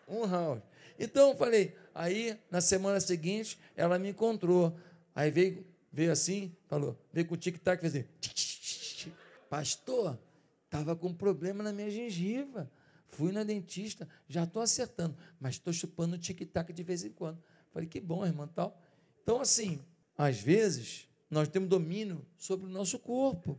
Um 0.08 0.26
house. 0.26 0.60
Então 0.98 1.30
eu 1.30 1.36
falei, 1.36 1.76
aí 1.94 2.36
na 2.50 2.60
semana 2.60 2.98
seguinte 2.98 3.58
ela 3.76 3.98
me 3.98 4.10
encontrou. 4.10 4.76
Aí 5.14 5.30
veio, 5.30 5.64
veio 5.92 6.12
assim, 6.12 6.54
falou, 6.66 6.98
veio 7.12 7.26
com 7.26 7.34
o 7.34 7.38
tic-tac, 7.38 7.80
fez 7.80 7.94
assim, 7.94 9.12
pastor, 9.48 10.18
estava 10.64 10.94
com 10.94 11.12
problema 11.12 11.62
na 11.62 11.72
minha 11.72 11.90
gengiva. 11.90 12.70
Fui 13.08 13.32
na 13.32 13.42
dentista, 13.42 14.06
já 14.28 14.44
estou 14.44 14.62
acertando, 14.62 15.16
mas 15.40 15.54
estou 15.54 15.72
chupando 15.72 16.16
o 16.16 16.18
tic-tac 16.18 16.72
de 16.72 16.82
vez 16.82 17.04
em 17.04 17.10
quando. 17.10 17.42
Falei, 17.72 17.88
que 17.88 18.00
bom, 18.00 18.24
irmã, 18.24 18.46
tal. 18.46 18.80
Então, 19.22 19.40
assim, 19.40 19.80
às 20.16 20.38
vezes, 20.40 21.08
nós 21.30 21.48
temos 21.48 21.68
domínio 21.68 22.24
sobre 22.36 22.66
o 22.66 22.70
nosso 22.70 22.98
corpo. 22.98 23.58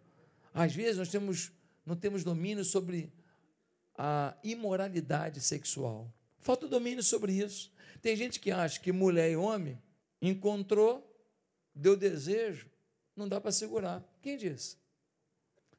Às 0.54 0.74
vezes, 0.74 0.98
nós 0.98 1.10
temos, 1.10 1.52
não 1.86 1.96
temos 1.96 2.24
domínio 2.24 2.64
sobre 2.64 3.12
a 3.98 4.38
imoralidade 4.44 5.42
sexual. 5.42 6.14
Falta 6.40 6.68
domínio 6.68 7.04
sobre 7.04 7.34
isso. 7.34 7.72
Tem 8.02 8.16
gente 8.16 8.40
que 8.40 8.52
acha 8.52 8.80
que 8.80 8.92
mulher 8.92 9.32
e 9.32 9.36
homem 9.36 9.82
encontrou, 10.22 11.09
deu 11.74 11.96
desejo, 11.96 12.70
não 13.16 13.28
dá 13.28 13.40
para 13.40 13.52
segurar. 13.52 14.04
Quem 14.22 14.38
disse? 14.38 14.78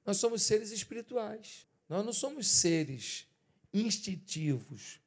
Nós 0.05 0.17
somos 0.17 0.43
seres 0.43 0.71
espirituais. 0.71 1.67
Nós 1.89 2.05
não 2.05 2.13
somos 2.13 2.47
seres 2.47 3.27
instintivos 3.73 5.01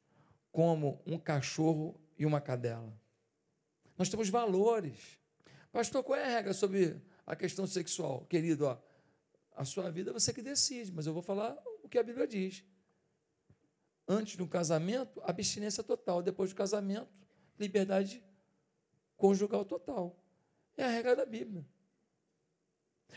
como 0.52 1.02
um 1.06 1.18
cachorro 1.18 2.00
e 2.18 2.24
uma 2.24 2.40
cadela. 2.40 2.98
Nós 3.96 4.08
temos 4.08 4.28
valores. 4.28 5.18
Pastor, 5.72 6.02
qual 6.02 6.18
é 6.18 6.24
a 6.24 6.28
regra 6.28 6.52
sobre 6.52 7.00
a 7.26 7.34
questão 7.34 7.66
sexual? 7.66 8.24
Querido, 8.26 8.66
ó, 8.66 8.78
a 9.56 9.64
sua 9.64 9.90
vida 9.90 10.10
é 10.10 10.12
você 10.12 10.32
que 10.32 10.42
decide, 10.42 10.92
mas 10.92 11.06
eu 11.06 11.12
vou 11.12 11.22
falar 11.22 11.56
o 11.82 11.88
que 11.88 11.98
a 11.98 12.02
Bíblia 12.02 12.26
diz. 12.26 12.64
Antes 14.06 14.36
do 14.36 14.46
casamento, 14.46 15.20
abstinência 15.24 15.82
total. 15.82 16.22
Depois 16.22 16.50
do 16.50 16.56
casamento, 16.56 17.08
liberdade 17.58 18.22
conjugal 19.16 19.64
total. 19.64 20.16
É 20.76 20.84
a 20.84 20.88
regra 20.88 21.14
da 21.14 21.24
Bíblia. 21.24 21.64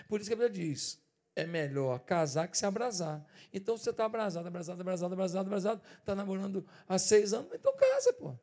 Por 0.08 0.20
isso 0.20 0.30
que 0.30 0.34
a 0.34 0.38
Bíblia 0.38 0.66
diz: 0.66 1.02
é 1.36 1.46
melhor 1.46 2.00
casar 2.00 2.48
que 2.48 2.58
se 2.58 2.66
abrasar. 2.66 3.26
Então 3.54 3.78
você 3.78 3.92
está 3.92 4.06
abrasado, 4.06 4.48
abrasado, 4.48 4.82
abrasado, 4.82 5.14
abrasado, 5.14 5.48
abrasado, 5.48 5.82
está 6.00 6.16
namorando 6.16 6.66
há 6.88 6.98
seis 6.98 7.34
anos, 7.34 7.52
então 7.54 7.76
casa, 7.76 8.14
pô. 8.14 8.36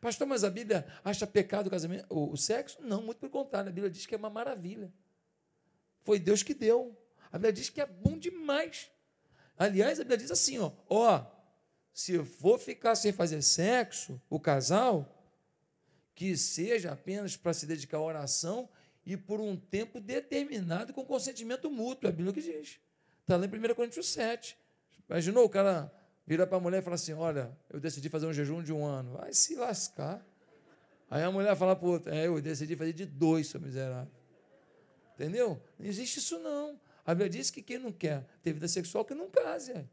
Pastor, 0.00 0.26
mas 0.26 0.44
a 0.44 0.50
Bíblia 0.50 0.86
acha 1.02 1.26
pecado 1.26 1.68
o 1.68 1.70
casamento, 1.70 2.06
o, 2.10 2.32
o 2.32 2.36
sexo? 2.36 2.78
Não, 2.82 3.02
muito 3.02 3.18
pelo 3.18 3.32
contrário, 3.32 3.70
a 3.70 3.72
Bíblia 3.72 3.90
diz 3.90 4.04
que 4.04 4.14
é 4.14 4.18
uma 4.18 4.28
maravilha. 4.28 4.92
Foi 6.02 6.18
Deus 6.18 6.42
que 6.42 6.52
deu. 6.52 6.94
A 7.32 7.38
Bíblia 7.38 7.52
diz 7.52 7.70
que 7.70 7.80
é 7.80 7.86
bom 7.86 8.18
demais. 8.18 8.90
Aliás, 9.58 9.98
a 9.98 10.02
Bíblia 10.02 10.18
diz 10.18 10.30
assim: 10.30 10.58
ó, 10.58 10.72
ó 10.88 11.24
se 11.92 12.22
for 12.24 12.58
ficar 12.58 12.94
sem 12.94 13.10
fazer 13.10 13.40
sexo, 13.40 14.20
o 14.28 14.38
casal, 14.38 15.15
que 16.16 16.34
seja 16.34 16.92
apenas 16.92 17.36
para 17.36 17.52
se 17.52 17.66
dedicar 17.66 17.98
à 17.98 18.00
oração 18.00 18.68
e 19.04 19.18
por 19.18 19.38
um 19.38 19.54
tempo 19.54 20.00
determinado 20.00 20.94
com 20.94 21.04
consentimento 21.04 21.70
mútuo. 21.70 22.08
É 22.08 22.10
a 22.10 22.12
Bíblia 22.12 22.32
que 22.32 22.40
diz. 22.40 22.80
Está 23.20 23.36
lá 23.36 23.44
em 23.44 23.48
1 23.48 23.74
Coríntios 23.74 24.08
7. 24.08 24.58
Imaginou 25.08 25.44
o 25.44 25.48
cara 25.48 25.92
virar 26.26 26.46
para 26.46 26.56
a 26.56 26.60
mulher 26.60 26.78
e 26.78 26.82
falar 26.82 26.94
assim: 26.94 27.12
Olha, 27.12 27.56
eu 27.68 27.78
decidi 27.78 28.08
fazer 28.08 28.26
um 28.26 28.32
jejum 28.32 28.62
de 28.62 28.72
um 28.72 28.82
ano. 28.84 29.18
Vai 29.18 29.34
se 29.34 29.54
lascar. 29.56 30.26
Aí 31.10 31.22
a 31.22 31.30
mulher 31.30 31.54
fala 31.54 31.76
para 31.76 31.86
o 31.86 31.90
outro: 31.90 32.10
É, 32.10 32.26
eu 32.26 32.40
decidi 32.40 32.74
fazer 32.74 32.94
de 32.94 33.04
dois, 33.04 33.48
seu 33.48 33.60
miserável. 33.60 34.10
Entendeu? 35.14 35.62
Não 35.78 35.86
existe 35.86 36.18
isso 36.18 36.38
não. 36.38 36.80
A 37.04 37.14
Bíblia 37.14 37.28
diz 37.28 37.50
que 37.50 37.62
quem 37.62 37.78
não 37.78 37.92
quer 37.92 38.26
ter 38.42 38.54
vida 38.54 38.66
sexual, 38.66 39.04
que 39.04 39.14
não 39.14 39.28
case. 39.28 39.86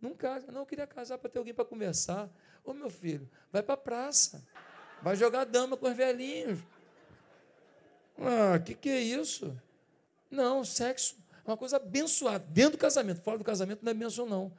Não 0.00 0.14
case. 0.14 0.46
Não, 0.52 0.60
eu 0.60 0.66
queria 0.66 0.86
casar 0.86 1.18
para 1.18 1.28
ter 1.28 1.40
alguém 1.40 1.52
para 1.52 1.64
conversar. 1.64 2.30
Ô 2.64 2.72
meu 2.72 2.90
filho, 2.90 3.28
vai 3.52 3.62
para 3.62 3.74
a 3.74 3.76
praça. 3.76 4.46
Vai 5.02 5.16
jogar 5.16 5.44
dama 5.44 5.76
com 5.76 5.88
os 5.88 5.96
velhinhos. 5.96 6.60
Ah, 8.18 8.58
que 8.58 8.74
que 8.74 8.88
é 8.88 9.00
isso? 9.00 9.56
Não, 10.30 10.64
sexo 10.64 11.16
é 11.44 11.50
uma 11.50 11.56
coisa 11.56 11.76
abençoada. 11.76 12.44
Dentro 12.48 12.72
do 12.72 12.78
casamento, 12.78 13.20
fora 13.20 13.38
do 13.38 13.44
casamento 13.44 13.84
não 13.84 13.90
é 13.90 13.94
benção, 13.94 14.26
não. 14.26 14.52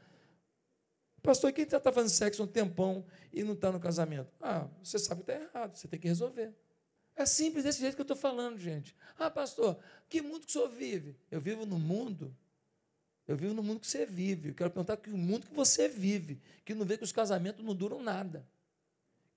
Pastor, 1.21 1.51
quem 1.51 1.65
está 1.65 1.91
fazendo 1.91 2.09
sexo 2.09 2.43
um 2.43 2.47
tempão 2.47 3.05
e 3.33 3.43
não 3.43 3.53
está 3.53 3.71
no 3.71 3.79
casamento? 3.79 4.31
Ah, 4.39 4.67
você 4.81 4.97
sabe 4.97 5.23
que 5.23 5.31
está 5.31 5.43
errado, 5.43 5.75
você 5.75 5.87
tem 5.87 5.99
que 5.99 6.07
resolver. 6.07 6.53
É 7.15 7.25
simples 7.25 7.63
desse 7.63 7.79
jeito 7.79 7.95
que 7.95 8.01
eu 8.01 8.03
estou 8.03 8.15
falando, 8.15 8.57
gente. 8.57 8.95
Ah, 9.17 9.29
pastor, 9.29 9.77
que 10.07 10.21
mundo 10.21 10.41
que 10.45 10.49
o 10.49 10.51
senhor 10.51 10.69
vive? 10.69 11.17
Eu 11.29 11.41
vivo 11.41 11.65
no 11.65 11.79
mundo. 11.79 12.33
Eu 13.27 13.35
vivo 13.35 13.53
no 13.53 13.63
mundo 13.63 13.81
que 13.81 13.87
você 13.87 14.05
vive. 14.05 14.49
Eu 14.49 14.55
quero 14.55 14.69
perguntar 14.69 14.95
que 14.97 15.09
o 15.09 15.17
mundo 15.17 15.47
que 15.47 15.53
você 15.53 15.89
vive, 15.89 16.39
que 16.63 16.73
não 16.73 16.85
vê 16.85 16.97
que 16.97 17.03
os 17.03 17.11
casamentos 17.11 17.65
não 17.65 17.75
duram 17.75 18.01
nada. 18.01 18.47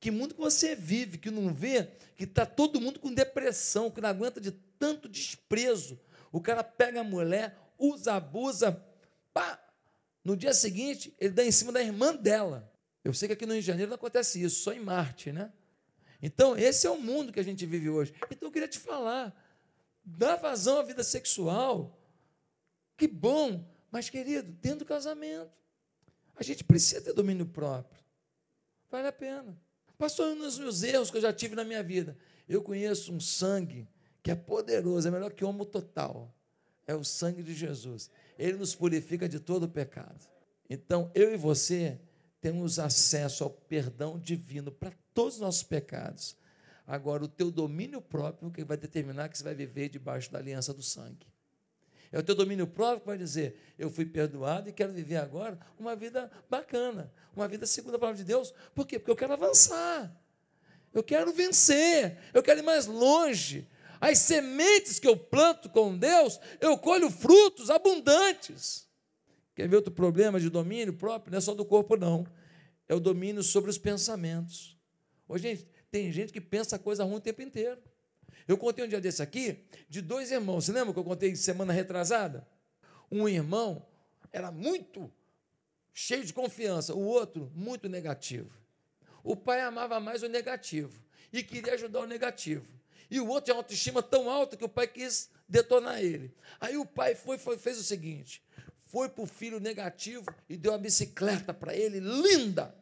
Que 0.00 0.10
mundo 0.10 0.34
que 0.34 0.40
você 0.40 0.74
vive, 0.74 1.18
que 1.18 1.30
não 1.30 1.52
vê 1.52 1.88
que 2.16 2.24
está 2.24 2.46
todo 2.46 2.80
mundo 2.80 2.98
com 2.98 3.12
depressão, 3.12 3.90
que 3.90 4.00
não 4.00 4.08
aguenta 4.08 4.40
de 4.40 4.50
tanto 4.50 5.08
desprezo. 5.08 6.00
O 6.32 6.40
cara 6.40 6.64
pega 6.64 7.00
a 7.00 7.04
mulher, 7.04 7.56
usa, 7.78 8.14
abusa, 8.14 8.82
pá. 9.32 9.62
No 10.24 10.36
dia 10.36 10.54
seguinte, 10.54 11.14
ele 11.18 11.34
dá 11.34 11.44
em 11.44 11.52
cima 11.52 11.70
da 11.70 11.82
irmã 11.82 12.14
dela. 12.14 12.70
Eu 13.04 13.12
sei 13.12 13.28
que 13.28 13.34
aqui 13.34 13.46
no 13.46 13.52
Rio 13.52 13.62
de 13.62 13.66
Janeiro 13.66 13.90
não 13.90 13.96
acontece 13.96 14.42
isso, 14.42 14.62
só 14.62 14.72
em 14.72 14.80
Marte, 14.80 15.32
né? 15.32 15.52
Então, 16.22 16.56
esse 16.56 16.86
é 16.86 16.90
o 16.90 17.00
mundo 17.00 17.32
que 17.32 17.40
a 17.40 17.42
gente 17.42 17.64
vive 17.64 17.88
hoje. 17.88 18.14
Então, 18.30 18.48
eu 18.48 18.52
queria 18.52 18.68
te 18.68 18.78
falar, 18.78 19.34
dá 20.04 20.36
vazão 20.36 20.78
à 20.78 20.82
vida 20.82 21.02
sexual. 21.02 21.98
Que 22.96 23.08
bom, 23.08 23.66
mas, 23.90 24.10
querido, 24.10 24.50
dentro 24.52 24.80
do 24.80 24.84
casamento, 24.84 25.50
a 26.36 26.42
gente 26.42 26.64
precisa 26.64 27.00
ter 27.00 27.14
domínio 27.14 27.46
próprio. 27.46 28.02
Vale 28.90 29.08
a 29.08 29.12
pena. 29.12 29.58
Pastor, 30.00 30.34
nos 30.34 30.58
meus 30.58 30.82
erros 30.82 31.10
que 31.10 31.18
eu 31.18 31.20
já 31.20 31.30
tive 31.30 31.54
na 31.54 31.62
minha 31.62 31.82
vida, 31.82 32.16
eu 32.48 32.62
conheço 32.62 33.12
um 33.12 33.20
sangue 33.20 33.86
que 34.22 34.30
é 34.30 34.34
poderoso, 34.34 35.06
é 35.06 35.10
melhor 35.10 35.30
que 35.30 35.44
homo 35.44 35.66
total. 35.66 36.34
É 36.86 36.94
o 36.94 37.04
sangue 37.04 37.42
de 37.42 37.52
Jesus. 37.52 38.10
Ele 38.38 38.56
nos 38.56 38.74
purifica 38.74 39.28
de 39.28 39.38
todo 39.38 39.64
o 39.64 39.68
pecado. 39.68 40.26
Então, 40.70 41.10
eu 41.14 41.34
e 41.34 41.36
você 41.36 42.00
temos 42.40 42.78
acesso 42.78 43.44
ao 43.44 43.50
perdão 43.50 44.18
divino 44.18 44.72
para 44.72 44.90
todos 45.12 45.34
os 45.34 45.40
nossos 45.42 45.64
pecados. 45.64 46.34
Agora, 46.86 47.22
o 47.22 47.28
teu 47.28 47.50
domínio 47.50 48.00
próprio 48.00 48.50
que 48.50 48.64
vai 48.64 48.78
determinar 48.78 49.28
que 49.28 49.36
você 49.36 49.44
vai 49.44 49.54
viver 49.54 49.90
debaixo 49.90 50.32
da 50.32 50.38
aliança 50.38 50.72
do 50.72 50.82
sangue. 50.82 51.26
É 52.12 52.18
o 52.18 52.22
teu 52.22 52.34
domínio 52.34 52.66
próprio 52.66 53.06
vai 53.06 53.18
dizer: 53.18 53.56
eu 53.78 53.88
fui 53.90 54.04
perdoado 54.04 54.68
e 54.68 54.72
quero 54.72 54.92
viver 54.92 55.16
agora 55.16 55.58
uma 55.78 55.94
vida 55.94 56.30
bacana, 56.48 57.12
uma 57.34 57.46
vida 57.46 57.66
segundo 57.66 57.94
a 57.94 57.98
palavra 57.98 58.18
de 58.18 58.24
Deus. 58.24 58.52
Por 58.74 58.86
quê? 58.86 58.98
Porque 58.98 59.10
eu 59.10 59.16
quero 59.16 59.32
avançar, 59.32 60.14
eu 60.92 61.02
quero 61.02 61.32
vencer, 61.32 62.18
eu 62.34 62.42
quero 62.42 62.60
ir 62.60 62.64
mais 62.64 62.86
longe. 62.86 63.68
As 64.00 64.18
sementes 64.18 64.98
que 64.98 65.06
eu 65.06 65.16
planto 65.16 65.68
com 65.68 65.96
Deus, 65.96 66.40
eu 66.58 66.76
colho 66.78 67.10
frutos 67.10 67.68
abundantes. 67.68 68.88
Quer 69.54 69.68
ver 69.68 69.76
outro 69.76 69.92
problema 69.92 70.40
de 70.40 70.48
domínio 70.48 70.94
próprio? 70.94 71.30
Não 71.30 71.38
é 71.38 71.40
só 71.40 71.54
do 71.54 71.66
corpo, 71.66 71.96
não. 71.96 72.26
É 72.88 72.94
o 72.94 72.98
domínio 72.98 73.42
sobre 73.42 73.68
os 73.68 73.76
pensamentos. 73.76 74.76
Ô, 75.28 75.36
gente, 75.36 75.68
tem 75.90 76.10
gente 76.10 76.32
que 76.32 76.40
pensa 76.40 76.78
coisa 76.78 77.04
ruim 77.04 77.16
o 77.16 77.20
tempo 77.20 77.42
inteiro. 77.42 77.78
Eu 78.50 78.58
contei 78.58 78.84
um 78.84 78.88
dia 78.88 79.00
desse 79.00 79.22
aqui 79.22 79.64
de 79.88 80.02
dois 80.02 80.32
irmãos. 80.32 80.64
Você 80.64 80.72
lembra 80.72 80.92
que 80.92 80.98
eu 80.98 81.04
contei 81.04 81.36
semana 81.36 81.72
retrasada? 81.72 82.44
Um 83.08 83.28
irmão 83.28 83.86
era 84.32 84.50
muito 84.50 85.08
cheio 85.94 86.24
de 86.24 86.32
confiança, 86.32 86.92
o 86.92 86.98
outro 86.98 87.48
muito 87.54 87.88
negativo. 87.88 88.50
O 89.22 89.36
pai 89.36 89.60
amava 89.60 90.00
mais 90.00 90.24
o 90.24 90.28
negativo 90.28 91.00
e 91.32 91.44
queria 91.44 91.74
ajudar 91.74 92.00
o 92.00 92.06
negativo. 92.08 92.66
E 93.08 93.20
o 93.20 93.28
outro 93.28 93.44
tinha 93.44 93.56
autoestima 93.56 94.02
tão 94.02 94.28
alta 94.28 94.56
que 94.56 94.64
o 94.64 94.68
pai 94.68 94.88
quis 94.88 95.30
detonar 95.48 96.00
ele. 96.00 96.34
Aí 96.58 96.76
o 96.76 96.84
pai 96.84 97.14
foi, 97.14 97.38
foi 97.38 97.56
fez 97.56 97.78
o 97.78 97.84
seguinte: 97.84 98.42
foi 98.84 99.08
para 99.08 99.22
o 99.22 99.28
filho 99.28 99.60
negativo 99.60 100.26
e 100.48 100.56
deu 100.56 100.72
uma 100.72 100.78
bicicleta 100.78 101.54
para 101.54 101.72
ele, 101.72 102.00
linda. 102.00 102.74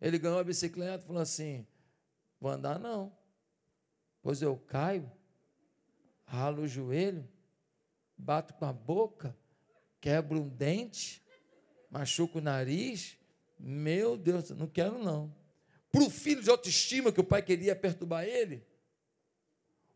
Ele 0.00 0.18
ganhou 0.18 0.40
a 0.40 0.44
bicicleta 0.44 1.04
e 1.04 1.06
falou 1.06 1.22
assim: 1.22 1.64
vou 2.40 2.50
andar 2.50 2.80
não. 2.80 3.21
Pois 4.22 4.40
eu 4.40 4.56
caio, 4.56 5.10
ralo 6.24 6.62
o 6.62 6.68
joelho, 6.68 7.28
bato 8.16 8.54
com 8.54 8.64
a 8.64 8.72
boca, 8.72 9.36
quebro 10.00 10.40
um 10.40 10.48
dente, 10.48 11.22
machuco 11.90 12.38
o 12.38 12.42
nariz. 12.42 13.18
Meu 13.58 14.16
Deus, 14.16 14.50
não 14.50 14.68
quero 14.68 14.98
não. 14.98 15.34
Para 15.90 16.02
o 16.02 16.10
filho 16.10 16.42
de 16.42 16.48
autoestima 16.48 17.12
que 17.12 17.20
o 17.20 17.24
pai 17.24 17.42
queria 17.42 17.76
perturbar 17.76 18.24
ele, 18.24 18.64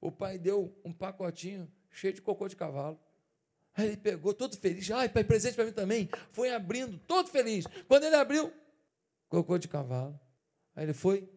o 0.00 0.12
pai 0.12 0.38
deu 0.38 0.76
um 0.84 0.92
pacotinho 0.92 1.70
cheio 1.90 2.12
de 2.12 2.20
cocô 2.20 2.48
de 2.48 2.56
cavalo. 2.56 3.00
Aí 3.74 3.88
ele 3.88 3.96
pegou 3.96 4.32
todo 4.32 4.56
feliz. 4.56 4.90
Ai, 4.90 5.08
pai, 5.08 5.22
presente 5.24 5.54
para 5.54 5.64
mim 5.64 5.72
também. 5.72 6.08
Foi 6.32 6.50
abrindo, 6.50 6.98
todo 7.06 7.28
feliz. 7.28 7.66
Quando 7.86 8.04
ele 8.04 8.16
abriu, 8.16 8.52
cocô 9.28 9.58
de 9.58 9.68
cavalo. 9.68 10.18
Aí 10.74 10.84
ele 10.84 10.94
foi. 10.94 11.28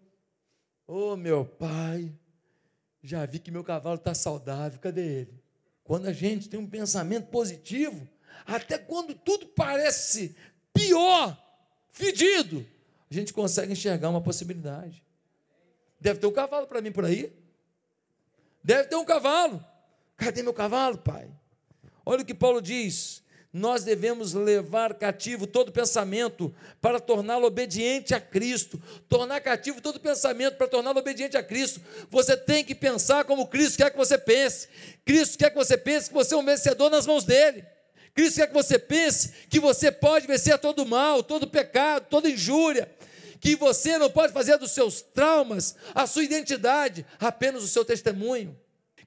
Ô 0.87 1.11
oh, 1.11 1.17
meu 1.17 1.45
pai, 1.45 2.13
já 3.01 3.25
vi 3.25 3.39
que 3.39 3.51
meu 3.51 3.63
cavalo 3.63 3.95
está 3.95 4.13
saudável, 4.13 4.79
cadê 4.79 5.21
ele? 5.21 5.43
Quando 5.83 6.07
a 6.07 6.13
gente 6.13 6.49
tem 6.49 6.59
um 6.59 6.69
pensamento 6.69 7.27
positivo, 7.27 8.07
até 8.45 8.77
quando 8.77 9.15
tudo 9.15 9.47
parece 9.47 10.35
pior, 10.73 11.37
fedido, 11.91 12.65
a 13.09 13.13
gente 13.13 13.33
consegue 13.33 13.71
enxergar 13.71 14.09
uma 14.09 14.21
possibilidade. 14.21 15.03
Deve 15.99 16.19
ter 16.19 16.27
um 16.27 16.31
cavalo 16.31 16.67
para 16.67 16.81
mim 16.81 16.91
por 16.91 17.05
aí. 17.05 17.33
Deve 18.63 18.87
ter 18.87 18.95
um 18.95 19.05
cavalo. 19.05 19.63
Cadê 20.15 20.43
meu 20.43 20.53
cavalo, 20.53 20.97
pai? 20.97 21.29
Olha 22.05 22.21
o 22.21 22.25
que 22.25 22.33
Paulo 22.33 22.61
diz: 22.61 23.23
nós 23.51 23.83
devemos 23.83 24.33
levar 24.33 24.93
cativo 24.93 25.47
todo 25.47 25.71
pensamento 25.71 26.53
para 26.79 26.99
torná-lo 26.99 27.47
obediente 27.47 28.13
a 28.13 28.21
Cristo. 28.21 28.79
Tornar 29.07 29.41
cativo 29.41 29.81
todo 29.81 29.99
pensamento 29.99 30.55
para 30.55 30.67
torná-lo 30.67 30.99
obediente 30.99 31.35
a 31.35 31.41
Cristo. 31.41 31.81
Você 32.11 32.37
tem 32.37 32.63
que 32.63 32.75
pensar 32.75 33.25
como 33.25 33.47
Cristo 33.47 33.77
quer 33.77 33.89
que 33.89 33.97
você 33.97 34.19
pense. 34.19 34.67
Cristo 35.03 35.37
quer 35.37 35.49
que 35.49 35.55
você 35.55 35.75
pense 35.77 36.09
que 36.09 36.13
você 36.13 36.35
é 36.35 36.37
um 36.37 36.45
vencedor 36.45 36.91
nas 36.91 37.07
mãos 37.07 37.23
dele. 37.23 37.65
Cristo 38.13 38.35
quer 38.35 38.47
que 38.47 38.53
você 38.53 38.77
pense 38.77 39.33
que 39.49 39.59
você 39.59 39.91
pode 39.91 40.27
vencer 40.27 40.59
todo 40.59 40.85
mal, 40.85 41.23
todo 41.23 41.47
pecado, 41.47 42.05
toda 42.07 42.29
injúria. 42.29 42.87
Que 43.39 43.55
você 43.55 43.97
não 43.97 44.11
pode 44.11 44.31
fazer 44.31 44.57
dos 44.57 44.71
seus 44.71 45.01
traumas 45.01 45.75
a 45.95 46.05
sua 46.05 46.23
identidade, 46.23 47.03
apenas 47.19 47.63
o 47.63 47.67
seu 47.67 47.83
testemunho. 47.83 48.55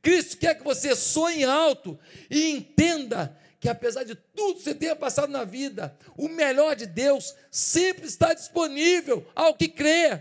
Cristo 0.03 0.37
quer 0.37 0.57
que 0.57 0.65
você 0.65 0.97
sonhe 0.97 1.45
alto 1.45 1.97
e 2.29 2.51
entenda 2.51 3.39
que 3.63 3.69
apesar 3.69 4.03
de 4.03 4.17
tudo 4.17 4.57
que 4.57 4.65
você 4.65 4.75
tenha 4.75 4.97
passado 4.97 5.31
na 5.31 5.45
vida, 5.45 5.97
o 6.17 6.29
melhor 6.29 6.75
de 6.75 6.85
Deus 6.85 7.33
sempre 7.49 8.09
está 8.09 8.35
disponível 8.35 9.25
ao 9.37 9.55
que 9.55 9.69
crê. 9.69 10.21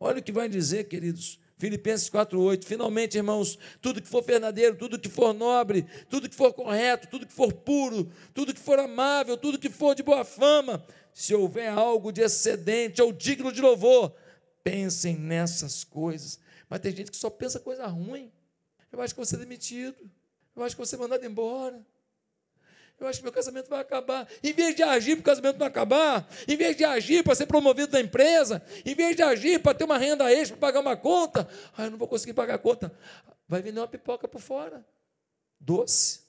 Olha 0.00 0.18
o 0.18 0.22
que 0.22 0.32
vai 0.32 0.48
dizer, 0.48 0.88
queridos. 0.88 1.38
Filipenses 1.58 2.10
4:8. 2.10 2.64
Finalmente, 2.64 3.16
irmãos, 3.16 3.56
tudo 3.80 4.02
que 4.02 4.08
for 4.08 4.24
verdadeiro, 4.24 4.74
tudo 4.74 4.98
que 4.98 5.08
for 5.08 5.32
nobre, 5.32 5.86
tudo 6.10 6.28
que 6.28 6.34
for 6.34 6.52
correto, 6.52 7.06
tudo 7.06 7.24
que 7.24 7.32
for 7.32 7.52
puro, 7.52 8.10
tudo 8.34 8.52
que 8.52 8.58
for 8.58 8.80
amável, 8.80 9.36
tudo 9.36 9.56
que 9.56 9.70
for 9.70 9.94
de 9.94 10.02
boa 10.02 10.24
fama, 10.24 10.84
se 11.14 11.32
houver 11.36 11.68
algo 11.68 12.10
de 12.10 12.22
excedente 12.22 13.00
ou 13.00 13.12
digno 13.12 13.52
de 13.52 13.60
louvor, 13.60 14.12
pensem 14.64 15.16
nessas 15.16 15.84
coisas. 15.84 16.40
Mas 16.68 16.80
tem 16.80 16.90
gente 16.90 17.12
que 17.12 17.16
só 17.16 17.30
pensa 17.30 17.60
coisa 17.60 17.86
ruim. 17.86 18.32
Eu 18.90 19.00
acho 19.00 19.14
que 19.14 19.20
você 19.20 19.36
é 19.36 19.38
demitido. 19.38 20.10
Eu 20.56 20.64
acho 20.64 20.74
que 20.74 20.84
você 20.84 20.96
é 20.96 20.98
mandado 20.98 21.24
embora 21.24 21.80
eu 23.00 23.06
acho 23.06 23.20
que 23.20 23.24
meu 23.24 23.32
casamento 23.32 23.68
vai 23.68 23.80
acabar. 23.80 24.28
Em 24.42 24.52
vez 24.52 24.74
de 24.74 24.82
agir 24.82 25.16
para 25.16 25.20
o 25.20 25.24
casamento 25.24 25.58
não 25.58 25.66
acabar, 25.66 26.28
em 26.46 26.56
vez 26.56 26.76
de 26.76 26.84
agir 26.84 27.22
para 27.22 27.34
ser 27.34 27.46
promovido 27.46 27.92
da 27.92 28.00
empresa, 28.00 28.62
em 28.84 28.94
vez 28.94 29.14
de 29.14 29.22
agir 29.22 29.60
para 29.60 29.74
ter 29.74 29.84
uma 29.84 29.98
renda 29.98 30.30
extra, 30.32 30.56
para 30.56 30.68
pagar 30.68 30.80
uma 30.80 30.96
conta, 30.96 31.48
ah, 31.76 31.84
eu 31.84 31.90
não 31.90 31.98
vou 31.98 32.08
conseguir 32.08 32.34
pagar 32.34 32.54
a 32.54 32.58
conta. 32.58 32.92
Vai 33.46 33.62
vender 33.62 33.80
uma 33.80 33.88
pipoca 33.88 34.26
por 34.26 34.40
fora, 34.40 34.84
doce. 35.60 36.20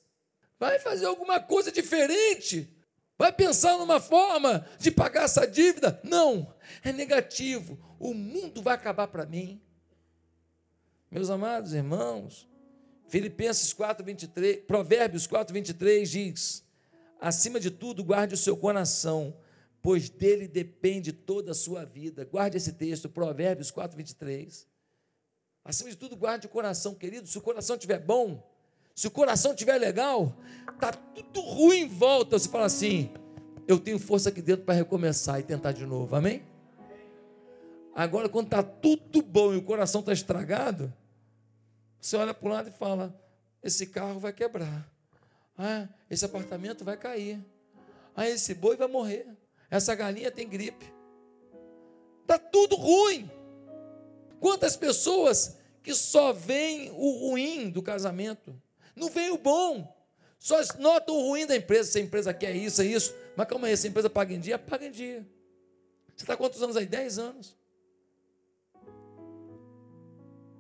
Vai 0.60 0.78
fazer 0.80 1.06
alguma 1.06 1.40
coisa 1.40 1.72
diferente. 1.72 2.70
Vai 3.18 3.34
pensar 3.34 3.78
numa 3.78 4.00
forma 4.00 4.66
de 4.78 4.92
pagar 4.92 5.24
essa 5.24 5.46
dívida. 5.46 6.00
Não, 6.04 6.54
é 6.84 6.94
negativo. 6.94 7.78
O 8.00 8.14
mundo 8.14 8.62
vai 8.62 8.76
acabar 8.76 9.08
para 9.08 9.26
mim. 9.26 9.62
Meus 11.12 11.30
amados 11.30 11.74
irmãos, 11.74 12.48
Filipenses 13.10 13.74
4, 13.74 14.06
23, 14.06 14.62
Provérbios 14.68 15.26
4, 15.26 15.52
23 15.52 16.10
diz: 16.10 16.64
Acima 17.20 17.60
de 17.60 17.72
tudo, 17.72 18.04
guarde 18.04 18.36
o 18.36 18.38
seu 18.38 18.56
coração, 18.56 19.36
pois 19.82 20.10
dele 20.10 20.48
depende 20.48 21.12
toda 21.12 21.52
a 21.52 21.56
sua 21.56 21.84
vida. 21.84 22.24
Guarde 22.24 22.58
esse 22.58 22.72
texto, 22.72 23.10
Provérbios 23.10 23.72
4, 23.72 23.98
23. 23.98 24.68
Acima 25.66 25.90
de 25.90 25.98
tudo, 25.98 26.16
guarde 26.16 26.46
o 26.46 26.50
coração, 26.50 26.94
querido. 26.94 27.28
Se 27.28 27.38
o 27.38 27.42
coração 27.42 27.76
estiver 27.76 28.00
bom, 28.00 28.48
se 28.96 29.08
o 29.08 29.12
coração 29.12 29.54
estiver 29.54 29.80
legal, 29.80 30.36
está 30.72 30.92
tudo 30.92 31.42
ruim 31.42 31.80
em 31.80 31.88
volta. 31.88 32.38
Você 32.38 32.48
fala 32.48 32.66
assim: 32.66 33.12
eu 33.68 33.80
tenho 33.80 33.98
força 33.98 34.30
aqui 34.30 34.42
dentro 34.42 34.66
para 34.66 34.76
recomeçar 34.76 35.40
e 35.40 35.44
tentar 35.44 35.72
de 35.72 35.86
novo. 35.86 36.16
Amém? 36.16 36.44
Agora, 37.96 38.30
quando 38.30 38.46
está 38.46 38.62
tudo 38.62 39.24
bom 39.24 39.52
e 39.54 39.58
o 39.58 39.64
coração 39.64 40.02
está 40.02 40.14
estragado, 40.14 40.94
você 42.00 42.16
olha 42.16 42.34
para 42.34 42.48
um 42.48 42.52
lado 42.52 42.70
e 42.70 42.72
fala: 42.72 43.14
esse 43.62 43.88
carro 43.88 44.20
vai 44.20 44.34
quebrar. 44.34 44.90
Ah, 45.58 45.88
esse 46.10 46.24
apartamento 46.24 46.86
vai 46.86 46.98
cair. 46.98 47.44
Ah, 48.16 48.28
esse 48.28 48.54
boi 48.54 48.76
vai 48.76 48.88
morrer. 48.88 49.28
Essa 49.70 49.94
galinha 49.94 50.32
tem 50.32 50.48
gripe. 50.48 50.92
Está 52.22 52.40
tudo 52.40 52.76
ruim. 52.76 53.30
Quantas 54.40 54.78
pessoas 54.78 55.58
que 55.84 55.94
só 55.94 56.32
veem 56.32 56.92
o 56.92 57.30
ruim 57.30 57.70
do 57.70 57.82
casamento, 57.82 58.56
não 58.96 59.10
veem 59.10 59.32
o 59.32 59.38
bom, 59.38 59.96
só 60.38 60.58
notam 60.78 61.16
o 61.16 61.28
ruim 61.28 61.46
da 61.46 61.56
empresa. 61.56 61.92
Se 61.92 62.00
a 62.00 62.02
empresa 62.02 62.34
quer 62.34 62.56
isso, 62.56 62.82
é 62.82 62.86
isso. 62.86 63.14
Mas 63.36 63.48
calma 63.48 63.68
aí, 63.68 63.76
se 63.76 63.88
a 63.88 63.90
empresa 63.90 64.10
paga 64.10 64.34
em 64.34 64.40
dia, 64.40 64.58
paga 64.58 64.86
em 64.86 64.92
dia. 64.92 65.28
Você 66.16 66.24
está 66.24 66.36
quantos 66.38 66.62
anos 66.64 66.78
aí? 66.78 66.86
Dez 66.86 67.20
anos. 67.20 67.58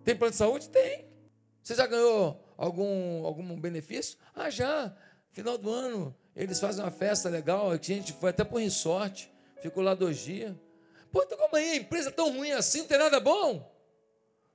Tem 0.04 0.16
plano 0.16 0.32
de 0.32 0.38
saúde? 0.38 0.70
Tem. 0.70 1.09
Você 1.64 1.76
já 1.76 1.86
ganhou 1.86 2.43
algum, 2.57 3.26
algum 3.26 3.60
benefício? 3.60 4.18
Ah, 4.36 4.49
já. 4.49 4.95
Final 5.32 5.57
do 5.57 5.70
ano, 5.70 6.16
eles 6.36 6.60
fazem 6.60 6.84
uma 6.84 6.91
festa 6.91 7.30
legal. 7.30 7.72
A 7.72 7.78
gente 7.78 8.14
foi 8.14 8.32
até 8.32 8.43
para 8.43 8.55
o 8.55 8.60
resort, 8.60 9.32
ficou 9.62 9.84
lá 9.84 9.93
dois 9.93 10.18
dias. 10.18 10.55
Pô, 11.12 11.24
então 11.24 11.38
como 11.38 11.55
aí? 11.55 11.72
A 11.72 11.76
empresa 11.76 12.10
é 12.10 12.12
tão 12.12 12.32
ruim 12.36 12.51
assim, 12.51 12.80
não 12.80 12.88
tem 12.88 12.97
nada 12.97 13.20
bom? 13.20 13.72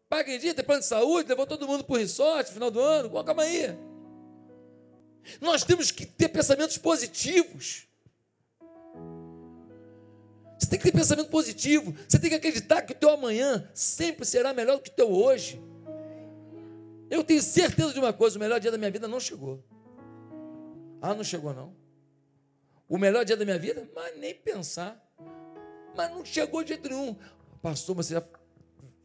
Paga 0.09 0.33
em 0.33 0.39
dia, 0.39 0.55
tem 0.55 0.65
plano 0.65 0.81
de 0.81 0.87
saúde, 0.87 1.29
levou 1.29 1.47
todo 1.47 1.67
mundo 1.67 1.85
para 1.85 1.95
o 1.95 1.99
resort, 1.99 2.53
final 2.53 2.71
do 2.71 2.81
ano. 2.81 3.11
Pô, 3.11 3.23
calma 3.25 3.43
aí. 3.43 3.77
Nós 5.41 5.65
temos 5.65 5.91
que 5.91 6.07
ter 6.07 6.29
pensamentos 6.29 6.79
positivos. 6.79 7.89
Você 10.59 10.71
tem 10.71 10.79
que 10.79 10.85
ter 10.85 10.93
pensamento 10.93 11.29
positivo. 11.31 11.95
Você 12.09 12.19
tem 12.19 12.31
que 12.31 12.37
acreditar 12.37 12.83
que 12.83 12.93
o 12.93 12.97
teu 12.97 13.11
amanhã 13.11 13.69
sempre 13.75 14.25
será 14.25 14.55
melhor 14.55 14.77
do 14.77 14.83
que 14.83 14.91
o 14.91 14.95
teu 14.95 15.11
hoje. 15.11 15.61
Eu 17.15 17.23
tenho 17.23 17.41
certeza 17.41 17.93
de 17.93 18.01
uma 18.01 18.13
coisa: 18.13 18.37
o 18.37 18.41
melhor 18.41 18.59
dia 18.59 18.73
da 18.73 18.77
minha 18.77 18.91
vida 18.91 19.07
não 19.07 19.21
chegou. 19.21 19.65
Ah, 21.01 21.15
não 21.15 21.23
chegou 21.23 21.55
não. 21.55 21.77
O 22.89 22.99
melhor 22.99 23.25
dia 23.25 23.37
da 23.37 23.45
minha 23.45 23.59
vida? 23.59 23.89
Mas 23.95 24.19
nem 24.19 24.35
pensar. 24.35 25.01
Mas 25.97 26.11
não 26.11 26.25
chegou 26.25 26.65
de 26.65 26.71
jeito 26.71 26.89
nenhum. 26.89 27.17
Pastor, 27.63 27.95
você 27.95 28.15
já 28.15 28.23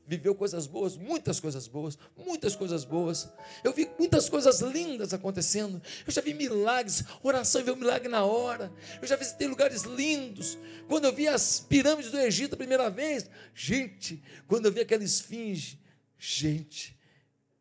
viveu 0.07 0.33
coisas 0.33 0.65
boas, 0.65 0.97
muitas 0.97 1.39
coisas 1.39 1.67
boas, 1.67 1.99
muitas 2.17 2.55
coisas 2.55 2.83
boas. 2.83 3.29
Eu 3.63 3.71
vi 3.73 3.87
muitas 3.99 4.27
coisas 4.27 4.59
lindas 4.59 5.13
acontecendo. 5.13 5.79
Eu 6.05 6.11
já 6.11 6.19
vi 6.19 6.33
milagres, 6.33 7.03
oração 7.21 7.61
e 7.61 7.63
ver 7.63 7.73
um 7.73 7.75
milagre 7.75 8.09
na 8.09 8.25
hora. 8.25 8.73
Eu 8.99 9.07
já 9.07 9.15
visitei 9.15 9.47
lugares 9.47 9.83
lindos. 9.83 10.57
Quando 10.87 11.05
eu 11.05 11.13
vi 11.13 11.27
as 11.27 11.59
pirâmides 11.59 12.09
do 12.09 12.17
Egito 12.17 12.55
a 12.55 12.57
primeira 12.57 12.89
vez, 12.89 13.29
gente, 13.53 14.23
quando 14.47 14.65
eu 14.65 14.71
vi 14.71 14.79
aquela 14.79 15.03
esfinge, 15.03 15.79
gente, 16.17 16.98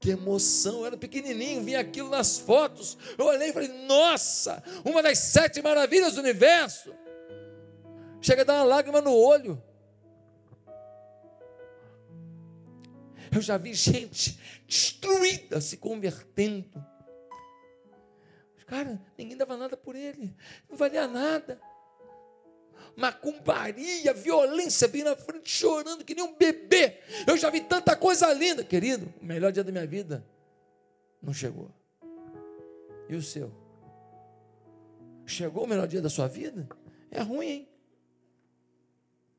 Que 0.00 0.10
emoção, 0.10 0.80
eu 0.80 0.86
era 0.86 0.96
pequenininho, 0.96 1.62
vi 1.62 1.74
aquilo 1.74 2.08
nas 2.08 2.38
fotos. 2.38 2.96
Eu 3.16 3.26
olhei 3.26 3.50
e 3.50 3.52
falei: 3.52 3.68
Nossa, 3.86 4.62
uma 4.84 5.02
das 5.02 5.18
sete 5.18 5.60
maravilhas 5.60 6.14
do 6.14 6.20
universo. 6.20 6.94
Chega 8.20 8.42
a 8.42 8.44
dar 8.44 8.54
uma 8.54 8.64
lágrima 8.64 9.00
no 9.00 9.12
olho. 9.12 9.62
Eu 13.34 13.40
já 13.40 13.56
vi 13.56 13.74
gente 13.74 14.40
destruída 14.66 15.60
se 15.60 15.76
convertendo. 15.76 16.84
Cara, 18.66 19.00
ninguém 19.16 19.36
dava 19.36 19.56
nada 19.56 19.76
por 19.76 19.96
ele, 19.96 20.36
não 20.68 20.76
valia 20.76 21.06
nada. 21.08 21.60
Macumbaria, 22.98 24.12
violência, 24.12 24.88
vim 24.88 25.04
na 25.04 25.14
frente 25.14 25.48
chorando 25.48 26.04
que 26.04 26.16
nem 26.16 26.24
um 26.24 26.34
bebê. 26.34 26.98
Eu 27.28 27.36
já 27.36 27.48
vi 27.48 27.60
tanta 27.60 27.94
coisa 27.94 28.32
linda, 28.32 28.64
querido. 28.64 29.14
O 29.22 29.24
melhor 29.24 29.52
dia 29.52 29.62
da 29.62 29.70
minha 29.70 29.86
vida 29.86 30.26
não 31.22 31.32
chegou. 31.32 31.70
E 33.08 33.14
o 33.14 33.22
seu? 33.22 33.52
Chegou 35.24 35.62
o 35.62 35.66
melhor 35.68 35.86
dia 35.86 36.02
da 36.02 36.10
sua 36.10 36.26
vida? 36.26 36.68
É 37.08 37.22
ruim, 37.22 37.46
hein? 37.46 37.67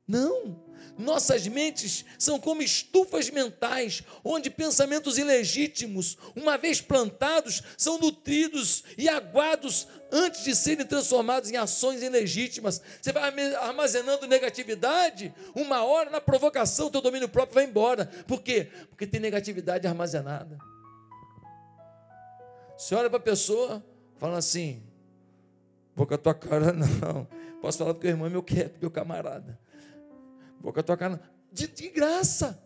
Não. 0.09 0.59
Nossas 0.97 1.47
mentes 1.47 2.03
são 2.17 2.39
como 2.39 2.63
estufas 2.63 3.29
mentais, 3.29 4.03
onde 4.23 4.49
pensamentos 4.49 5.19
ilegítimos, 5.19 6.17
uma 6.35 6.57
vez 6.57 6.81
plantados, 6.81 7.61
são 7.77 7.99
nutridos 7.99 8.83
e 8.97 9.07
aguados 9.07 9.87
antes 10.11 10.43
de 10.43 10.55
serem 10.55 10.85
transformados 10.85 11.51
em 11.51 11.57
ações 11.57 12.01
ilegítimas. 12.01 12.81
Você 12.99 13.13
vai 13.13 13.53
armazenando 13.55 14.27
negatividade, 14.27 15.33
uma 15.55 15.85
hora 15.85 16.09
na 16.09 16.19
provocação, 16.19 16.89
teu 16.89 17.01
domínio 17.01 17.29
próprio 17.29 17.55
vai 17.55 17.65
embora. 17.65 18.07
Por 18.27 18.41
quê? 18.41 18.67
Porque 18.89 19.05
tem 19.05 19.21
negatividade 19.21 19.87
armazenada. 19.87 20.57
Você 22.75 22.95
olha 22.95 23.09
para 23.09 23.19
a 23.19 23.21
pessoa, 23.21 23.85
fala 24.17 24.39
assim: 24.39 24.81
vou 25.95 26.07
com 26.07 26.15
a 26.15 26.17
tua 26.17 26.33
cara, 26.33 26.73
não. 26.73 27.27
Posso 27.61 27.77
falar 27.77 27.93
porque 27.93 28.07
o 28.07 28.09
irmão 28.09 28.27
é 28.27 28.29
meu, 28.29 28.43
meu 28.81 28.91
camarada. 28.91 29.57
Boca 30.59 30.83
tua 30.83 30.97
cara. 30.97 31.21
De, 31.51 31.67
de 31.67 31.89
graça. 31.89 32.61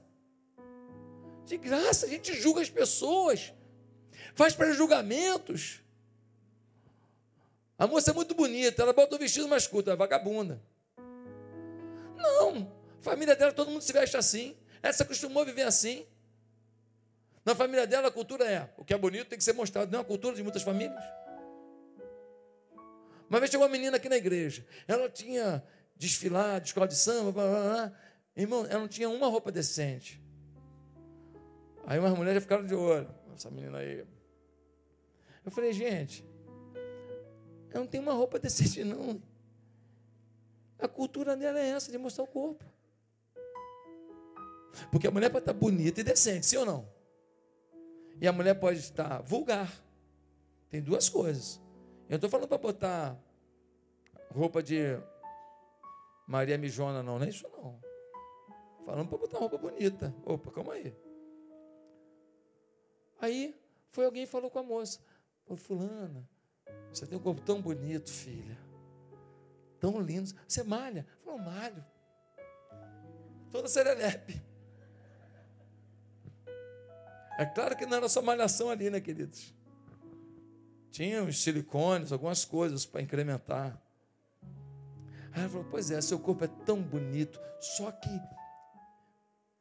De 1.45 1.57
graça. 1.57 2.05
A 2.05 2.09
gente 2.09 2.33
julga 2.33 2.61
as 2.61 2.69
pessoas. 2.69 3.53
Faz 4.35 4.55
pré-julgamentos. 4.55 5.81
A 7.77 7.87
moça 7.87 8.11
é 8.11 8.13
muito 8.13 8.33
bonita. 8.33 8.81
Ela 8.81 8.93
bota 8.93 9.15
o 9.15 9.19
vestido 9.19 9.47
mais 9.47 9.67
curto. 9.67 9.89
É 9.89 9.95
vagabunda. 9.95 10.61
Não. 12.17 12.71
família 13.01 13.35
dela, 13.35 13.51
todo 13.51 13.69
mundo 13.69 13.81
se 13.81 13.91
veste 13.93 14.15
assim. 14.17 14.55
Ela 14.81 14.93
se 14.93 15.03
acostumou 15.03 15.43
a 15.43 15.45
viver 15.45 15.63
assim. 15.63 16.05
Na 17.45 17.53
família 17.53 17.85
dela, 17.85 18.07
a 18.07 18.11
cultura 18.11 18.45
é: 18.45 18.69
o 18.77 18.85
que 18.85 18.93
é 18.93 18.97
bonito 18.97 19.27
tem 19.27 19.37
que 19.37 19.43
ser 19.43 19.53
mostrado. 19.53 19.91
Não 19.91 19.99
é 19.99 20.01
a 20.01 20.05
cultura 20.05 20.35
de 20.35 20.43
muitas 20.43 20.63
famílias. 20.63 21.03
Uma 23.29 23.39
vez 23.39 23.51
chegou 23.51 23.65
uma 23.65 23.71
menina 23.71 23.97
aqui 23.97 24.07
na 24.07 24.15
igreja. 24.17 24.65
Ela 24.87 25.09
tinha 25.09 25.63
desfilar, 25.95 26.59
de 26.59 26.67
escola 26.67 26.87
de 26.87 26.95
samba, 26.95 27.31
blá, 27.31 27.49
blá, 27.49 27.61
blá. 27.61 27.93
Irmão, 28.35 28.65
ela 28.65 28.79
não 28.79 28.87
tinha 28.87 29.09
uma 29.09 29.27
roupa 29.27 29.51
decente. 29.51 30.21
Aí 31.85 31.99
umas 31.99 32.17
mulheres 32.17 32.41
ficaram 32.41 32.65
de 32.65 32.73
olho. 32.73 33.13
Essa 33.33 33.49
menina 33.49 33.79
aí. 33.79 34.05
Eu 35.45 35.51
falei, 35.51 35.73
gente, 35.73 36.25
eu 37.71 37.81
não 37.81 37.87
tenho 37.87 38.03
uma 38.03 38.13
roupa 38.13 38.37
decente, 38.39 38.83
não. 38.83 39.21
A 40.79 40.87
cultura 40.87 41.35
dela 41.35 41.59
é 41.59 41.69
essa, 41.69 41.91
de 41.91 41.97
mostrar 41.97 42.23
o 42.23 42.27
corpo. 42.27 42.63
Porque 44.91 45.07
a 45.07 45.11
mulher 45.11 45.29
pode 45.29 45.43
estar 45.43 45.53
bonita 45.53 46.01
e 46.01 46.03
decente, 46.03 46.45
sim 46.45 46.57
ou 46.57 46.65
não? 46.65 46.87
E 48.19 48.27
a 48.27 48.33
mulher 48.33 48.55
pode 48.55 48.79
estar 48.79 49.21
vulgar. 49.21 49.71
Tem 50.69 50.81
duas 50.81 51.09
coisas. 51.09 51.61
Eu 52.09 52.15
estou 52.15 52.29
falando 52.29 52.47
para 52.47 52.57
botar 52.57 53.17
roupa 54.31 54.61
de 54.61 54.97
Maria 56.28 56.57
Mijona, 56.57 57.03
não, 57.03 57.19
não 57.19 57.26
é 57.26 57.30
isso 57.30 57.47
não. 57.49 57.80
Falando 58.86 59.09
para 59.09 59.17
botar 59.17 59.38
roupa 59.38 59.57
bonita. 59.57 60.13
Opa, 60.26 60.51
calma 60.51 60.74
aí. 60.74 60.95
Aí 63.19 63.55
foi 63.91 64.05
alguém 64.05 64.24
e 64.24 64.28
falou 64.28 64.49
com 64.49 64.59
a 64.59 64.63
moça: 64.63 64.99
Pô, 65.45 65.55
Fulana, 65.55 66.28
você 66.91 67.05
tem 67.05 67.17
um 67.17 67.21
corpo 67.21 67.41
tão 67.41 67.61
bonito, 67.61 68.09
filha. 68.09 68.57
Tão 69.80 69.99
lindo. 69.99 70.30
Você 70.47 70.63
malha? 70.63 71.05
Falou, 71.24 71.39
malho. 71.39 71.84
Toda 73.51 73.67
serelepe. 73.67 74.41
É 77.38 77.45
claro 77.45 77.76
que 77.76 77.86
não 77.86 77.97
era 77.97 78.07
só 78.07 78.21
malhação 78.21 78.69
ali, 78.69 78.89
né, 78.89 79.01
queridos? 79.01 79.53
Tinha 80.91 81.24
os 81.24 81.41
silicones, 81.41 82.11
algumas 82.11 82.45
coisas 82.45 82.86
para 82.86 83.01
incrementar. 83.01 83.82
Ela 85.36 85.49
falou: 85.49 85.65
Pois 85.69 85.91
é, 85.91 85.99
seu 86.01 86.19
corpo 86.19 86.43
é 86.43 86.47
tão 86.47 86.81
bonito, 86.81 87.39
só 87.59 87.91
que 87.91 88.09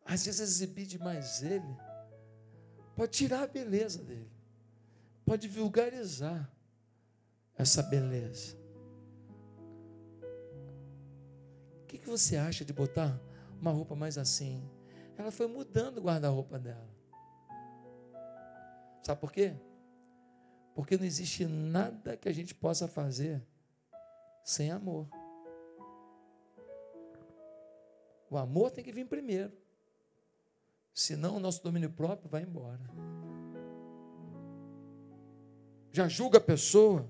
às 0.04 0.24
vezes 0.24 0.40
exibir 0.40 0.86
demais 0.86 1.42
ele 1.42 1.76
pode 2.94 3.12
tirar 3.12 3.42
a 3.44 3.46
beleza 3.46 4.02
dele, 4.02 4.30
pode 5.24 5.48
vulgarizar 5.48 6.50
essa 7.56 7.82
beleza. 7.82 8.56
O 11.82 11.86
que, 11.86 11.98
que 11.98 12.08
você 12.08 12.36
acha 12.36 12.64
de 12.64 12.72
botar 12.72 13.18
uma 13.60 13.70
roupa 13.70 13.94
mais 13.94 14.18
assim? 14.18 14.68
Ela 15.16 15.30
foi 15.30 15.46
mudando 15.46 15.98
o 15.98 16.02
guarda-roupa 16.02 16.58
dela. 16.58 16.88
Sabe 19.02 19.20
por 19.20 19.32
quê? 19.32 19.54
Porque 20.74 20.96
não 20.96 21.04
existe 21.04 21.44
nada 21.44 22.16
que 22.16 22.28
a 22.28 22.32
gente 22.32 22.54
possa 22.54 22.88
fazer 22.88 23.42
sem 24.44 24.70
amor. 24.70 25.08
O 28.32 28.38
amor 28.38 28.70
tem 28.70 28.82
que 28.82 28.90
vir 28.90 29.04
primeiro. 29.04 29.52
Senão 30.94 31.36
o 31.36 31.38
nosso 31.38 31.62
domínio 31.62 31.90
próprio 31.90 32.30
vai 32.30 32.40
embora. 32.40 32.80
Já 35.92 36.08
julga 36.08 36.38
a 36.38 36.40
pessoa, 36.40 37.06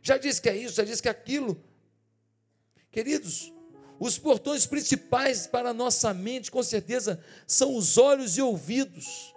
já 0.00 0.16
diz 0.16 0.40
que 0.40 0.48
é 0.48 0.56
isso, 0.56 0.76
já 0.76 0.82
diz 0.82 0.98
que 0.98 1.08
é 1.08 1.10
aquilo. 1.10 1.62
Queridos, 2.90 3.52
os 4.00 4.16
portões 4.16 4.64
principais 4.64 5.46
para 5.46 5.68
a 5.68 5.74
nossa 5.74 6.14
mente, 6.14 6.50
com 6.50 6.62
certeza, 6.62 7.22
são 7.46 7.76
os 7.76 7.98
olhos 7.98 8.38
e 8.38 8.40
ouvidos. 8.40 9.34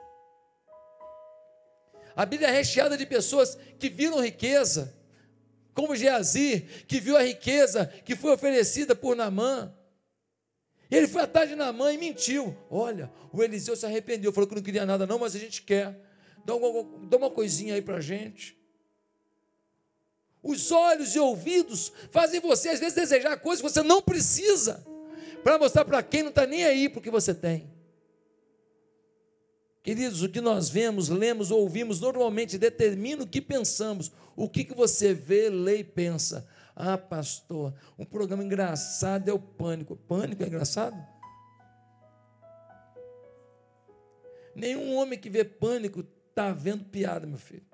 A 2.16 2.26
Bíblia 2.26 2.48
é 2.48 2.52
recheada 2.52 2.98
de 2.98 3.06
pessoas 3.06 3.58
que 3.78 3.90
viram 3.90 4.22
riqueza, 4.22 4.96
como 5.74 5.98
Geazi, 5.98 6.62
que 6.88 7.02
viu 7.02 7.18
a 7.18 7.24
riqueza 7.24 7.88
que 8.06 8.16
foi 8.16 8.32
oferecida 8.32 8.96
por 8.96 9.18
Namã. 9.18 9.76
Ele 10.90 11.08
foi 11.08 11.24
atrás 11.24 11.50
de 11.50 11.56
Namã 11.56 11.92
e 11.92 11.98
mentiu. 11.98 12.56
Olha, 12.70 13.12
o 13.32 13.42
Eliseu 13.44 13.76
se 13.76 13.86
arrependeu, 13.86 14.32
falou 14.32 14.48
que 14.48 14.56
não 14.56 14.62
queria 14.62 14.86
nada, 14.86 15.06
não, 15.08 15.20
mas 15.20 15.36
a 15.36 15.40
gente 15.40 15.62
quer. 15.62 16.00
Dá 16.46 16.56
uma, 16.56 16.84
dá 17.08 17.18
uma 17.18 17.30
coisinha 17.30 17.74
aí 17.76 17.82
para 17.82 17.98
a 17.98 18.02
gente. 18.02 18.58
Os 20.44 20.72
olhos 20.72 21.16
e 21.16 21.20
ouvidos 21.20 21.92
fazem 22.12 22.40
você, 22.40 22.70
às 22.70 22.80
vezes, 22.80 22.94
desejar 22.94 23.36
coisas 23.38 23.66
que 23.66 23.72
você 23.74 23.82
não 23.82 24.00
precisa, 24.00 24.86
para 25.44 25.58
mostrar 25.58 25.84
para 25.86 26.04
quem 26.04 26.22
não 26.22 26.30
está 26.30 26.46
nem 26.46 26.64
aí 26.66 26.88
porque 26.88 27.10
você 27.10 27.34
tem. 27.34 27.74
Queridos, 29.82 30.24
o 30.24 30.30
que 30.30 30.42
nós 30.42 30.68
vemos, 30.70 31.10
lemos 31.10 31.52
ou 31.52 31.62
ouvimos 31.62 32.00
normalmente 32.00 32.58
determina 32.58 33.24
o 33.24 33.28
que 33.28 33.40
pensamos. 33.40 34.12
O 34.36 34.50
que, 34.50 34.64
que 34.64 34.74
você 34.74 35.14
vê, 35.14 35.50
lê 35.50 35.78
e 35.78 35.84
pensa. 35.84 36.48
Ah, 36.76 36.98
pastor, 36.98 37.74
um 37.98 38.04
programa 38.04 38.44
engraçado 38.44 39.30
é 39.30 39.34
o 39.34 39.40
pânico. 39.40 39.96
Pânico 39.96 40.44
é 40.44 40.48
engraçado? 40.48 40.98
Nenhum 44.54 44.96
homem 44.96 45.18
que 45.18 45.30
vê 45.30 45.46
pânico 45.46 46.06
está 46.30 46.52
vendo 46.52 46.84
piada, 46.86 47.26
meu 47.26 47.38
filho. 47.38 47.66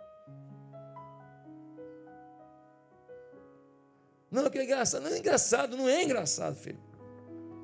Não, 4.29 4.49
que 4.49 4.59
é 4.59 4.63
engraçado. 4.63 5.01
Não 5.01 5.09
é 5.09 5.17
engraçado, 5.17 5.77
não 5.77 5.89
é 5.89 6.03
engraçado, 6.03 6.55
filho. 6.55 6.79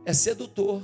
É 0.06 0.14
sedutor. 0.14 0.82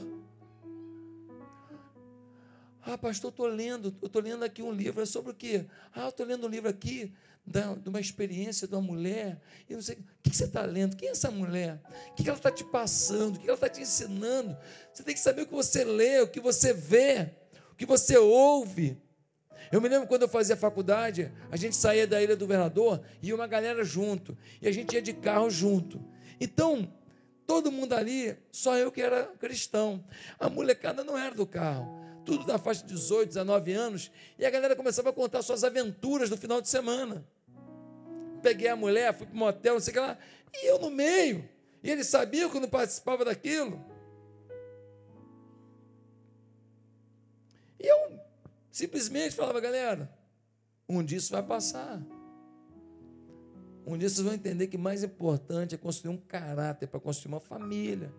Ah, 2.85 2.97
pastor, 2.97 3.31
estou 3.31 3.47
lendo, 3.47 3.95
eu 4.01 4.07
estou 4.07 4.21
lendo 4.21 4.43
aqui 4.43 4.61
um 4.61 4.71
livro. 4.71 5.01
É 5.01 5.05
sobre 5.05 5.31
o 5.31 5.35
quê? 5.35 5.65
Ah, 5.93 6.03
eu 6.03 6.09
estou 6.09 6.25
lendo 6.25 6.45
um 6.45 6.49
livro 6.49 6.69
aqui 6.69 7.13
de 7.45 7.89
uma 7.89 7.99
experiência 7.99 8.67
de 8.67 8.73
uma 8.73 8.81
mulher. 8.81 9.39
E 9.69 9.73
não 9.73 9.81
sei, 9.81 9.95
o 9.95 10.29
que 10.29 10.35
você 10.35 10.45
está 10.45 10.63
lendo? 10.63 10.95
Quem 10.95 11.09
é 11.09 11.11
essa 11.11 11.29
mulher? 11.29 11.81
O 12.11 12.13
que 12.15 12.27
ela 12.27 12.37
está 12.37 12.49
te 12.49 12.63
passando? 12.63 13.35
O 13.35 13.39
que 13.39 13.45
ela 13.47 13.55
está 13.55 13.69
te 13.69 13.81
ensinando? 13.81 14.57
Você 14.93 15.03
tem 15.03 15.13
que 15.13 15.19
saber 15.19 15.41
o 15.41 15.45
que 15.45 15.53
você 15.53 15.83
lê, 15.83 16.21
o 16.21 16.27
que 16.27 16.39
você 16.39 16.73
vê, 16.73 17.31
o 17.71 17.75
que 17.75 17.85
você 17.85 18.17
ouve. 18.17 18.97
Eu 19.71 19.81
me 19.81 19.89
lembro 19.89 20.07
quando 20.07 20.21
eu 20.21 20.29
fazia 20.29 20.55
faculdade, 20.55 21.31
a 21.51 21.57
gente 21.57 21.75
saía 21.75 22.07
da 22.07 22.21
Ilha 22.21 22.35
do 22.35 22.45
Governador 22.45 23.01
e 23.21 23.33
uma 23.33 23.47
galera 23.47 23.83
junto. 23.83 24.37
E 24.61 24.67
a 24.67 24.71
gente 24.71 24.93
ia 24.93 25.01
de 25.01 25.13
carro 25.13 25.49
junto. 25.49 25.99
Então, 26.39 26.91
todo 27.45 27.71
mundo 27.71 27.93
ali, 27.93 28.37
só 28.51 28.77
eu 28.77 28.91
que 28.91 29.01
era 29.01 29.25
cristão. 29.39 30.03
A 30.39 30.49
molecada 30.49 31.03
não 31.03 31.17
era 31.17 31.33
do 31.33 31.45
carro. 31.45 32.02
Tudo 32.25 32.45
da 32.45 32.57
faixa 32.57 32.81
de 32.81 32.93
18, 32.93 33.29
19 33.29 33.73
anos, 33.73 34.11
e 34.37 34.45
a 34.45 34.49
galera 34.49 34.75
começava 34.75 35.09
a 35.09 35.13
contar 35.13 35.41
suas 35.41 35.63
aventuras 35.63 36.29
do 36.29 36.37
final 36.37 36.61
de 36.61 36.69
semana. 36.69 37.25
Peguei 38.41 38.67
a 38.67 38.75
mulher, 38.75 39.13
fui 39.13 39.25
para 39.25 39.35
o 39.35 39.37
motel, 39.37 39.73
não 39.73 39.79
sei 39.79 39.91
o 39.91 39.93
que 39.93 39.99
lá, 39.99 40.17
e 40.53 40.69
eu 40.69 40.79
no 40.79 40.89
meio. 40.89 41.47
E 41.81 41.89
ele 41.89 42.03
sabia 42.03 42.49
que 42.49 42.55
eu 42.55 42.61
não 42.61 42.69
participava 42.69 43.25
daquilo. 43.25 43.83
E 47.79 47.85
eu 47.85 48.19
simplesmente 48.71 49.35
falava, 49.35 49.59
galera, 49.59 50.09
um 50.87 51.03
dia 51.03 51.17
isso 51.17 51.31
vai 51.31 51.43
passar. 51.43 52.01
Um 53.85 53.97
dia 53.97 54.07
vocês 54.07 54.25
vão 54.25 54.33
entender 54.33 54.67
que 54.67 54.77
mais 54.77 55.03
importante 55.03 55.75
é 55.75 55.77
construir 55.77 56.13
um 56.13 56.17
caráter 56.17 56.87
para 56.87 56.99
construir 56.99 57.33
uma 57.33 57.41
família. 57.41 58.13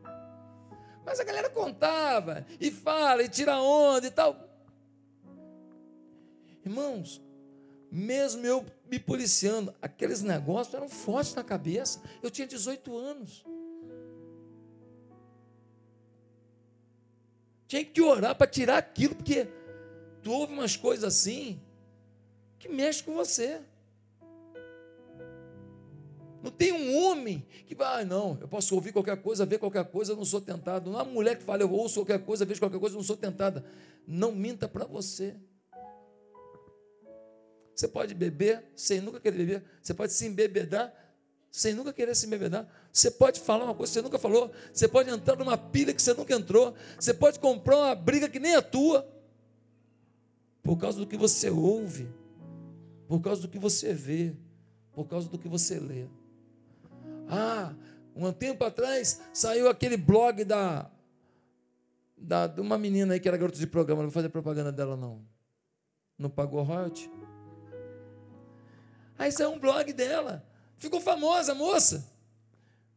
Mas 1.04 1.20
a 1.20 1.24
galera 1.24 1.50
contava, 1.50 2.46
e 2.60 2.70
fala, 2.70 3.22
e 3.22 3.28
tira 3.28 3.60
onda 3.60 4.06
e 4.06 4.10
tal. 4.10 4.36
Irmãos, 6.64 7.20
mesmo 7.90 8.44
eu 8.46 8.64
me 8.90 8.98
policiando, 8.98 9.74
aqueles 9.82 10.22
negócios 10.22 10.74
eram 10.74 10.88
fortes 10.88 11.34
na 11.34 11.44
cabeça. 11.44 12.02
Eu 12.22 12.30
tinha 12.30 12.46
18 12.46 12.96
anos. 12.96 13.44
Tinha 17.68 17.84
que 17.84 18.00
orar 18.00 18.34
para 18.34 18.46
tirar 18.46 18.78
aquilo, 18.78 19.14
porque 19.14 19.48
tu 20.22 20.32
ouve 20.32 20.52
umas 20.52 20.76
coisas 20.76 21.04
assim 21.04 21.60
que 22.58 22.68
mexe 22.68 23.02
com 23.02 23.14
você. 23.14 23.60
Não 26.44 26.50
tem 26.50 26.72
um 26.72 26.94
homem 27.02 27.42
que 27.66 27.74
vai, 27.74 28.02
ah, 28.02 28.04
não, 28.04 28.36
eu 28.38 28.46
posso 28.46 28.74
ouvir 28.74 28.92
qualquer 28.92 29.16
coisa, 29.16 29.46
ver 29.46 29.56
qualquer 29.56 29.86
coisa, 29.86 30.12
eu 30.12 30.16
não 30.16 30.26
sou 30.26 30.42
tentado. 30.42 30.90
Não 30.90 30.98
há 30.98 31.02
mulher 31.02 31.38
que 31.38 31.42
fala, 31.42 31.62
eu 31.62 31.72
ouço 31.72 32.00
qualquer 32.00 32.22
coisa, 32.22 32.44
vejo 32.44 32.60
qualquer 32.60 32.78
coisa, 32.78 32.94
eu 32.94 32.98
não 32.98 33.02
sou 33.02 33.16
tentada. 33.16 33.64
Não 34.06 34.30
minta 34.30 34.68
para 34.68 34.84
você. 34.84 35.34
Você 37.74 37.88
pode 37.88 38.12
beber 38.14 38.62
sem 38.76 39.00
nunca 39.00 39.18
querer 39.18 39.38
beber. 39.38 39.64
Você 39.80 39.94
pode 39.94 40.12
se 40.12 40.26
embebedar 40.26 40.92
sem 41.50 41.72
nunca 41.72 41.94
querer 41.94 42.14
se 42.14 42.26
embebedar. 42.26 42.68
Você 42.92 43.10
pode 43.10 43.40
falar 43.40 43.64
uma 43.64 43.74
coisa 43.74 43.90
que 43.90 43.94
você 43.94 44.02
nunca 44.02 44.18
falou. 44.18 44.50
Você 44.70 44.86
pode 44.86 45.08
entrar 45.08 45.36
numa 45.36 45.56
pilha 45.56 45.94
que 45.94 46.02
você 46.02 46.12
nunca 46.12 46.34
entrou. 46.34 46.74
Você 47.00 47.14
pode 47.14 47.38
comprar 47.38 47.78
uma 47.78 47.94
briga 47.94 48.28
que 48.28 48.38
nem 48.38 48.54
a 48.54 48.60
tua. 48.60 49.08
Por 50.62 50.76
causa 50.76 50.98
do 50.98 51.06
que 51.06 51.16
você 51.16 51.48
ouve. 51.48 52.06
Por 53.08 53.22
causa 53.22 53.40
do 53.40 53.48
que 53.48 53.58
você 53.58 53.94
vê. 53.94 54.34
Por 54.92 55.06
causa 55.06 55.26
do 55.26 55.38
que 55.38 55.48
você 55.48 55.80
lê. 55.80 56.04
Ah, 57.28 57.74
um 58.14 58.30
tempo 58.32 58.64
atrás 58.64 59.20
saiu 59.32 59.68
aquele 59.68 59.96
blog 59.96 60.44
da, 60.44 60.90
da 62.16 62.46
de 62.46 62.60
uma 62.60 62.78
menina 62.78 63.14
aí 63.14 63.20
que 63.20 63.28
era 63.28 63.36
garota 63.36 63.58
de 63.58 63.66
programa, 63.66 64.02
não 64.02 64.08
vou 64.08 64.14
fazer 64.14 64.28
propaganda 64.28 64.70
dela 64.70 64.96
não. 64.96 65.24
Não 66.18 66.30
pagou 66.30 66.62
royalty? 66.62 67.10
Aí 69.18 69.32
saiu 69.32 69.50
um 69.50 69.58
blog 69.58 69.92
dela. 69.92 70.46
Ficou 70.78 71.00
famosa 71.00 71.52
a 71.52 71.54
moça. 71.54 72.12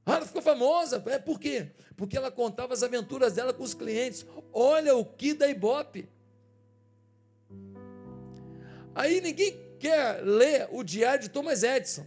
Ah, 0.06 0.16
ela 0.16 0.26
ficou 0.26 0.42
famosa. 0.42 1.04
É 1.08 1.20
por 1.20 1.40
quê? 1.40 1.72
Porque 1.96 2.18
ela 2.18 2.32
contava 2.32 2.74
as 2.74 2.84
aventuras 2.84 3.34
dela 3.34 3.54
com 3.54 3.64
os 3.64 3.74
clientes. 3.74 4.26
Olha 4.54 4.96
o 4.96 5.04
que 5.04 5.34
da 5.34 5.48
Ibope. 5.48 6.08
Aí 8.96 9.22
ninguém 9.22 9.60
quer 9.80 10.24
ler 10.24 10.70
o 10.72 10.84
diário 10.84 11.24
de 11.24 11.30
Thomas 11.30 11.62
Edison. 11.62 12.06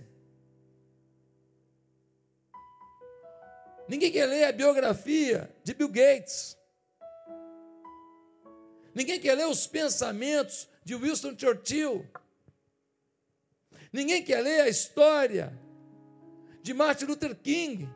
Ninguém 3.91 4.13
quer 4.13 4.27
ler 4.27 4.45
a 4.45 4.53
biografia 4.53 5.53
de 5.65 5.75
Bill 5.75 5.89
Gates. 5.89 6.57
Ninguém 8.95 9.19
quer 9.19 9.35
ler 9.35 9.49
os 9.49 9.67
pensamentos 9.67 10.69
de 10.85 10.95
Winston 10.95 11.37
Churchill. 11.37 12.07
Ninguém 13.93 14.23
quer 14.23 14.43
ler 14.43 14.61
a 14.61 14.69
história 14.69 15.53
de 16.63 16.73
Martin 16.73 17.07
Luther 17.07 17.35
King. 17.35 17.89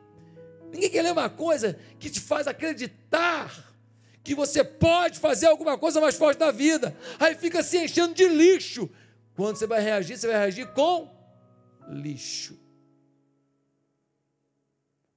Ninguém 0.69 0.89
quer 0.89 1.01
ler 1.01 1.13
uma 1.13 1.29
coisa 1.29 1.79
que 1.97 2.09
te 2.09 2.19
faz 2.19 2.45
acreditar 2.45 3.73
que 4.21 4.35
você 4.35 4.65
pode 4.65 5.17
fazer 5.17 5.45
alguma 5.45 5.77
coisa 5.77 6.01
mais 6.01 6.17
forte 6.17 6.39
da 6.39 6.51
vida. 6.51 6.93
Aí 7.17 7.35
fica 7.35 7.63
se 7.63 7.77
enchendo 7.77 8.13
de 8.13 8.27
lixo. 8.27 8.89
Quando 9.33 9.55
você 9.55 9.65
vai 9.65 9.79
reagir, 9.79 10.17
você 10.17 10.27
vai 10.27 10.35
reagir 10.39 10.67
com 10.73 11.09
lixo. 11.87 12.64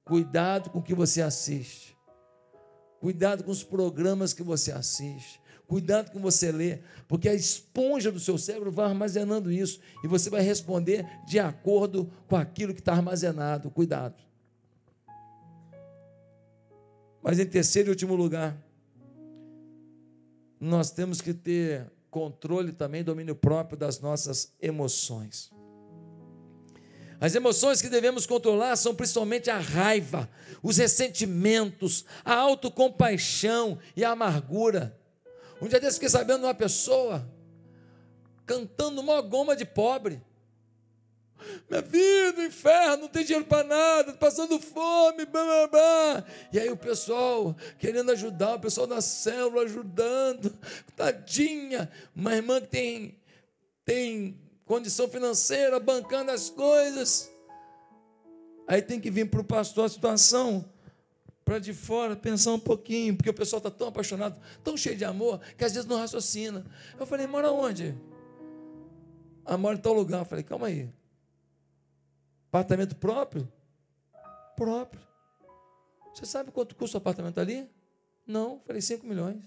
Cuidado 0.09 0.71
com 0.71 0.79
o 0.79 0.81
que 0.81 0.95
você 0.95 1.21
assiste. 1.21 1.95
Cuidado 2.99 3.43
com 3.43 3.51
os 3.51 3.63
programas 3.63 4.33
que 4.33 4.41
você 4.41 4.71
assiste. 4.71 5.39
Cuidado 5.67 6.05
com 6.07 6.13
o 6.13 6.15
que 6.15 6.23
você 6.23 6.51
lê, 6.51 6.79
porque 7.07 7.29
a 7.29 7.33
esponja 7.35 8.11
do 8.11 8.19
seu 8.19 8.35
cérebro 8.35 8.71
vai 8.71 8.87
armazenando 8.87 9.51
isso 9.51 9.79
e 10.03 10.07
você 10.07 10.27
vai 10.27 10.41
responder 10.41 11.05
de 11.27 11.37
acordo 11.37 12.11
com 12.27 12.35
aquilo 12.35 12.73
que 12.73 12.79
está 12.79 12.93
armazenado. 12.93 13.69
Cuidado. 13.69 14.15
Mas 17.21 17.37
em 17.37 17.45
terceiro 17.45 17.89
e 17.89 17.91
último 17.91 18.15
lugar, 18.15 18.57
nós 20.59 20.89
temos 20.89 21.21
que 21.21 21.35
ter 21.35 21.87
controle 22.09 22.71
também, 22.71 23.03
domínio 23.03 23.35
próprio 23.35 23.77
das 23.77 23.99
nossas 23.99 24.55
emoções. 24.59 25.51
As 27.21 27.35
emoções 27.35 27.81
que 27.81 27.89
devemos 27.89 28.25
controlar 28.25 28.75
são 28.77 28.95
principalmente 28.95 29.49
a 29.49 29.57
raiva, 29.57 30.29
os 30.63 30.77
ressentimentos, 30.77 32.05
a 32.23 32.33
autocompaixão 32.33 33.77
e 33.95 34.05
a 34.05 34.11
amargura. 34.11 34.97
Um 35.61 35.67
dia 35.67 35.79
desse 35.79 35.95
fiquei 35.95 36.09
sabendo 36.09 36.39
de 36.39 36.45
uma 36.45 36.53
pessoa 36.53 37.29
cantando 38.45 39.01
uma 39.01 39.21
goma 39.21 39.55
de 39.55 39.65
pobre. 39.65 40.21
Minha 41.69 41.81
vida, 41.81 42.43
inferno, 42.43 43.03
não 43.03 43.07
tem 43.07 43.23
dinheiro 43.23 43.45
para 43.45 43.63
nada, 43.63 44.13
passando 44.13 44.59
fome, 44.59 45.25
blá, 45.25 45.43
blá, 45.43 45.67
blá. 45.67 46.25
E 46.51 46.59
aí 46.59 46.69
o 46.69 46.77
pessoal 46.77 47.55
querendo 47.77 48.11
ajudar, 48.11 48.55
o 48.55 48.59
pessoal 48.59 48.87
da 48.87 49.01
célula 49.01 49.63
ajudando, 49.63 50.57
tadinha, 50.95 51.89
uma 52.15 52.35
irmã 52.35 52.59
que 52.59 52.67
tem, 52.67 53.17
tem 53.85 54.39
condição 54.69 55.09
financeira, 55.09 55.79
bancando 55.79 56.29
as 56.29 56.47
coisas. 56.47 57.27
Aí 58.67 58.83
tem 58.83 59.01
que 59.01 59.09
vir 59.09 59.27
para 59.27 59.41
o 59.41 59.43
pastor 59.43 59.85
a 59.85 59.89
situação, 59.89 60.63
para 61.43 61.57
de 61.57 61.73
fora, 61.73 62.15
pensar 62.15 62.53
um 62.53 62.59
pouquinho, 62.59 63.17
porque 63.17 63.31
o 63.31 63.33
pessoal 63.33 63.57
está 63.57 63.71
tão 63.71 63.87
apaixonado, 63.87 64.39
tão 64.63 64.77
cheio 64.77 64.95
de 64.95 65.03
amor, 65.03 65.39
que 65.57 65.65
às 65.65 65.73
vezes 65.73 65.89
não 65.89 65.97
raciocina. 65.97 66.63
Eu 66.99 67.07
falei, 67.07 67.25
mora 67.25 67.51
onde? 67.51 67.97
Ah, 69.43 69.57
mora 69.57 69.75
em 69.75 69.81
tal 69.81 69.91
lugar. 69.91 70.19
Eu 70.19 70.25
falei, 70.25 70.43
calma 70.43 70.67
aí. 70.67 70.87
Apartamento 72.49 72.95
próprio? 72.95 73.51
Próprio. 74.55 75.01
Você 76.13 76.27
sabe 76.27 76.51
quanto 76.51 76.75
custa 76.75 76.97
o 76.97 76.99
apartamento 76.99 77.39
ali? 77.39 77.67
Não. 78.23 78.57
Eu 78.57 78.61
falei, 78.67 78.83
5 78.83 79.07
milhões. 79.07 79.41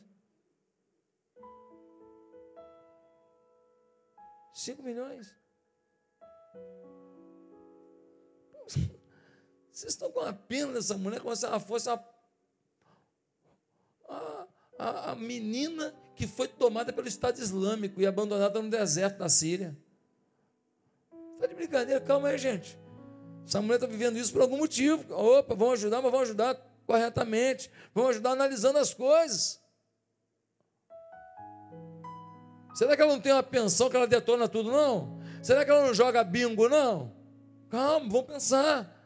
5 4.53 4.83
milhões. 4.83 5.35
Vocês 9.73 9.95
estão 9.95 10.11
com 10.11 10.21
a 10.21 10.33
pena 10.33 10.75
dessa 10.75 10.97
mulher 10.97 11.21
como 11.21 11.35
se 11.35 11.47
ela 11.47 11.59
fosse 11.59 11.89
a, 11.89 12.05
a, 14.09 14.47
a, 14.79 15.11
a 15.13 15.17
menina 15.17 15.95
que 16.15 16.27
foi 16.27 16.47
tomada 16.47 16.93
pelo 16.93 17.09
Estado 17.09 17.39
Islâmico 17.39 18.01
e 18.01 18.07
abandonada 18.07 18.61
no 18.61 18.69
deserto 18.69 19.19
da 19.19 19.29
Síria. 19.29 19.77
Está 21.35 21.47
de 21.47 21.55
brincadeira, 21.55 22.01
calma 22.01 22.29
aí, 22.29 22.39
gente. 22.39 22.79
Essa 23.47 23.61
mulher 23.61 23.77
está 23.77 23.87
vivendo 23.87 24.19
isso 24.19 24.33
por 24.33 24.43
algum 24.43 24.59
motivo. 24.59 25.13
Opa, 25.13 25.55
vamos 25.55 25.75
ajudar, 25.75 26.03
mas 26.03 26.13
vamos 26.13 26.29
ajudar 26.29 26.55
corretamente. 26.87 27.71
Vamos 27.95 28.11
ajudar 28.11 28.33
analisando 28.33 28.79
as 28.79 28.93
coisas. 28.93 29.62
Será 32.75 32.97
que 32.97 33.03
ela 33.03 33.13
não 33.13 33.21
tem 33.21 33.33
uma 33.33 33.43
pensão 33.43 33.91
que 33.91 33.97
ela 33.97 34.07
detona 34.07 34.49
tudo, 34.49 34.71
não? 34.71 35.21
Será 35.43 35.65
que 35.65 35.71
ela 35.71 35.87
não 35.87 35.95
joga 35.95 36.25
bingo, 36.25 36.69
não? 36.69 37.13
Calma, 37.69 38.09
vamos 38.09 38.27
pensar. 38.27 39.03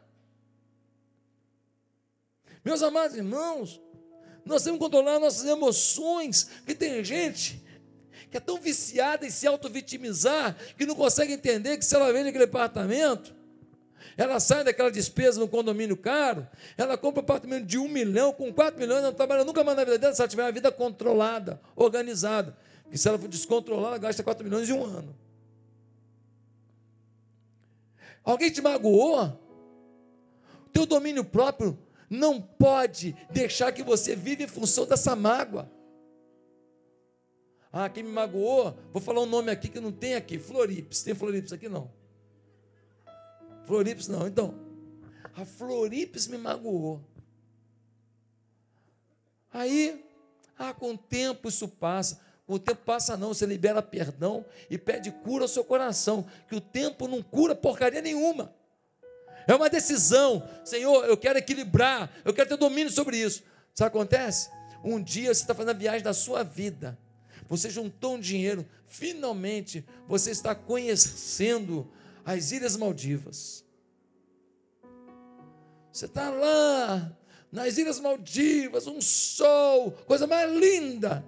Meus 2.63 2.81
amados 2.83 3.15
irmãos, 3.15 3.81
nós 4.45 4.63
temos 4.63 4.79
que 4.79 4.85
controlar 4.85 5.19
nossas 5.19 5.45
emoções, 5.45 6.49
que 6.65 6.75
tem 6.75 7.03
gente 7.03 7.65
que 8.29 8.37
é 8.37 8.39
tão 8.39 8.59
viciada 8.59 9.25
em 9.25 9.29
se 9.29 9.47
auto-vitimizar 9.47 10.55
que 10.77 10.85
não 10.85 10.95
consegue 10.95 11.33
entender 11.33 11.77
que 11.77 11.85
se 11.85 11.95
ela 11.95 12.11
vende 12.11 12.29
aquele 12.29 12.43
apartamento, 12.43 13.33
ela 14.17 14.39
sai 14.39 14.63
daquela 14.63 14.91
despesa 14.91 15.39
no 15.39 15.47
condomínio 15.47 15.95
caro, 15.95 16.47
ela 16.77 16.97
compra 16.97 17.21
um 17.21 17.23
apartamento 17.23 17.65
de 17.65 17.77
um 17.77 17.87
milhão, 17.87 18.33
com 18.33 18.51
quatro 18.51 18.79
milhões, 18.79 19.03
não 19.03 19.13
trabalha 19.13 19.45
nunca 19.45 19.63
mais 19.63 19.77
na 19.77 19.83
vida 19.83 19.97
dela 19.97 20.13
se 20.13 20.21
ela 20.21 20.27
tiver 20.27 20.43
uma 20.43 20.51
vida 20.51 20.71
controlada, 20.71 21.61
organizada. 21.75 22.57
Porque 22.87 22.97
se 22.97 23.07
ela 23.07 23.19
for 23.19 23.27
descontrolar, 23.27 23.87
ela 23.87 23.97
gasta 23.97 24.23
4 24.23 24.43
milhões 24.43 24.69
em 24.69 24.73
um 24.73 24.83
ano. 24.83 25.13
Alguém 28.23 28.49
te 28.49 28.61
magoou? 28.61 29.37
Teu 30.71 30.85
domínio 30.85 31.23
próprio 31.23 31.77
não 32.09 32.41
pode 32.41 33.13
deixar 33.29 33.73
que 33.73 33.83
você 33.83 34.15
viva 34.15 34.43
em 34.43 34.47
função 34.47 34.85
dessa 34.85 35.15
mágoa. 35.15 35.69
Ah, 37.71 37.89
quem 37.89 38.03
me 38.03 38.11
magoou, 38.11 38.77
vou 38.93 39.01
falar 39.01 39.21
um 39.21 39.25
nome 39.25 39.51
aqui 39.51 39.67
que 39.67 39.79
não 39.79 39.91
tem 39.91 40.15
aqui, 40.15 40.39
Floripes. 40.39 41.03
Tem 41.03 41.13
Floripes 41.13 41.51
aqui 41.51 41.67
não? 41.67 41.91
Floripes 43.65 44.07
não. 44.07 44.25
Então, 44.25 44.55
a 45.35 45.45
Floripes 45.45 46.27
me 46.27 46.37
magoou. 46.37 47.01
Aí, 49.51 50.05
ah, 50.57 50.73
com 50.73 50.93
o 50.93 50.97
tempo 50.97 51.49
isso 51.49 51.67
passa. 51.67 52.19
O 52.47 52.57
tempo 52.57 52.81
passa 52.85 53.17
não, 53.17 53.33
você 53.33 53.45
libera 53.45 53.81
perdão 53.81 54.45
e 54.69 54.77
pede 54.77 55.11
cura 55.11 55.43
ao 55.43 55.49
seu 55.49 55.65
coração, 55.65 56.25
que 56.47 56.55
o 56.55 56.61
tempo 56.61 57.07
não 57.07 57.21
cura 57.21 57.53
porcaria 57.53 58.01
nenhuma. 58.01 58.55
É 59.45 59.53
uma 59.53 59.69
decisão. 59.69 60.47
Senhor, 60.63 61.05
eu 61.05 61.17
quero 61.17 61.37
equilibrar, 61.37 62.09
eu 62.23 62.33
quero 62.33 62.47
ter 62.47 62.57
domínio 62.57 62.91
sobre 62.91 63.17
isso. 63.17 63.43
Sabe 63.73 63.89
o 63.89 63.91
que 63.91 63.97
acontece? 63.97 64.49
Um 64.83 65.01
dia 65.01 65.33
você 65.33 65.41
está 65.41 65.53
fazendo 65.53 65.71
a 65.71 65.79
viagem 65.79 66.03
da 66.03 66.13
sua 66.13 66.43
vida. 66.43 66.97
Você 67.49 67.69
juntou 67.69 68.15
um 68.15 68.19
dinheiro, 68.19 68.65
finalmente 68.87 69.85
você 70.07 70.31
está 70.31 70.55
conhecendo 70.55 71.89
as 72.25 72.51
Ilhas 72.51 72.75
Maldivas. 72.75 73.65
Você 75.91 76.05
está 76.05 76.29
lá, 76.29 77.17
nas 77.51 77.77
Ilhas 77.77 77.99
Maldivas, 77.99 78.85
um 78.87 79.01
sol, 79.01 79.91
coisa 80.05 80.27
mais 80.27 80.51
linda. 80.51 81.25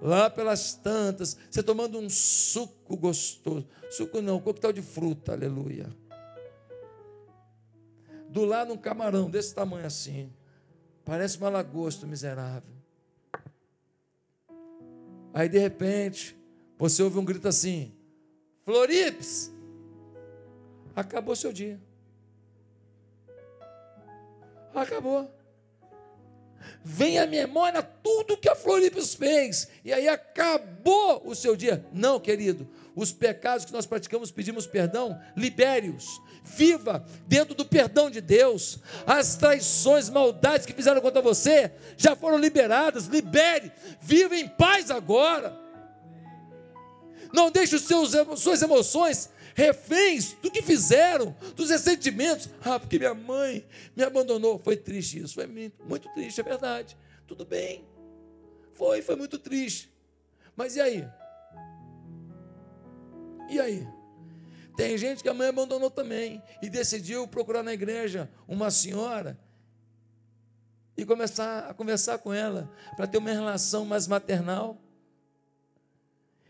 Lá 0.00 0.30
pelas 0.30 0.74
tantas, 0.74 1.36
você 1.50 1.62
tomando 1.62 1.98
um 1.98 2.08
suco 2.08 2.96
gostoso. 2.96 3.66
Suco 3.90 4.22
não, 4.22 4.40
coquetel 4.40 4.72
de 4.72 4.82
fruta, 4.82 5.32
aleluia. 5.32 5.88
Do 8.28 8.44
lado 8.44 8.72
um 8.72 8.78
camarão 8.78 9.28
desse 9.28 9.54
tamanho 9.54 9.86
assim. 9.86 10.32
Parece 11.04 11.36
uma 11.36 11.50
lagosta 11.50 12.06
miserável. 12.06 12.72
Aí 15.34 15.48
de 15.48 15.58
repente, 15.58 16.36
você 16.78 17.02
ouve 17.02 17.18
um 17.18 17.24
grito 17.24 17.46
assim: 17.46 17.92
Florips! 18.64 19.52
Acabou 20.94 21.36
seu 21.36 21.52
dia. 21.52 21.80
Acabou. 24.74 25.30
Vem 26.84 27.18
à 27.18 27.26
memória 27.26 27.82
tudo 27.82 28.36
que 28.36 28.48
a 28.48 28.54
Florips 28.54 29.14
fez, 29.14 29.68
e 29.84 29.92
aí 29.92 30.08
acabou 30.08 31.22
o 31.24 31.34
seu 31.34 31.54
dia. 31.54 31.84
Não, 31.92 32.18
querido, 32.18 32.68
os 32.94 33.12
pecados 33.12 33.64
que 33.64 33.72
nós 33.72 33.86
praticamos, 33.86 34.30
pedimos 34.30 34.66
perdão, 34.66 35.20
libere-os, 35.36 36.20
viva 36.42 37.04
dentro 37.26 37.54
do 37.54 37.64
perdão 37.64 38.10
de 38.10 38.20
Deus. 38.20 38.78
As 39.06 39.36
traições, 39.36 40.08
maldades 40.08 40.66
que 40.66 40.72
fizeram 40.72 41.00
contra 41.00 41.22
você 41.22 41.72
já 41.96 42.16
foram 42.16 42.38
liberadas, 42.38 43.06
libere, 43.06 43.70
viva 44.00 44.36
em 44.36 44.48
paz 44.48 44.90
agora. 44.90 45.58
Não 47.32 47.50
deixe 47.50 47.76
os 47.76 47.82
seus, 47.82 48.12
suas 48.36 48.60
emoções 48.60 49.30
reféns 49.60 50.32
do 50.40 50.50
que 50.50 50.62
fizeram, 50.62 51.36
dos 51.54 51.68
ressentimentos. 51.68 52.48
Ah, 52.64 52.80
porque 52.80 52.98
minha 52.98 53.12
mãe 53.12 53.66
me 53.94 54.02
abandonou. 54.02 54.58
Foi 54.58 54.76
triste 54.76 55.18
isso, 55.18 55.34
foi 55.34 55.46
muito 55.46 56.08
triste, 56.14 56.40
é 56.40 56.44
verdade. 56.44 56.96
Tudo 57.26 57.44
bem. 57.44 57.84
Foi, 58.72 59.02
foi 59.02 59.16
muito 59.16 59.38
triste. 59.38 59.92
Mas 60.56 60.76
e 60.76 60.80
aí? 60.80 61.08
E 63.50 63.60
aí? 63.60 63.86
Tem 64.76 64.96
gente 64.96 65.22
que 65.22 65.28
a 65.28 65.34
mãe 65.34 65.48
abandonou 65.48 65.90
também 65.90 66.42
e 66.62 66.70
decidiu 66.70 67.28
procurar 67.28 67.62
na 67.62 67.74
igreja 67.74 68.30
uma 68.48 68.70
senhora 68.70 69.38
e 70.96 71.04
começar 71.04 71.68
a 71.68 71.74
conversar 71.74 72.18
com 72.18 72.32
ela 72.32 72.72
para 72.96 73.06
ter 73.06 73.18
uma 73.18 73.30
relação 73.30 73.84
mais 73.84 74.06
maternal. 74.06 74.80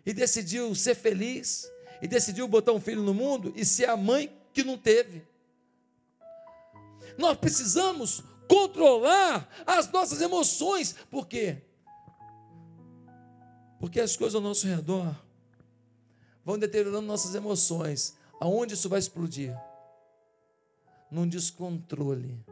E 0.07 0.15
decidiu 0.15 0.75
ser 0.75 0.95
feliz 0.95 1.71
e 2.03 2.09
decidiu 2.09 2.49
botar 2.49 2.73
um 2.73 2.81
filho 2.81 3.03
no 3.03 3.15
mundo 3.15 3.53
e 3.57 3.65
ser 3.65 3.89
a 3.89 3.97
mãe 3.97 4.33
que 4.53 4.65
não 4.65 4.77
teve. 4.77 5.23
Nós 7.17 7.37
precisamos 7.37 8.23
controlar 8.49 9.49
as 9.67 9.91
nossas 9.91 10.21
emoções, 10.21 10.95
por 11.11 11.27
quê? 11.27 11.63
Porque 13.79 14.01
as 14.01 14.17
coisas 14.17 14.35
ao 14.35 14.41
nosso 14.41 14.67
redor 14.67 15.15
vão 16.45 16.59
deteriorando 16.59 17.07
nossas 17.07 17.35
emoções. 17.35 18.17
Aonde 18.41 18.75
isso 18.75 18.89
vai 18.89 18.99
explodir? 18.99 19.57
Num 21.11 21.29
descontrole. 21.29 22.45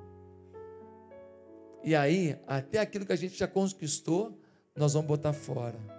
E 1.82 1.94
aí, 1.94 2.38
até 2.46 2.78
aquilo 2.80 3.06
que 3.06 3.12
a 3.12 3.16
gente 3.16 3.38
já 3.38 3.48
conquistou, 3.48 4.38
nós 4.74 4.92
vamos 4.92 5.08
botar 5.08 5.32
fora. 5.32 5.97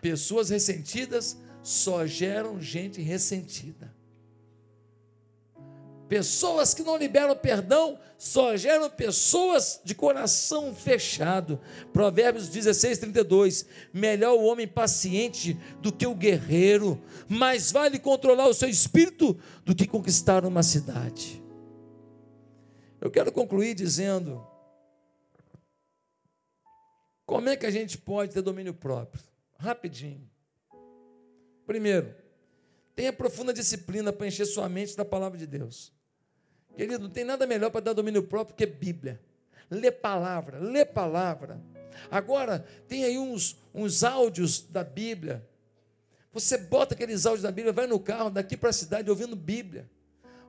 Pessoas 0.00 0.50
ressentidas 0.50 1.36
só 1.62 2.06
geram 2.06 2.60
gente 2.60 3.00
ressentida. 3.00 3.94
Pessoas 6.08 6.72
que 6.72 6.84
não 6.84 6.96
liberam 6.96 7.34
perdão 7.34 7.98
só 8.16 8.56
geram 8.56 8.88
pessoas 8.88 9.80
de 9.84 9.94
coração 9.94 10.72
fechado. 10.74 11.60
Provérbios 11.92 12.48
16, 12.48 12.98
32. 12.98 13.66
Melhor 13.92 14.34
o 14.34 14.44
homem 14.44 14.68
paciente 14.68 15.58
do 15.80 15.92
que 15.92 16.06
o 16.06 16.14
guerreiro, 16.14 17.02
mais 17.28 17.72
vale 17.72 17.98
controlar 17.98 18.46
o 18.46 18.54
seu 18.54 18.68
espírito 18.68 19.36
do 19.64 19.74
que 19.74 19.86
conquistar 19.86 20.44
uma 20.44 20.62
cidade. 20.62 21.42
Eu 23.00 23.10
quero 23.10 23.32
concluir 23.32 23.74
dizendo: 23.74 24.46
como 27.26 27.48
é 27.48 27.56
que 27.56 27.66
a 27.66 27.70
gente 27.70 27.98
pode 27.98 28.32
ter 28.32 28.42
domínio 28.42 28.72
próprio? 28.72 29.22
Rapidinho. 29.58 30.28
Primeiro, 31.66 32.14
tenha 32.94 33.12
profunda 33.12 33.52
disciplina 33.52 34.12
para 34.12 34.26
encher 34.26 34.46
sua 34.46 34.68
mente 34.68 34.96
da 34.96 35.04
palavra 35.04 35.38
de 35.38 35.46
Deus. 35.46 35.92
Querido, 36.76 37.04
não 37.04 37.10
tem 37.10 37.24
nada 37.24 37.46
melhor 37.46 37.70
para 37.70 37.80
dar 37.80 37.92
domínio 37.92 38.22
próprio 38.22 38.56
que 38.56 38.66
Bíblia. 38.66 39.20
Lê 39.70 39.90
palavra, 39.90 40.58
lê 40.58 40.84
palavra. 40.84 41.60
Agora, 42.10 42.64
tem 42.86 43.04
aí 43.04 43.18
uns, 43.18 43.58
uns 43.74 44.04
áudios 44.04 44.60
da 44.60 44.84
Bíblia. 44.84 45.46
Você 46.32 46.58
bota 46.58 46.94
aqueles 46.94 47.24
áudios 47.24 47.42
da 47.42 47.50
Bíblia, 47.50 47.72
vai 47.72 47.86
no 47.86 47.98
carro, 47.98 48.30
daqui 48.30 48.56
para 48.56 48.70
a 48.70 48.72
cidade, 48.72 49.08
ouvindo 49.08 49.34
Bíblia. 49.34 49.90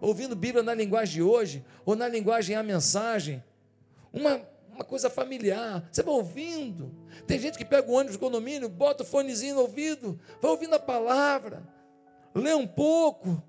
Ouvindo 0.01 0.35
Bíblia 0.35 0.61
na 0.61 0.73
linguagem 0.73 1.15
de 1.15 1.21
hoje, 1.23 1.65
ou 1.85 1.95
na 1.95 2.07
linguagem 2.07 2.55
a 2.55 2.61
mensagem. 2.61 3.43
Uma, 4.11 4.41
uma 4.77 4.85
coisa 4.85 5.09
familiar. 5.09 5.87
Você 5.91 6.03
vai 6.03 6.13
ouvindo. 6.13 6.95
Tem 7.25 7.39
gente 7.39 7.57
que 7.57 7.65
pega 7.65 7.89
o 7.89 7.93
ônibus 7.93 8.13
de 8.13 8.19
condomínio, 8.19 8.69
bota 8.69 9.03
o 9.03 9.05
fonezinho 9.05 9.55
no 9.55 9.61
ouvido, 9.61 10.19
vai 10.39 10.51
ouvindo 10.51 10.75
a 10.75 10.79
palavra, 10.79 11.67
lê 12.33 12.53
um 12.53 12.67
pouco. 12.67 13.41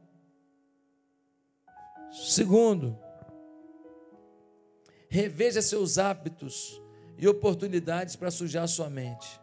Segundo, 2.11 2.99
reveja 5.09 5.61
seus 5.61 5.99
hábitos 5.99 6.81
e 7.19 7.29
oportunidades 7.29 8.17
para 8.17 8.31
sujar 8.31 8.67
sua 8.67 8.89
mente. 8.89 9.39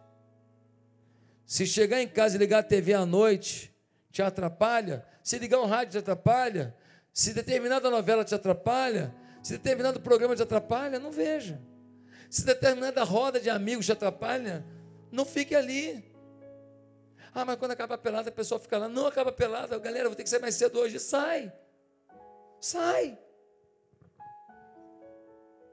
Se 1.45 1.67
chegar 1.67 2.01
em 2.01 2.07
casa 2.07 2.35
e 2.35 2.39
ligar 2.39 2.59
a 2.59 2.63
TV 2.63 2.95
à 2.95 3.05
noite, 3.05 3.71
te 4.11 4.23
atrapalha. 4.23 5.05
Se 5.21 5.37
ligar 5.37 5.61
um 5.61 5.67
rádio, 5.67 5.91
te 5.91 5.97
atrapalha. 5.99 6.75
Se 7.13 7.33
determinada 7.33 7.91
novela 7.91 8.25
te 8.25 8.33
atrapalha. 8.33 9.13
Se 9.43 9.53
determinado 9.53 9.99
programa 9.99 10.35
te 10.35 10.41
atrapalha, 10.41 10.99
não 10.99 11.11
veja. 11.11 11.61
Se 12.29 12.45
determinada 12.45 13.03
roda 13.03 13.39
de 13.39 13.49
amigos 13.49 13.85
te 13.85 13.91
atrapalha, 13.91 14.65
não 15.11 15.25
fique 15.25 15.55
ali. 15.55 16.03
Ah, 17.33 17.43
mas 17.43 17.57
quando 17.57 17.71
acaba 17.71 17.95
a 17.95 17.97
pelada, 17.97 18.29
a 18.29 18.31
pessoa 18.31 18.59
fica 18.59 18.77
lá. 18.77 18.87
Não 18.87 19.07
acaba 19.07 19.29
a 19.29 19.33
pelada, 19.33 19.77
galera, 19.77 20.07
vou 20.07 20.15
ter 20.15 20.23
que 20.23 20.29
sair 20.29 20.39
mais 20.39 20.55
cedo 20.55 20.79
hoje. 20.79 20.99
Sai. 20.99 21.51
Sai. 22.59 23.17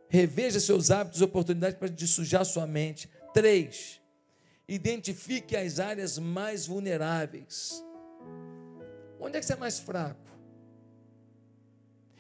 Reveja 0.09 0.61
seus 0.61 0.91
hábitos 0.91 1.21
e 1.21 1.25
oportunidades 1.25 1.79
para 1.79 1.89
de 1.89 2.07
sujar 2.07 2.45
sua 2.45 2.67
mente. 2.67 3.09
Três, 3.33 4.01
identifique 4.69 5.57
as 5.57 5.79
áreas 5.79 6.19
mais 6.19 6.67
vulneráveis. 6.67 7.83
Onde 9.19 9.39
é 9.39 9.41
que 9.41 9.47
você 9.47 9.53
é 9.53 9.57
mais 9.57 9.79
fraco? 9.79 10.21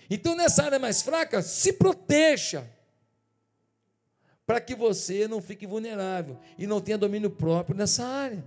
Então, 0.08 0.36
nessa 0.36 0.62
área 0.62 0.78
mais 0.78 1.02
fraca, 1.02 1.42
se 1.42 1.72
proteja. 1.72 2.64
Para 4.52 4.60
que 4.60 4.74
você 4.74 5.26
não 5.26 5.40
fique 5.40 5.66
vulnerável 5.66 6.38
e 6.58 6.66
não 6.66 6.78
tenha 6.78 6.98
domínio 6.98 7.30
próprio 7.30 7.74
nessa 7.74 8.04
área. 8.04 8.44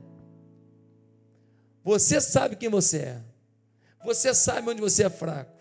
Você 1.84 2.22
sabe 2.22 2.56
quem 2.56 2.70
você 2.70 2.98
é. 2.98 3.22
Você 4.04 4.32
sabe 4.36 4.70
onde 4.70 4.80
você 4.80 5.06
é 5.06 5.10
fraco. 5.10 5.58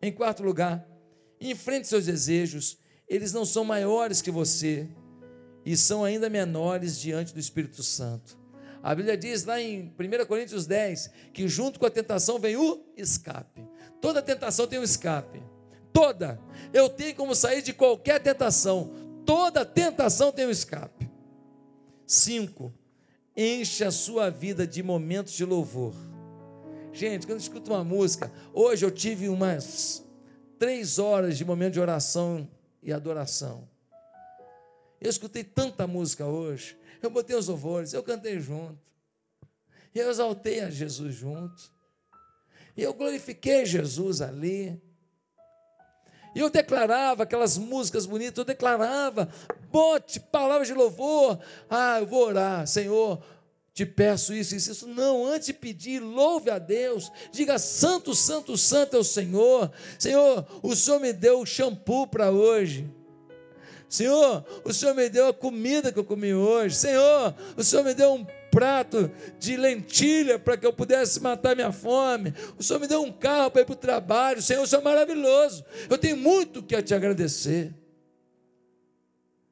Em 0.00 0.12
quarto 0.12 0.44
lugar, 0.44 0.88
enfrente 1.40 1.88
seus 1.88 2.06
desejos, 2.06 2.78
eles 3.08 3.32
não 3.32 3.44
são 3.44 3.64
maiores 3.64 4.22
que 4.22 4.30
você 4.30 4.86
e 5.66 5.76
são 5.76 6.04
ainda 6.04 6.30
menores 6.30 6.96
diante 7.00 7.34
do 7.34 7.40
Espírito 7.40 7.82
Santo. 7.82 8.38
A 8.80 8.94
Bíblia 8.94 9.16
diz 9.16 9.44
lá 9.44 9.60
em 9.60 9.92
1 9.98 10.26
Coríntios 10.26 10.64
10 10.64 11.10
que 11.32 11.48
junto 11.48 11.80
com 11.80 11.86
a 11.86 11.90
tentação 11.90 12.38
vem 12.38 12.54
o 12.54 12.84
escape. 12.96 13.66
Toda 14.00 14.22
tentação 14.22 14.68
tem 14.68 14.78
um 14.78 14.84
escape. 14.84 15.42
Toda. 15.92 16.40
Eu 16.72 16.88
tenho 16.88 17.16
como 17.16 17.34
sair 17.34 17.62
de 17.62 17.72
qualquer 17.72 18.20
tentação. 18.20 19.03
Toda 19.24 19.64
tentação 19.64 20.30
tem 20.30 20.46
um 20.46 20.50
escape. 20.50 21.10
Cinco, 22.06 22.72
enche 23.36 23.84
a 23.84 23.90
sua 23.90 24.30
vida 24.30 24.66
de 24.66 24.82
momentos 24.82 25.32
de 25.32 25.44
louvor. 25.44 25.94
Gente, 26.92 27.26
quando 27.26 27.38
eu 27.38 27.42
escuto 27.42 27.72
uma 27.72 27.82
música, 27.82 28.30
hoje 28.52 28.84
eu 28.84 28.90
tive 28.90 29.28
umas 29.28 30.04
três 30.58 30.98
horas 30.98 31.36
de 31.36 31.44
momento 31.44 31.74
de 31.74 31.80
oração 31.80 32.48
e 32.82 32.92
adoração. 32.92 33.68
Eu 35.00 35.10
escutei 35.10 35.42
tanta 35.42 35.86
música 35.86 36.26
hoje. 36.26 36.78
Eu 37.02 37.10
botei 37.10 37.36
os 37.36 37.48
louvores, 37.48 37.92
eu 37.92 38.02
cantei 38.02 38.38
junto. 38.40 38.78
Eu 39.94 40.10
exaltei 40.10 40.60
a 40.60 40.70
Jesus 40.70 41.14
junto. 41.14 41.72
E 42.76 42.82
eu 42.82 42.94
glorifiquei 42.94 43.64
Jesus 43.66 44.20
ali. 44.20 44.80
E 46.34 46.40
eu 46.40 46.50
declarava 46.50 47.22
aquelas 47.22 47.56
músicas 47.56 48.06
bonitas, 48.06 48.38
eu 48.38 48.44
declarava, 48.44 49.28
bote 49.70 50.18
palavras 50.18 50.66
de 50.68 50.74
louvor. 50.74 51.38
Ah, 51.70 51.98
eu 52.00 52.06
vou 52.06 52.26
orar, 52.26 52.66
Senhor, 52.66 53.22
te 53.74 53.84
peço 53.84 54.32
isso, 54.32 54.54
isso, 54.54 54.70
isso. 54.70 54.86
Não, 54.86 55.26
antes 55.26 55.46
de 55.46 55.52
pedir, 55.52 55.98
louve 55.98 56.48
a 56.48 56.60
Deus. 56.60 57.10
Diga: 57.32 57.58
Santo, 57.58 58.14
Santo, 58.14 58.56
Santo 58.56 58.96
é 58.96 58.98
o 59.00 59.04
Senhor. 59.04 59.70
Senhor, 59.98 60.46
o 60.62 60.76
Senhor 60.76 61.00
me 61.00 61.12
deu 61.12 61.40
o 61.40 61.46
shampoo 61.46 62.06
para 62.06 62.30
hoje. 62.30 62.88
Senhor, 63.88 64.44
o 64.64 64.72
Senhor 64.72 64.94
me 64.94 65.08
deu 65.08 65.28
a 65.28 65.34
comida 65.34 65.92
que 65.92 65.98
eu 65.98 66.04
comi 66.04 66.32
hoje. 66.32 66.76
Senhor, 66.76 67.34
o 67.56 67.62
Senhor 67.62 67.84
me 67.84 67.94
deu 67.94 68.14
um 68.14 68.26
prato 68.54 69.10
de 69.40 69.56
lentilha 69.56 70.38
para 70.38 70.56
que 70.56 70.64
eu 70.64 70.72
pudesse 70.72 71.20
matar 71.20 71.56
minha 71.56 71.72
fome. 71.72 72.32
O 72.56 72.62
Senhor 72.62 72.78
me 72.78 72.86
deu 72.86 73.02
um 73.02 73.10
carro 73.10 73.50
para 73.50 73.62
ir 73.62 73.64
para 73.64 73.72
o 73.72 73.76
trabalho. 73.76 74.40
Senhor, 74.40 74.62
o 74.62 74.66
Senhor 74.66 74.80
é 74.80 74.84
maravilhoso. 74.84 75.64
Eu 75.90 75.98
tenho 75.98 76.16
muito 76.16 76.62
que 76.62 76.80
te 76.80 76.94
agradecer. 76.94 77.74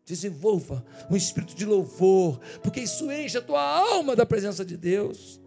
Desenvolva 0.07 0.85
um 1.11 1.17
espírito 1.17 1.55
de 1.55 1.65
louvor, 1.65 2.41
porque 2.63 2.81
isso 2.81 3.11
enche 3.11 3.39
a 3.39 3.43
tua 3.43 3.61
alma 3.61 4.15
da 4.15 4.25
presença 4.25 4.65
de 4.65 4.77
Deus. 4.77 5.41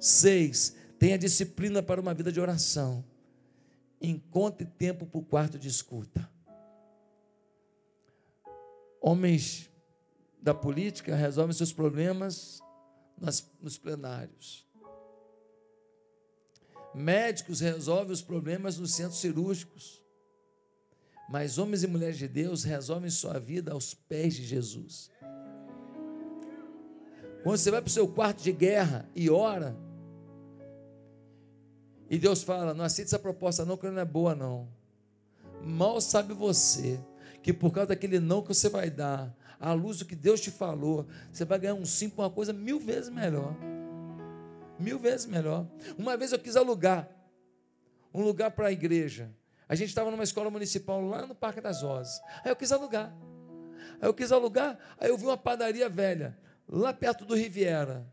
Seis, 0.00 0.74
tenha 0.98 1.18
disciplina 1.18 1.82
para 1.82 2.00
uma 2.00 2.14
vida 2.14 2.32
de 2.32 2.40
oração. 2.40 3.04
Encontre 4.00 4.66
tempo 4.66 5.06
para 5.06 5.20
o 5.20 5.24
quarto 5.24 5.58
de 5.58 5.68
escuta. 5.68 6.28
Homens 9.00 9.67
da 10.40 10.54
política 10.54 11.14
resolvem 11.14 11.54
seus 11.54 11.72
problemas 11.72 12.60
nas, 13.16 13.50
nos 13.60 13.76
plenários. 13.76 14.66
Médicos 16.94 17.60
resolvem 17.60 18.12
os 18.12 18.22
problemas 18.22 18.78
nos 18.78 18.94
centros 18.94 19.20
cirúrgicos. 19.20 20.02
Mas 21.28 21.58
homens 21.58 21.82
e 21.82 21.86
mulheres 21.86 22.16
de 22.16 22.26
Deus 22.26 22.64
resolvem 22.64 23.10
sua 23.10 23.38
vida 23.38 23.72
aos 23.72 23.92
pés 23.92 24.34
de 24.34 24.44
Jesus. 24.44 25.10
Quando 27.42 27.56
você 27.56 27.70
vai 27.70 27.80
para 27.80 27.88
o 27.88 27.92
seu 27.92 28.08
quarto 28.08 28.42
de 28.42 28.50
guerra 28.50 29.08
e 29.14 29.28
ora, 29.28 29.76
e 32.10 32.18
Deus 32.18 32.42
fala: 32.42 32.72
não 32.72 32.84
aceite 32.84 33.08
essa 33.08 33.18
proposta, 33.18 33.64
não, 33.64 33.76
que 33.76 33.88
não 33.88 34.00
é 34.00 34.04
boa, 34.04 34.34
não. 34.34 34.68
Mal 35.62 36.00
sabe 36.00 36.32
você 36.32 36.98
que 37.42 37.52
por 37.52 37.72
causa 37.72 37.88
daquele 37.88 38.18
não 38.18 38.42
que 38.42 38.48
você 38.48 38.68
vai 38.68 38.90
dar, 38.90 39.34
à 39.60 39.72
luz 39.72 39.98
do 39.98 40.04
que 40.04 40.14
Deus 40.14 40.40
te 40.40 40.50
falou, 40.50 41.06
você 41.32 41.44
vai 41.44 41.58
ganhar 41.58 41.74
um 41.74 41.84
sim 41.84 42.08
para 42.08 42.24
uma 42.24 42.30
coisa 42.30 42.52
mil 42.52 42.78
vezes 42.78 43.10
melhor. 43.10 43.54
Mil 44.78 44.98
vezes 44.98 45.26
melhor. 45.26 45.66
Uma 45.96 46.16
vez 46.16 46.32
eu 46.32 46.38
quis 46.38 46.56
alugar 46.56 47.08
um 48.14 48.22
lugar 48.22 48.50
para 48.50 48.68
a 48.68 48.72
igreja. 48.72 49.30
A 49.68 49.74
gente 49.74 49.88
estava 49.88 50.10
numa 50.10 50.24
escola 50.24 50.50
municipal 50.50 51.00
lá 51.00 51.26
no 51.26 51.34
Parque 51.34 51.60
das 51.60 51.82
Rosas. 51.82 52.20
Aí 52.44 52.50
eu 52.50 52.56
quis 52.56 52.72
alugar. 52.72 53.12
Aí 54.00 54.08
eu 54.08 54.14
quis 54.14 54.30
alugar, 54.30 54.78
aí 54.98 55.08
eu 55.08 55.18
vi 55.18 55.24
uma 55.24 55.36
padaria 55.36 55.88
velha, 55.88 56.38
lá 56.68 56.92
perto 56.92 57.24
do 57.24 57.34
Riviera. 57.34 58.06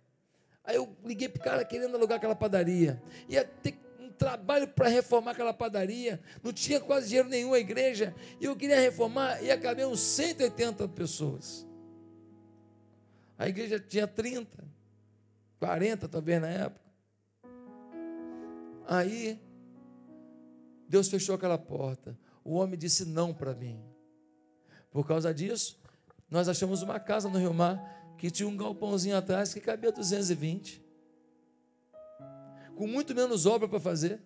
Aí 0.63 0.75
eu 0.75 0.97
liguei 1.03 1.29
para 1.29 1.39
o 1.39 1.43
cara 1.43 1.65
querendo 1.65 1.95
alugar 1.95 2.17
aquela 2.17 2.35
padaria. 2.35 3.01
Ia 3.29 3.45
ter 3.45 3.73
um 3.73 3.84
trabalho 4.17 4.67
para 4.67 4.87
reformar 4.87 5.31
aquela 5.31 5.53
padaria. 5.53 6.21
Não 6.43 6.51
tinha 6.51 6.79
quase 6.79 7.07
dinheiro 7.07 7.29
nenhum 7.29 7.53
a 7.53 7.59
igreja. 7.59 8.15
E 8.39 8.45
eu 8.45 8.55
queria 8.55 8.79
reformar 8.79 9.43
e 9.43 9.51
acabei 9.51 9.85
uns 9.85 9.99
180 9.99 10.87
pessoas. 10.89 11.67
A 13.37 13.47
igreja 13.47 13.79
tinha 13.79 14.07
30, 14.07 14.63
40 15.59 16.07
talvez 16.07 16.41
na 16.41 16.47
época. 16.47 16.85
Aí 18.87 19.39
Deus 20.87 21.09
fechou 21.09 21.35
aquela 21.35 21.57
porta. 21.57 22.17
O 22.43 22.55
homem 22.55 22.77
disse 22.77 23.05
não 23.05 23.33
para 23.33 23.53
mim. 23.53 23.83
Por 24.91 25.05
causa 25.05 25.33
disso, 25.33 25.79
nós 26.29 26.47
achamos 26.47 26.81
uma 26.81 26.99
casa 26.99 27.27
no 27.27 27.39
Rio 27.39 27.53
Mar 27.53 28.15
que 28.17 28.31
tinha 28.31 28.47
um 28.47 28.55
galpãozinho 28.55 29.17
atrás 29.17 29.53
que 29.53 29.59
cabia 29.59 29.91
220. 29.91 30.84
Com 32.75 32.87
muito 32.87 33.15
menos 33.15 33.45
obra 33.45 33.67
para 33.67 33.79
fazer. 33.79 34.19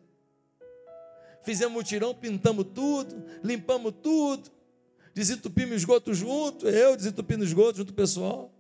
Fizemos 1.44 1.74
mutirão, 1.74 2.14
pintamos 2.14 2.66
tudo, 2.74 3.24
limpamos 3.44 3.94
tudo, 4.04 4.52
desentupimos 5.14 5.76
esgoto 5.76 6.14
junto, 6.14 6.68
eu 6.68 6.96
desentupindo 6.96 7.44
esgoto 7.44 7.78
junto 7.78 7.94
com 7.94 7.94
o 7.94 7.96
pessoal. 7.96 8.54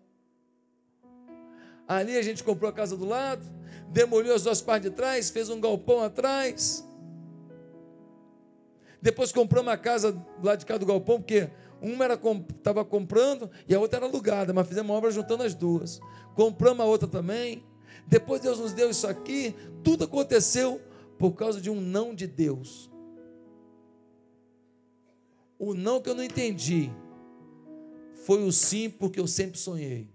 Ali 1.87 2.17
a 2.17 2.21
gente 2.21 2.43
comprou 2.43 2.69
a 2.69 2.73
casa 2.73 2.95
do 2.95 3.05
lado, 3.05 3.43
demoliu 3.89 4.33
as 4.33 4.43
duas 4.43 4.61
partes 4.61 4.89
de 4.89 4.95
trás, 4.95 5.29
fez 5.29 5.49
um 5.49 5.59
galpão 5.59 6.03
atrás. 6.03 6.85
Depois 9.01 9.31
compramos 9.31 9.71
uma 9.71 9.77
casa 9.77 10.15
lá 10.43 10.55
de 10.55 10.65
cá 10.65 10.77
do 10.77 10.85
galpão, 10.85 11.19
porque 11.19 11.49
uma 11.81 12.05
estava 12.49 12.83
comprando 12.83 13.49
e 13.67 13.73
a 13.73 13.79
outra 13.79 13.97
era 13.97 14.05
alugada, 14.05 14.53
mas 14.53 14.67
fizemos 14.67 14.89
uma 14.89 14.97
obra 14.97 15.11
juntando 15.11 15.43
as 15.43 15.55
duas. 15.55 15.99
Compramos 16.35 16.85
a 16.85 16.87
outra 16.87 17.07
também. 17.07 17.63
Depois 18.09 18.41
Deus 18.41 18.59
nos 18.59 18.73
deu 18.73 18.89
isso 18.89 19.07
aqui. 19.07 19.55
Tudo 19.83 20.03
aconteceu 20.03 20.81
por 21.17 21.31
causa 21.31 21.61
de 21.61 21.69
um 21.69 21.79
não 21.79 22.13
de 22.13 22.27
Deus. 22.27 22.91
O 25.57 25.73
não 25.73 26.01
que 26.01 26.09
eu 26.09 26.15
não 26.15 26.23
entendi 26.23 26.91
foi 28.25 28.43
o 28.43 28.51
sim 28.51 28.89
porque 28.89 29.19
eu 29.19 29.27
sempre 29.27 29.57
sonhei. 29.57 30.09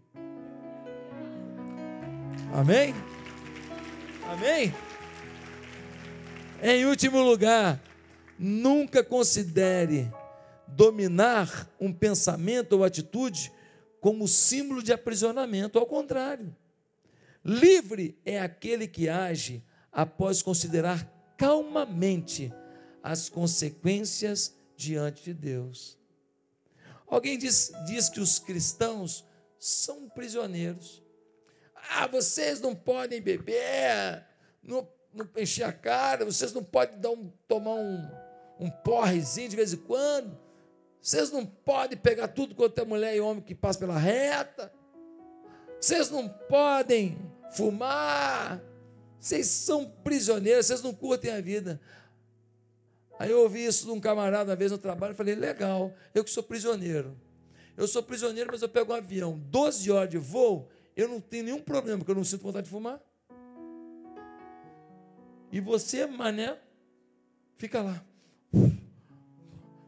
Amém? 2.53 2.95
Amém? 4.31 4.75
Em 6.63 6.85
último 6.85 7.23
lugar, 7.23 7.81
Nunca 8.39 9.05
considere 9.05 10.13
dominar 10.67 11.71
um 11.81 11.93
pensamento 11.93 12.73
ou 12.73 12.85
atitude 12.85 13.53
como 14.01 14.27
símbolo 14.27 14.83
de 14.83 14.93
aprisionamento, 14.93 15.79
ao 15.79 15.87
contrário. 15.87 16.55
Livre 17.45 18.19
é 18.25 18.41
aquele 18.41 18.89
que 18.89 19.09
age 19.09 19.63
após 19.93 20.43
considerar 20.43 21.07
calmamente 21.37 22.53
as 23.03 23.29
consequências 23.29 24.57
diante 24.77 25.25
de 25.25 25.35
Deus. 25.35 25.99
Alguém 27.07 27.37
diz, 27.37 27.71
diz 27.87 28.09
que 28.09 28.19
os 28.19 28.39
cristãos 28.39 29.25
são 29.59 30.09
prisioneiros. 30.09 31.03
Ah, 31.91 32.07
vocês 32.07 32.61
não 32.61 32.75
podem 32.75 33.21
beber, 33.21 34.25
não, 34.63 34.89
não 35.13 35.29
encher 35.37 35.65
a 35.65 35.73
cara, 35.73 36.25
vocês 36.25 36.53
não 36.53 36.65
podem 36.65 36.99
dar 36.99 37.11
um, 37.11 37.31
tomar 37.47 37.75
um, 37.75 38.11
um 38.59 38.71
porrezinho 38.71 39.51
de 39.51 39.57
vez 39.57 39.75
em 39.75 39.79
quando. 39.79 40.39
Vocês 40.99 41.31
não 41.31 41.45
podem 41.45 41.99
pegar 41.99 42.29
tudo 42.29 42.55
quanto 42.55 42.81
é 42.81 42.85
mulher 42.87 43.15
e 43.15 43.21
homem 43.21 43.43
que 43.43 43.55
passa 43.55 43.79
pela 43.79 43.99
reta. 43.99 44.73
Vocês 45.79 46.09
não 46.09 46.27
podem 46.27 47.34
fumar. 47.53 48.63
Vocês 49.19 49.47
são 49.47 49.87
prisioneiros, 49.87 50.67
vocês 50.67 50.83
não 50.83 50.95
curtem 50.95 51.31
a 51.31 51.41
vida. 51.41 51.81
Aí 53.19 53.31
eu 53.31 53.41
ouvi 53.41 53.65
isso 53.65 53.87
de 53.87 53.93
um 53.93 54.01
camarada 54.01 54.51
uma 54.51 54.57
vez 54.57 54.73
no 54.73 54.79
trabalho 54.79 55.13
e 55.13 55.17
falei: 55.17 55.35
legal, 55.35 55.93
eu 56.15 56.25
que 56.25 56.31
sou 56.31 56.43
prisioneiro. 56.43 57.17
Eu 57.77 57.89
sou 57.89 58.03
prisioneiro, 58.03 58.51
mas 58.53 58.63
eu 58.63 58.69
pego 58.69 58.93
um 58.93 58.97
avião, 58.97 59.39
12 59.51 59.91
horas 59.91 60.09
de 60.09 60.19
voo, 60.19 60.69
eu 60.97 61.09
não 61.09 61.21
tenho 61.21 61.45
nenhum 61.45 61.61
problema, 61.61 61.99
porque 61.99 62.13
eu 62.13 62.17
não 62.17 62.23
sinto 62.23 62.43
vontade 62.43 62.67
de 62.67 62.71
fumar. 62.71 63.01
E 65.51 65.61
você, 65.61 66.07
mané, 66.07 66.57
fica 67.57 67.83
lá 67.83 68.05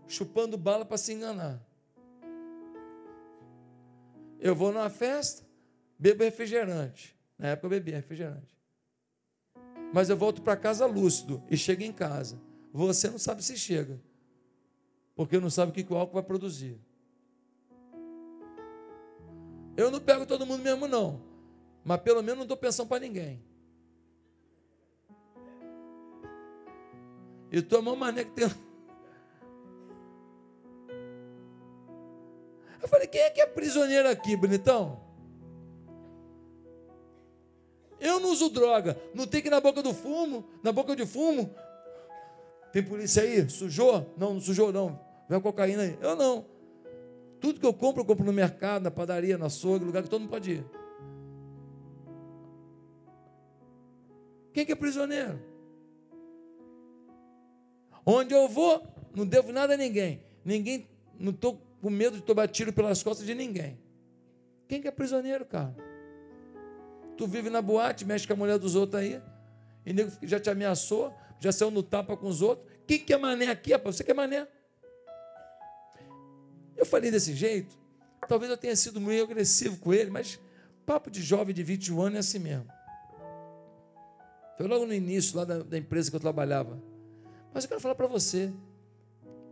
chupando 0.08 0.56
bala 0.56 0.84
para 0.84 0.96
se 0.96 1.12
enganar. 1.12 1.60
Eu 4.38 4.54
vou 4.54 4.72
numa 4.72 4.90
festa, 4.90 5.44
bebo 5.98 6.22
refrigerante. 6.22 7.15
Na 7.38 7.48
época 7.48 7.66
eu 7.66 7.70
bebia 7.70 7.96
refrigerante. 7.96 8.56
Mas 9.92 10.10
eu 10.10 10.16
volto 10.16 10.42
para 10.42 10.56
casa 10.56 10.86
lúcido 10.86 11.42
e 11.50 11.56
chego 11.56 11.82
em 11.82 11.92
casa. 11.92 12.40
Você 12.72 13.08
não 13.08 13.18
sabe 13.18 13.42
se 13.42 13.56
chega, 13.56 14.00
porque 15.14 15.38
não 15.38 15.50
sabe 15.50 15.70
o 15.70 15.74
que 15.74 15.92
o 15.92 15.96
álcool 15.96 16.14
vai 16.14 16.22
produzir. 16.22 16.78
Eu 19.76 19.90
não 19.90 20.00
pego 20.00 20.26
todo 20.26 20.46
mundo 20.46 20.62
mesmo, 20.62 20.88
não. 20.88 21.22
Mas 21.84 22.00
pelo 22.00 22.22
menos 22.22 22.40
não 22.40 22.46
dou 22.46 22.56
pensão 22.56 22.86
para 22.86 23.00
ninguém. 23.00 23.42
E 27.52 27.80
mão 27.80 27.94
mané 27.94 28.24
que 28.24 28.32
tem 28.32 28.48
Eu 32.82 32.88
falei, 32.88 33.06
quem 33.06 33.20
é 33.20 33.30
que 33.30 33.40
é 33.40 33.46
prisioneiro 33.46 34.08
aqui, 34.08 34.36
bonitão? 34.36 35.05
Eu 38.06 38.20
não 38.20 38.30
uso 38.30 38.48
droga. 38.48 38.96
Não 39.12 39.26
tem 39.26 39.42
que 39.42 39.48
ir 39.48 39.50
na 39.50 39.60
boca 39.60 39.82
do 39.82 39.92
fumo, 39.92 40.44
na 40.62 40.70
boca 40.70 40.94
de 40.94 41.04
fumo. 41.04 41.52
Tem 42.72 42.80
polícia 42.80 43.24
aí? 43.24 43.50
Sujou? 43.50 44.14
Não, 44.16 44.34
não 44.34 44.40
sujou 44.40 44.72
não. 44.72 45.00
Vem 45.28 45.36
a 45.36 45.40
cocaína 45.40 45.82
aí. 45.82 45.98
Eu 46.00 46.14
não. 46.14 46.46
Tudo 47.40 47.58
que 47.58 47.66
eu 47.66 47.74
compro, 47.74 48.02
eu 48.02 48.06
compro 48.06 48.24
no 48.24 48.32
mercado, 48.32 48.84
na 48.84 48.92
padaria, 48.92 49.36
na 49.36 49.46
açougue, 49.46 49.84
lugar 49.84 50.04
que 50.04 50.08
todo 50.08 50.20
mundo 50.20 50.30
pode 50.30 50.52
ir. 50.52 50.64
Quem 54.52 54.64
que 54.64 54.70
é 54.70 54.76
prisioneiro? 54.76 55.42
Onde 58.06 58.32
eu 58.32 58.48
vou, 58.48 58.86
não 59.16 59.26
devo 59.26 59.52
nada 59.52 59.74
a 59.74 59.76
ninguém. 59.76 60.22
Ninguém, 60.44 60.88
não 61.18 61.32
estou 61.32 61.60
com 61.82 61.90
medo 61.90 62.18
de 62.18 62.22
tomar 62.22 62.46
tiro 62.46 62.72
pelas 62.72 63.02
costas 63.02 63.26
de 63.26 63.34
ninguém. 63.34 63.76
Quem 64.68 64.80
que 64.80 64.86
é 64.86 64.92
prisioneiro, 64.92 65.44
cara? 65.44 65.74
Tu 67.16 67.26
vive 67.26 67.50
na 67.50 67.62
boate, 67.62 68.04
mexe 68.04 68.26
com 68.26 68.32
a 68.32 68.36
mulher 68.36 68.58
dos 68.58 68.74
outros 68.74 69.00
aí, 69.00 69.20
e 69.84 69.92
nego 69.92 70.10
já 70.22 70.38
te 70.38 70.50
ameaçou, 70.50 71.14
já 71.40 71.50
saiu 71.50 71.70
no 71.70 71.82
tapa 71.82 72.16
com 72.16 72.26
os 72.26 72.42
outros. 72.42 72.66
Quem 72.86 72.98
que 72.98 73.12
é 73.12 73.16
mané 73.16 73.48
aqui, 73.48 73.72
rapaz? 73.72 73.96
Você 73.96 74.04
que 74.04 74.10
é 74.10 74.14
mané. 74.14 74.46
Eu 76.76 76.84
falei 76.84 77.10
desse 77.10 77.34
jeito, 77.34 77.76
talvez 78.28 78.50
eu 78.50 78.56
tenha 78.56 78.76
sido 78.76 79.00
meio 79.00 79.24
agressivo 79.24 79.78
com 79.78 79.94
ele, 79.94 80.10
mas 80.10 80.38
papo 80.84 81.10
de 81.10 81.22
jovem 81.22 81.54
de 81.54 81.62
21 81.62 82.00
anos 82.00 82.16
é 82.16 82.18
assim 82.18 82.38
mesmo. 82.38 82.68
Foi 84.56 84.66
logo 84.66 84.86
no 84.86 84.94
início 84.94 85.36
lá 85.36 85.44
da, 85.44 85.62
da 85.62 85.78
empresa 85.78 86.10
que 86.10 86.16
eu 86.16 86.20
trabalhava. 86.20 86.82
Mas 87.52 87.64
eu 87.64 87.68
quero 87.68 87.80
falar 87.80 87.94
para 87.94 88.06
você: 88.06 88.52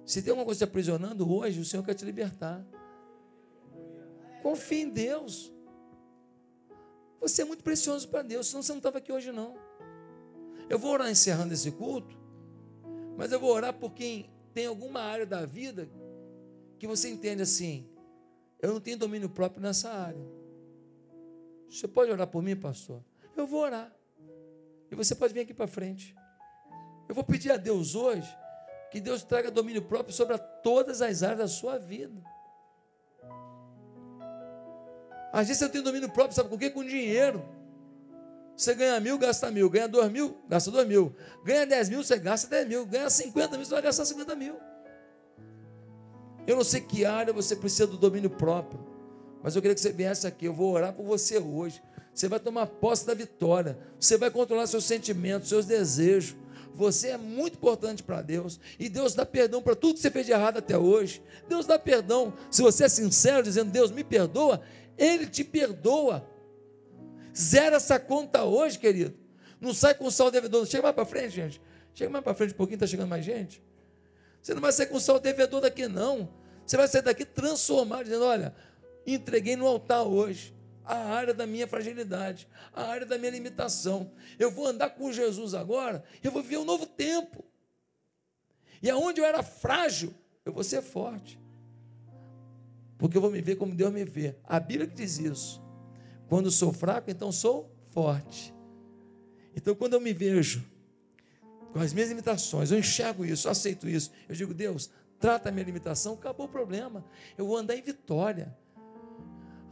se 0.04 0.22
tem 0.22 0.30
alguma 0.30 0.44
coisa 0.44 0.58
te 0.58 0.64
aprisionando 0.64 1.30
hoje, 1.30 1.60
o 1.60 1.64
Senhor 1.64 1.82
quer 1.82 1.94
te 1.94 2.04
libertar. 2.04 2.64
Confie 4.42 4.82
em 4.82 4.90
Deus. 4.90 5.53
Você 7.24 7.40
é 7.40 7.44
muito 7.46 7.64
precioso 7.64 8.06
para 8.06 8.20
Deus, 8.20 8.48
senão 8.48 8.62
você 8.62 8.70
não 8.72 8.78
estava 8.78 8.98
aqui 8.98 9.10
hoje, 9.10 9.32
não. 9.32 9.56
Eu 10.68 10.78
vou 10.78 10.92
orar 10.92 11.10
encerrando 11.10 11.54
esse 11.54 11.70
culto, 11.72 12.14
mas 13.16 13.32
eu 13.32 13.40
vou 13.40 13.50
orar 13.50 13.72
por 13.72 13.94
quem 13.94 14.30
tem 14.52 14.66
alguma 14.66 15.00
área 15.00 15.24
da 15.24 15.46
vida 15.46 15.88
que 16.78 16.86
você 16.86 17.08
entende 17.08 17.40
assim: 17.40 17.88
eu 18.60 18.74
não 18.74 18.78
tenho 18.78 18.98
domínio 18.98 19.30
próprio 19.30 19.62
nessa 19.62 19.90
área. 19.90 20.20
Você 21.66 21.88
pode 21.88 22.10
orar 22.10 22.26
por 22.26 22.42
mim, 22.42 22.54
pastor? 22.54 23.02
Eu 23.34 23.46
vou 23.46 23.62
orar. 23.62 23.90
E 24.90 24.94
você 24.94 25.14
pode 25.14 25.32
vir 25.32 25.40
aqui 25.40 25.54
para 25.54 25.66
frente. 25.66 26.14
Eu 27.08 27.14
vou 27.14 27.24
pedir 27.24 27.50
a 27.50 27.56
Deus 27.56 27.94
hoje 27.94 28.28
que 28.92 29.00
Deus 29.00 29.24
traga 29.24 29.50
domínio 29.50 29.80
próprio 29.80 30.14
sobre 30.14 30.36
todas 30.62 31.00
as 31.00 31.22
áreas 31.22 31.38
da 31.38 31.48
sua 31.48 31.78
vida. 31.78 32.22
Às 35.34 35.48
vezes 35.48 35.58
você 35.58 35.68
tem 35.68 35.82
domínio 35.82 36.08
próprio, 36.08 36.36
sabe 36.36 36.48
com 36.48 36.54
o 36.54 36.58
quê? 36.58 36.70
Com 36.70 36.84
dinheiro. 36.84 37.44
Você 38.56 38.72
ganha 38.72 39.00
mil, 39.00 39.18
gasta 39.18 39.50
mil. 39.50 39.68
Ganha 39.68 39.88
dois 39.88 40.08
mil, 40.08 40.36
gasta 40.48 40.70
dois 40.70 40.86
mil. 40.86 41.12
Ganha 41.44 41.66
dez 41.66 41.88
mil, 41.88 42.04
você 42.04 42.16
gasta 42.16 42.46
dez 42.46 42.68
mil. 42.68 42.86
Ganha 42.86 43.10
cinquenta 43.10 43.56
mil, 43.56 43.66
você 43.66 43.72
vai 43.72 43.82
gastar 43.82 44.04
cinquenta 44.04 44.36
mil. 44.36 44.54
Eu 46.46 46.54
não 46.54 46.62
sei 46.62 46.80
que 46.80 47.04
área 47.04 47.32
você 47.32 47.56
precisa 47.56 47.88
do 47.88 47.96
domínio 47.96 48.30
próprio. 48.30 48.78
Mas 49.42 49.56
eu 49.56 49.60
queria 49.60 49.74
que 49.74 49.80
você 49.80 49.90
viesse 49.90 50.24
aqui. 50.24 50.44
Eu 50.44 50.54
vou 50.54 50.72
orar 50.72 50.92
por 50.92 51.04
você 51.04 51.36
hoje. 51.36 51.82
Você 52.14 52.28
vai 52.28 52.38
tomar 52.38 52.68
posse 52.68 53.04
da 53.04 53.12
vitória. 53.12 53.76
Você 53.98 54.16
vai 54.16 54.30
controlar 54.30 54.68
seus 54.68 54.84
sentimentos, 54.84 55.48
seus 55.48 55.66
desejos. 55.66 56.36
Você 56.76 57.08
é 57.08 57.16
muito 57.16 57.54
importante 57.54 58.04
para 58.04 58.22
Deus. 58.22 58.60
E 58.78 58.88
Deus 58.88 59.14
dá 59.14 59.26
perdão 59.26 59.60
para 59.60 59.74
tudo 59.74 59.94
que 59.94 60.00
você 60.00 60.10
fez 60.12 60.26
de 60.26 60.32
errado 60.32 60.58
até 60.58 60.78
hoje. 60.78 61.20
Deus 61.48 61.66
dá 61.66 61.76
perdão. 61.76 62.32
Se 62.52 62.62
você 62.62 62.84
é 62.84 62.88
sincero, 62.88 63.42
dizendo, 63.42 63.72
Deus 63.72 63.90
me 63.90 64.04
perdoa, 64.04 64.60
ele 64.98 65.26
te 65.26 65.44
perdoa. 65.44 66.28
Zera 67.36 67.76
essa 67.76 67.98
conta 67.98 68.44
hoje, 68.44 68.78
querido. 68.78 69.14
Não 69.60 69.74
sai 69.74 69.94
com 69.94 70.06
o 70.06 70.10
sal 70.10 70.30
devedor. 70.30 70.66
Chega 70.66 70.82
mais 70.82 70.94
para 70.94 71.04
frente, 71.04 71.30
gente. 71.30 71.60
Chega 71.94 72.10
mais 72.10 72.24
para 72.24 72.34
frente 72.34 72.52
um 72.52 72.56
pouquinho, 72.56 72.76
está 72.76 72.86
chegando 72.86 73.08
mais 73.08 73.24
gente. 73.24 73.62
Você 74.42 74.52
não 74.52 74.60
vai 74.60 74.72
sair 74.72 74.86
com 74.86 74.96
o 74.96 75.00
sal 75.00 75.18
devedor 75.18 75.60
daqui, 75.60 75.88
não. 75.88 76.28
Você 76.66 76.76
vai 76.76 76.86
sair 76.88 77.02
daqui 77.02 77.24
transformado, 77.24 78.04
dizendo: 78.04 78.24
olha, 78.24 78.54
entreguei 79.06 79.56
no 79.56 79.66
altar 79.66 80.02
hoje 80.02 80.54
a 80.84 80.96
área 80.96 81.32
da 81.32 81.46
minha 81.46 81.66
fragilidade, 81.66 82.46
a 82.72 82.84
área 82.84 83.06
da 83.06 83.16
minha 83.16 83.30
limitação. 83.30 84.12
Eu 84.38 84.50
vou 84.50 84.66
andar 84.66 84.90
com 84.90 85.10
Jesus 85.12 85.54
agora, 85.54 86.04
eu 86.22 86.30
vou 86.30 86.42
viver 86.42 86.58
um 86.58 86.64
novo 86.64 86.84
tempo. 86.84 87.44
E 88.82 88.90
aonde 88.90 89.20
eu 89.20 89.24
era 89.24 89.42
frágil, 89.42 90.14
eu 90.44 90.52
vou 90.52 90.62
ser 90.62 90.82
forte 90.82 91.38
porque 92.98 93.16
eu 93.16 93.20
vou 93.20 93.30
me 93.30 93.40
ver 93.40 93.56
como 93.56 93.74
Deus 93.74 93.92
me 93.92 94.04
vê. 94.04 94.36
A 94.44 94.58
Bíblia 94.60 94.86
que 94.86 94.94
diz 94.94 95.18
isso. 95.18 95.62
Quando 96.28 96.50
sou 96.50 96.72
fraco, 96.72 97.10
então 97.10 97.30
sou 97.30 97.70
forte. 97.90 98.54
Então, 99.56 99.74
quando 99.74 99.94
eu 99.94 100.00
me 100.00 100.12
vejo 100.12 100.64
com 101.72 101.80
as 101.80 101.92
minhas 101.92 102.08
limitações, 102.08 102.70
eu 102.70 102.78
enxergo 102.78 103.24
isso, 103.24 103.46
eu 103.46 103.52
aceito 103.52 103.88
isso. 103.88 104.10
Eu 104.28 104.34
digo, 104.34 104.54
Deus, 104.54 104.90
trata 105.18 105.48
a 105.48 105.52
minha 105.52 105.64
limitação, 105.64 106.14
acabou 106.14 106.46
o 106.46 106.48
problema. 106.48 107.04
Eu 107.36 107.46
vou 107.46 107.56
andar 107.56 107.76
em 107.76 107.82
vitória. 107.82 108.56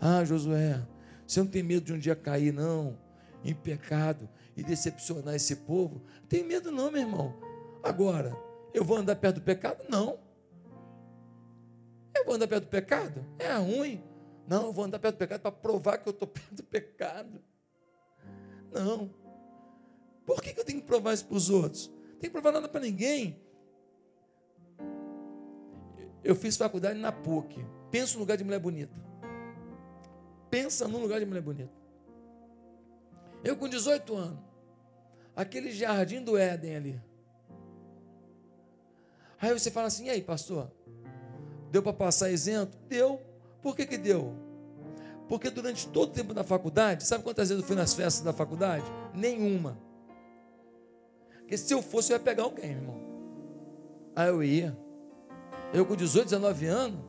Ah, 0.00 0.24
Josué, 0.24 0.80
você 1.26 1.40
não 1.40 1.46
tem 1.46 1.62
medo 1.62 1.86
de 1.86 1.92
um 1.92 1.98
dia 1.98 2.16
cair, 2.16 2.52
não, 2.52 2.98
em 3.44 3.54
pecado 3.54 4.28
e 4.56 4.62
decepcionar 4.62 5.34
esse 5.34 5.56
povo? 5.56 6.02
Não 6.20 6.28
tem 6.28 6.44
medo, 6.44 6.70
não, 6.70 6.90
meu 6.90 7.00
irmão. 7.00 7.34
Agora, 7.82 8.36
eu 8.72 8.84
vou 8.84 8.96
andar 8.96 9.16
perto 9.16 9.36
do 9.36 9.42
pecado? 9.42 9.84
Não. 9.88 10.18
Eu 12.14 12.24
vou 12.24 12.34
andar 12.34 12.46
perto 12.46 12.64
do 12.64 12.70
pecado? 12.70 13.26
É 13.38 13.52
ruim. 13.54 14.02
Não, 14.46 14.66
eu 14.66 14.72
vou 14.72 14.84
andar 14.84 14.98
perto 14.98 15.16
do 15.16 15.18
pecado 15.18 15.40
para 15.40 15.52
provar 15.52 15.98
que 15.98 16.08
eu 16.08 16.12
estou 16.12 16.28
perto 16.28 16.54
do 16.54 16.62
pecado. 16.64 17.42
Não. 18.72 19.10
Por 20.24 20.40
que, 20.40 20.52
que 20.52 20.60
eu 20.60 20.64
tenho 20.64 20.80
que 20.80 20.86
provar 20.86 21.14
isso 21.14 21.26
para 21.26 21.36
os 21.36 21.50
outros? 21.50 21.88
Não 21.88 22.18
tenho 22.20 22.20
que 22.20 22.30
provar 22.30 22.52
nada 22.52 22.68
para 22.68 22.80
ninguém. 22.80 23.40
Eu 26.22 26.36
fiz 26.36 26.56
faculdade 26.56 26.98
na 26.98 27.10
PUC. 27.10 27.64
Pensa 27.90 28.14
no 28.14 28.20
lugar 28.20 28.36
de 28.36 28.44
mulher 28.44 28.60
bonita. 28.60 28.94
Pensa 30.48 30.86
num 30.86 31.00
lugar 31.00 31.18
de 31.18 31.26
mulher 31.26 31.42
bonita. 31.42 31.72
Eu 33.42 33.56
com 33.56 33.68
18 33.68 34.14
anos. 34.14 34.38
Aquele 35.34 35.72
jardim 35.72 36.22
do 36.22 36.36
Éden 36.36 36.76
ali. 36.76 37.02
Aí 39.40 39.52
você 39.52 39.70
fala 39.70 39.88
assim, 39.88 40.06
e 40.06 40.10
aí, 40.10 40.22
pastor? 40.22 40.70
Deu 41.72 41.82
para 41.82 41.94
passar 41.94 42.30
isento? 42.30 42.76
Deu. 42.86 43.18
Por 43.62 43.74
que, 43.74 43.86
que 43.86 43.96
deu? 43.96 44.34
Porque 45.26 45.48
durante 45.48 45.88
todo 45.88 46.10
o 46.10 46.12
tempo 46.12 46.34
da 46.34 46.44
faculdade, 46.44 47.06
sabe 47.06 47.24
quantas 47.24 47.48
vezes 47.48 47.62
eu 47.62 47.66
fui 47.66 47.74
nas 47.74 47.94
festas 47.94 48.22
da 48.22 48.30
faculdade? 48.30 48.84
Nenhuma. 49.14 49.78
Porque 51.38 51.56
se 51.56 51.72
eu 51.72 51.80
fosse, 51.80 52.12
eu 52.12 52.18
ia 52.18 52.22
pegar 52.22 52.42
alguém, 52.42 52.72
irmão. 52.72 53.00
Aí 54.14 54.28
eu 54.28 54.44
ia. 54.44 54.76
Eu 55.72 55.86
com 55.86 55.96
18, 55.96 56.26
19 56.26 56.66
anos? 56.66 57.00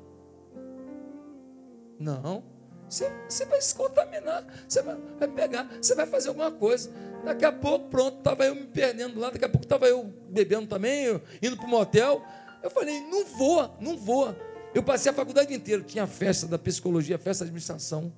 Não. 1.99 2.41
Você, 2.88 3.11
você 3.28 3.45
vai 3.45 3.61
se 3.61 3.76
contaminar. 3.76 4.45
Você 4.66 4.82
vai, 4.82 4.97
vai, 5.20 5.28
pegar. 5.28 5.70
Você 5.82 5.93
vai 5.93 6.05
fazer 6.05 6.30
alguma 6.30 6.51
coisa. 6.51 6.89
Daqui 7.26 7.43
a 7.43 7.51
pouco, 7.51 7.89
pronto, 7.89 8.20
estava 8.20 8.45
eu 8.45 8.55
me 8.55 8.66
perdendo 8.68 9.20
lá. 9.20 9.30
Daqui 9.30 9.43
a 9.43 9.49
pouco 9.49 9.66
estava 9.66 9.88
eu 9.88 10.05
bebendo 10.30 10.68
também, 10.68 11.03
eu, 11.03 11.22
indo 11.41 11.57
para 11.57 11.66
o 11.66 11.70
motel. 11.70 12.24
Eu 12.64 12.70
falei, 12.70 13.01
não 13.01 13.26
vou, 13.26 13.70
não 13.82 13.97
vou. 13.97 14.34
Eu 14.74 14.82
passei 14.82 15.11
a 15.11 15.15
faculdade 15.15 15.53
inteira, 15.53 15.84
tinha 15.84 16.07
festa 16.07 16.47
da 16.47 16.57
psicologia, 16.57 17.17
festa 17.17 17.43
da 17.43 17.49
administração, 17.49 18.11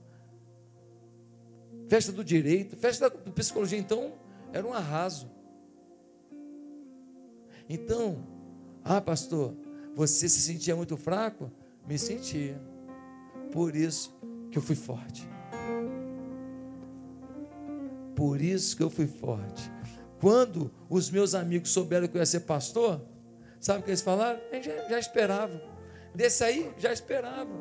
festa 1.87 2.11
do 2.11 2.23
direito, 2.23 2.77
festa 2.77 3.09
da 3.09 3.31
psicologia, 3.31 3.77
então 3.77 4.13
era 4.53 4.65
um 4.65 4.73
arraso. 4.73 5.29
Então, 7.67 8.25
ah, 8.83 9.01
pastor, 9.01 9.53
você 9.93 10.29
se 10.29 10.39
sentia 10.39 10.75
muito 10.75 10.95
fraco? 10.95 11.51
Me 11.87 11.97
sentia. 11.97 12.61
Por 13.51 13.75
isso 13.75 14.15
que 14.51 14.57
eu 14.57 14.61
fui 14.61 14.75
forte. 14.75 15.27
Por 18.15 18.41
isso 18.41 18.77
que 18.77 18.83
eu 18.83 18.89
fui 18.89 19.07
forte. 19.07 19.69
Quando 20.21 20.71
os 20.89 21.09
meus 21.09 21.35
amigos 21.35 21.71
souberam 21.71 22.07
que 22.07 22.15
eu 22.15 22.19
ia 22.19 22.25
ser 22.25 22.41
pastor, 22.41 23.01
sabe 23.59 23.79
o 23.79 23.83
que 23.83 23.89
eles 23.89 24.01
falaram? 24.01 24.39
A 24.51 24.55
gente 24.55 24.65
já, 24.65 24.89
já 24.89 24.99
esperava. 24.99 25.74
Desse 26.15 26.43
aí, 26.43 26.71
já 26.77 26.93
esperava. 26.93 27.51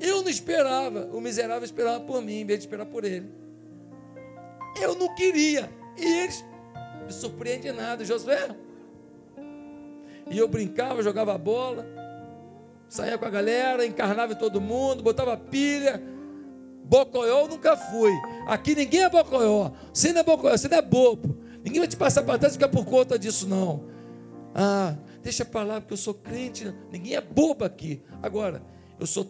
Eu 0.00 0.22
não 0.22 0.28
esperava. 0.28 1.08
O 1.12 1.20
miserável 1.20 1.64
esperava 1.64 2.00
por 2.04 2.20
mim, 2.20 2.40
em 2.40 2.44
vez 2.44 2.58
de 2.58 2.66
esperar 2.66 2.86
por 2.86 3.04
ele. 3.04 3.32
Eu 4.80 4.94
não 4.94 5.14
queria. 5.14 5.70
E 5.96 6.04
eles 6.04 6.44
me 7.06 7.12
surpreendem 7.12 7.72
nada. 7.72 8.04
Josué. 8.04 8.54
E 10.30 10.36
eu 10.36 10.46
brincava, 10.46 11.02
jogava 11.02 11.36
bola. 11.38 11.86
Saía 12.88 13.18
com 13.18 13.24
a 13.24 13.30
galera, 13.30 13.84
encarnava 13.84 14.34
todo 14.34 14.60
mundo, 14.60 15.02
botava 15.02 15.36
pilha. 15.36 16.02
Bocoió 16.84 17.40
eu 17.40 17.48
nunca 17.48 17.76
fui. 17.76 18.12
Aqui 18.46 18.74
ninguém 18.74 19.02
é 19.02 19.10
bocoió. 19.10 19.72
Você 19.92 20.12
não 20.12 20.20
é 20.20 20.24
bocoió, 20.24 20.56
você 20.56 20.68
não 20.68 20.78
é 20.78 20.82
bobo. 20.82 21.38
Ninguém 21.64 21.80
vai 21.80 21.88
te 21.88 21.96
passar 21.96 22.22
para 22.22 22.38
trás 22.38 22.54
e 22.54 22.56
ficar 22.56 22.68
por 22.68 22.84
conta 22.84 23.18
disso, 23.18 23.46
não. 23.46 23.84
Ah, 24.54 24.94
deixa 25.22 25.44
para 25.44 25.64
lá, 25.64 25.80
porque 25.80 25.94
eu 25.94 25.98
sou 25.98 26.14
crente. 26.14 26.72
Ninguém 26.90 27.14
é 27.14 27.20
bobo 27.20 27.64
aqui. 27.64 28.02
Agora, 28.22 28.62
eu 28.98 29.06
sou 29.06 29.26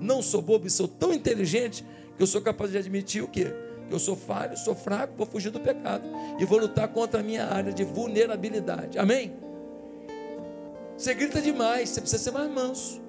não 0.00 0.20
sou 0.20 0.42
bobo 0.42 0.66
e 0.66 0.70
sou 0.70 0.86
tão 0.86 1.12
inteligente 1.12 1.84
que 2.16 2.22
eu 2.22 2.26
sou 2.26 2.40
capaz 2.40 2.70
de 2.70 2.78
admitir 2.78 3.22
o 3.22 3.28
quê? 3.28 3.54
Que 3.88 3.94
eu 3.94 3.98
sou 3.98 4.16
falho, 4.16 4.56
sou 4.56 4.74
fraco, 4.74 5.14
vou 5.16 5.26
fugir 5.26 5.50
do 5.50 5.60
pecado 5.60 6.04
e 6.38 6.44
vou 6.44 6.58
lutar 6.58 6.88
contra 6.88 7.20
a 7.20 7.22
minha 7.22 7.46
área 7.46 7.72
de 7.72 7.84
vulnerabilidade. 7.84 8.98
Amém? 8.98 9.34
Você 10.96 11.12
grita 11.14 11.40
demais, 11.40 11.90
você 11.90 12.00
precisa 12.00 12.22
ser 12.22 12.30
mais 12.30 12.50
manso. 12.50 13.02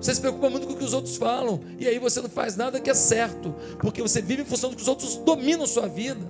Você 0.00 0.14
se 0.14 0.20
preocupa 0.20 0.50
muito 0.50 0.66
com 0.66 0.74
o 0.74 0.76
que 0.76 0.84
os 0.84 0.92
outros 0.92 1.16
falam, 1.16 1.60
e 1.78 1.88
aí 1.88 1.98
você 1.98 2.20
não 2.20 2.28
faz 2.28 2.56
nada 2.56 2.78
que 2.78 2.90
é 2.90 2.94
certo, 2.94 3.54
porque 3.78 4.02
você 4.02 4.20
vive 4.20 4.42
em 4.42 4.44
função 4.44 4.68
do 4.68 4.76
que 4.76 4.82
os 4.82 4.88
outros 4.88 5.16
dominam 5.16 5.64
a 5.64 5.66
sua 5.66 5.88
vida. 5.88 6.20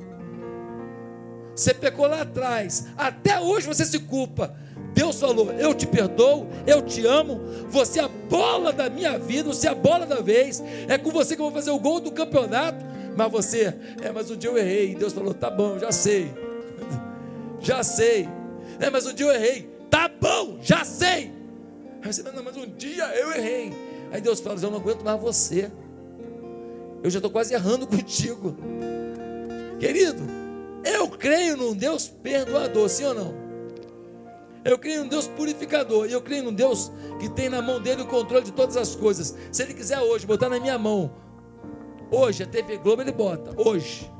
Você 1.54 1.72
pecou 1.72 2.06
lá 2.06 2.22
atrás, 2.22 2.86
até 2.96 3.40
hoje 3.40 3.66
você 3.66 3.84
se 3.84 3.98
culpa. 4.00 4.54
Deus 4.94 5.20
falou: 5.20 5.52
Eu 5.52 5.74
te 5.74 5.86
perdoo, 5.86 6.48
eu 6.66 6.80
te 6.82 7.04
amo, 7.06 7.40
você 7.68 8.00
é 8.00 8.04
a 8.04 8.08
bola 8.08 8.72
da 8.72 8.88
minha 8.88 9.18
vida, 9.18 9.52
você 9.52 9.66
é 9.66 9.70
a 9.70 9.74
bola 9.74 10.06
da 10.06 10.20
vez, 10.20 10.62
é 10.88 10.96
com 10.96 11.10
você 11.10 11.34
que 11.34 11.42
eu 11.42 11.46
vou 11.46 11.54
fazer 11.54 11.70
o 11.70 11.78
gol 11.78 12.00
do 12.00 12.12
campeonato. 12.12 12.84
Mas 13.16 13.30
você, 13.30 13.74
é, 14.02 14.10
mas 14.12 14.30
um 14.30 14.36
dia 14.36 14.50
eu 14.50 14.58
errei. 14.58 14.92
E 14.92 14.94
Deus 14.94 15.12
falou: 15.12 15.34
Tá 15.34 15.50
bom, 15.50 15.78
já 15.78 15.92
sei, 15.92 16.32
já 17.60 17.82
sei. 17.82 18.28
É, 18.80 18.90
mas 18.90 19.06
um 19.06 19.12
dia 19.12 19.26
eu 19.26 19.32
errei, 19.32 19.70
tá 19.90 20.08
bom, 20.08 20.58
já 20.60 20.84
sei. 20.84 21.32
Aí 22.02 22.12
você, 22.12 22.22
não, 22.22 22.42
mas 22.42 22.56
um 22.56 22.66
dia 22.66 23.04
eu 23.16 23.32
errei. 23.32 23.72
Aí 24.12 24.20
Deus 24.20 24.40
fala: 24.40 24.58
Eu 24.60 24.70
não 24.70 24.78
aguento 24.78 25.02
mais 25.02 25.20
você, 25.20 25.70
eu 27.02 27.10
já 27.10 27.18
estou 27.18 27.30
quase 27.30 27.52
errando 27.54 27.86
contigo, 27.88 28.56
querido. 29.78 30.43
Eu 30.84 31.08
creio 31.08 31.56
num 31.56 31.74
Deus 31.74 32.08
perdoador, 32.08 32.88
sim 32.88 33.04
ou 33.04 33.14
não? 33.14 33.44
Eu 34.64 34.78
creio 34.78 35.02
num 35.02 35.08
Deus 35.08 35.26
purificador. 35.28 36.06
E 36.08 36.12
eu 36.12 36.22
creio 36.22 36.44
num 36.44 36.52
Deus 36.52 36.90
que 37.20 37.28
tem 37.28 37.48
na 37.48 37.60
mão 37.60 37.80
dele 37.80 38.02
o 38.02 38.06
controle 38.06 38.44
de 38.44 38.52
todas 38.52 38.76
as 38.76 38.94
coisas. 38.94 39.36
Se 39.52 39.62
ele 39.62 39.74
quiser 39.74 40.00
hoje 40.00 40.26
botar 40.26 40.48
na 40.48 40.58
minha 40.58 40.78
mão, 40.78 41.12
hoje 42.10 42.42
a 42.42 42.46
TV 42.46 42.78
Globo 42.78 43.02
ele 43.02 43.12
bota, 43.12 43.54
hoje. 43.60 44.10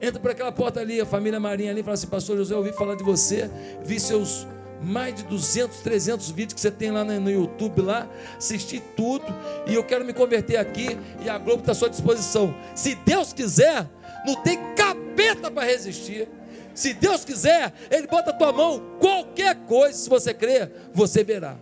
Entra 0.00 0.20
por 0.20 0.30
aquela 0.30 0.50
porta 0.52 0.80
ali, 0.80 1.00
a 1.00 1.06
família 1.06 1.38
Marinha 1.38 1.70
ali, 1.70 1.82
fala 1.82 1.94
assim: 1.94 2.08
Pastor 2.08 2.36
José, 2.36 2.54
eu 2.54 2.58
ouvi 2.58 2.72
falar 2.72 2.96
de 2.96 3.04
você, 3.04 3.48
vi 3.84 4.00
seus 4.00 4.46
mais 4.84 5.14
de 5.14 5.24
200, 5.24 5.80
300 5.80 6.30
vídeos 6.30 6.54
que 6.54 6.60
você 6.60 6.70
tem 6.70 6.90
lá 6.90 7.04
no 7.04 7.30
YouTube 7.30 7.82
lá, 7.82 8.08
assisti 8.36 8.82
tudo 8.96 9.24
e 9.66 9.74
eu 9.74 9.84
quero 9.84 10.04
me 10.04 10.12
converter 10.12 10.56
aqui 10.56 10.98
e 11.24 11.28
a 11.28 11.38
Globo 11.38 11.60
está 11.60 11.72
à 11.72 11.74
sua 11.74 11.90
disposição. 11.90 12.54
Se 12.74 12.94
Deus 12.94 13.32
quiser, 13.32 13.88
não 14.26 14.36
tem 14.42 14.58
capeta 14.74 15.50
para 15.50 15.66
resistir. 15.66 16.28
Se 16.74 16.94
Deus 16.94 17.24
quiser, 17.24 17.72
Ele 17.90 18.06
bota 18.06 18.30
a 18.30 18.32
tua 18.32 18.52
mão, 18.52 18.82
qualquer 18.98 19.54
coisa, 19.66 19.98
se 19.98 20.08
você 20.08 20.32
crer, 20.32 20.70
você 20.92 21.22
verá. 21.22 21.56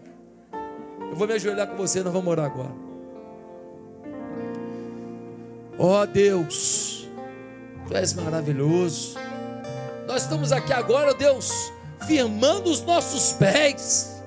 Eu 1.11 1.17
vou 1.17 1.27
me 1.27 1.35
ajoelhar 1.35 1.67
com 1.67 1.77
você, 1.77 2.03
nós 2.03 2.13
vamos 2.13 2.31
orar 2.31 2.47
agora. 2.47 2.91
Ó 5.77 6.03
oh, 6.03 6.07
Deus, 6.07 7.01
Tu 7.91 7.97
és 7.97 8.15
maravilhoso. 8.15 9.19
Nós 10.07 10.23
estamos 10.23 10.53
aqui 10.53 10.73
agora, 10.73 11.13
Deus, 11.13 11.73
firmando 12.07 12.71
os 12.71 12.83
nossos 12.83 13.33
pés, 13.33 14.23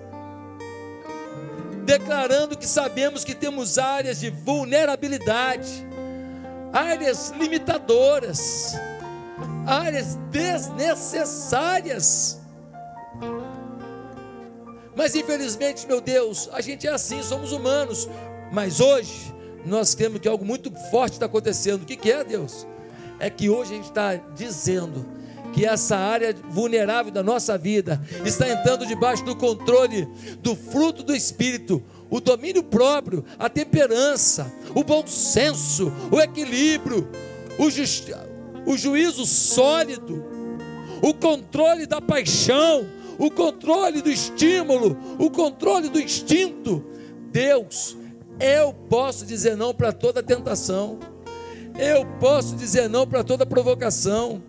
declarando 1.85 2.57
que 2.57 2.67
sabemos 2.67 3.23
que 3.23 3.35
temos 3.35 3.77
áreas 3.77 4.19
de 4.19 4.29
vulnerabilidade, 4.29 5.85
áreas 6.71 7.33
limitadoras 7.37 8.75
áreas 9.65 10.15
desnecessárias. 10.29 12.39
Mas 14.95 15.15
infelizmente, 15.15 15.87
meu 15.87 15.99
Deus, 15.99 16.47
a 16.53 16.61
gente 16.61 16.87
é 16.87 16.91
assim, 16.91 17.23
somos 17.23 17.51
humanos. 17.51 18.07
Mas 18.51 18.79
hoje 18.79 19.33
nós 19.65 19.95
temos 19.95 20.19
que 20.19 20.27
algo 20.27 20.45
muito 20.45 20.71
forte 20.91 21.13
está 21.13 21.25
acontecendo. 21.25 21.81
O 21.83 21.85
que, 21.85 21.95
que 21.95 22.11
é, 22.11 22.23
Deus? 22.23 22.67
É 23.19 23.27
que 23.29 23.49
hoje 23.49 23.73
a 23.73 23.77
gente 23.77 23.89
está 23.89 24.15
dizendo 24.15 25.05
que 25.53 25.65
essa 25.65 25.95
área 25.95 26.35
vulnerável 26.49 27.11
da 27.11 27.21
nossa 27.21 27.57
vida 27.57 28.01
está 28.25 28.49
entrando 28.49 28.87
debaixo 28.87 29.23
do 29.23 29.35
controle 29.35 30.07
do 30.41 30.55
fruto 30.55 31.03
do 31.03 31.15
Espírito, 31.15 31.81
o 32.09 32.19
domínio 32.19 32.63
próprio, 32.63 33.23
a 33.37 33.47
temperança, 33.47 34.51
o 34.75 34.83
bom 34.83 35.05
senso, 35.05 35.93
o 36.11 36.19
equilíbrio, 36.19 37.07
o, 37.57 38.71
o 38.71 38.77
juízo 38.77 39.25
sólido, 39.25 40.25
o 41.01 41.13
controle 41.13 41.85
da 41.85 42.01
paixão, 42.01 42.85
o 43.19 43.29
controle 43.29 44.01
do 44.01 44.09
estímulo, 44.09 44.97
o 45.19 45.29
controle 45.29 45.87
do 45.87 46.01
instinto. 46.01 46.83
Deus, 47.31 47.95
eu 48.39 48.73
posso 48.73 49.25
dizer 49.25 49.55
não 49.55 49.73
para 49.73 49.91
toda 49.91 50.23
tentação, 50.23 50.99
eu 51.77 52.05
posso 52.19 52.55
dizer 52.55 52.89
não 52.89 53.07
para 53.07 53.23
toda 53.23 53.45
provocação, 53.45 54.41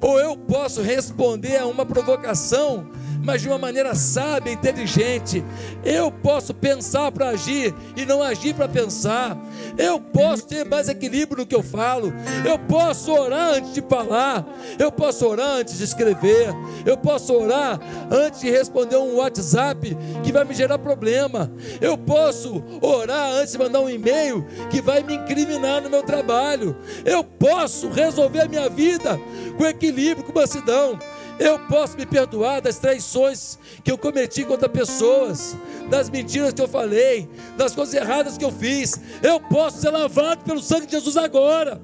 ou 0.00 0.18
eu 0.18 0.36
posso 0.36 0.82
responder 0.82 1.56
a 1.56 1.66
uma 1.66 1.84
provocação 1.84 2.86
mas 3.24 3.40
de 3.40 3.48
uma 3.48 3.58
maneira 3.58 3.94
sábia, 3.94 4.52
inteligente. 4.52 5.42
Eu 5.82 6.12
posso 6.12 6.52
pensar 6.52 7.10
para 7.10 7.30
agir 7.30 7.74
e 7.96 8.04
não 8.04 8.22
agir 8.22 8.54
para 8.54 8.68
pensar. 8.68 9.36
Eu 9.78 9.98
posso 9.98 10.46
ter 10.46 10.64
mais 10.64 10.88
equilíbrio 10.88 11.38
no 11.38 11.46
que 11.46 11.54
eu 11.54 11.62
falo. 11.62 12.12
Eu 12.46 12.58
posso 12.58 13.10
orar 13.12 13.54
antes 13.54 13.72
de 13.72 13.82
falar. 13.82 14.46
Eu 14.78 14.92
posso 14.92 15.26
orar 15.26 15.48
antes 15.56 15.78
de 15.78 15.84
escrever. 15.84 16.54
Eu 16.84 16.96
posso 16.96 17.32
orar 17.32 17.80
antes 18.10 18.40
de 18.40 18.50
responder 18.50 18.96
um 18.96 19.16
WhatsApp 19.16 19.96
que 20.22 20.32
vai 20.32 20.44
me 20.44 20.54
gerar 20.54 20.78
problema. 20.78 21.50
Eu 21.80 21.96
posso 21.96 22.62
orar 22.82 23.32
antes 23.32 23.52
de 23.52 23.58
mandar 23.58 23.80
um 23.80 23.88
e-mail 23.88 24.46
que 24.70 24.82
vai 24.82 25.02
me 25.02 25.14
incriminar 25.14 25.80
no 25.80 25.88
meu 25.88 26.02
trabalho. 26.02 26.76
Eu 27.04 27.24
posso 27.24 27.88
resolver 27.88 28.42
a 28.42 28.48
minha 28.48 28.68
vida 28.68 29.18
com 29.56 29.64
equilíbrio, 29.64 30.26
com 30.26 30.38
mansidão. 30.38 30.98
Eu 31.38 31.58
posso 31.58 31.96
me 31.96 32.06
perdoar 32.06 32.60
das 32.60 32.78
traições 32.78 33.58
que 33.82 33.90
eu 33.90 33.98
cometi 33.98 34.44
contra 34.44 34.68
pessoas, 34.68 35.56
das 35.90 36.08
mentiras 36.08 36.52
que 36.52 36.62
eu 36.62 36.68
falei, 36.68 37.28
das 37.56 37.74
coisas 37.74 37.94
erradas 37.94 38.38
que 38.38 38.44
eu 38.44 38.52
fiz. 38.52 39.00
Eu 39.22 39.40
posso 39.40 39.80
ser 39.80 39.90
lavado 39.90 40.44
pelo 40.44 40.62
sangue 40.62 40.86
de 40.86 40.92
Jesus 40.92 41.16
agora. 41.16 41.80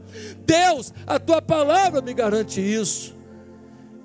Deus, 0.47 0.93
a 1.07 1.19
tua 1.19 1.43
palavra 1.43 2.01
me 2.01 2.15
garante 2.15 2.61
isso. 2.61 3.17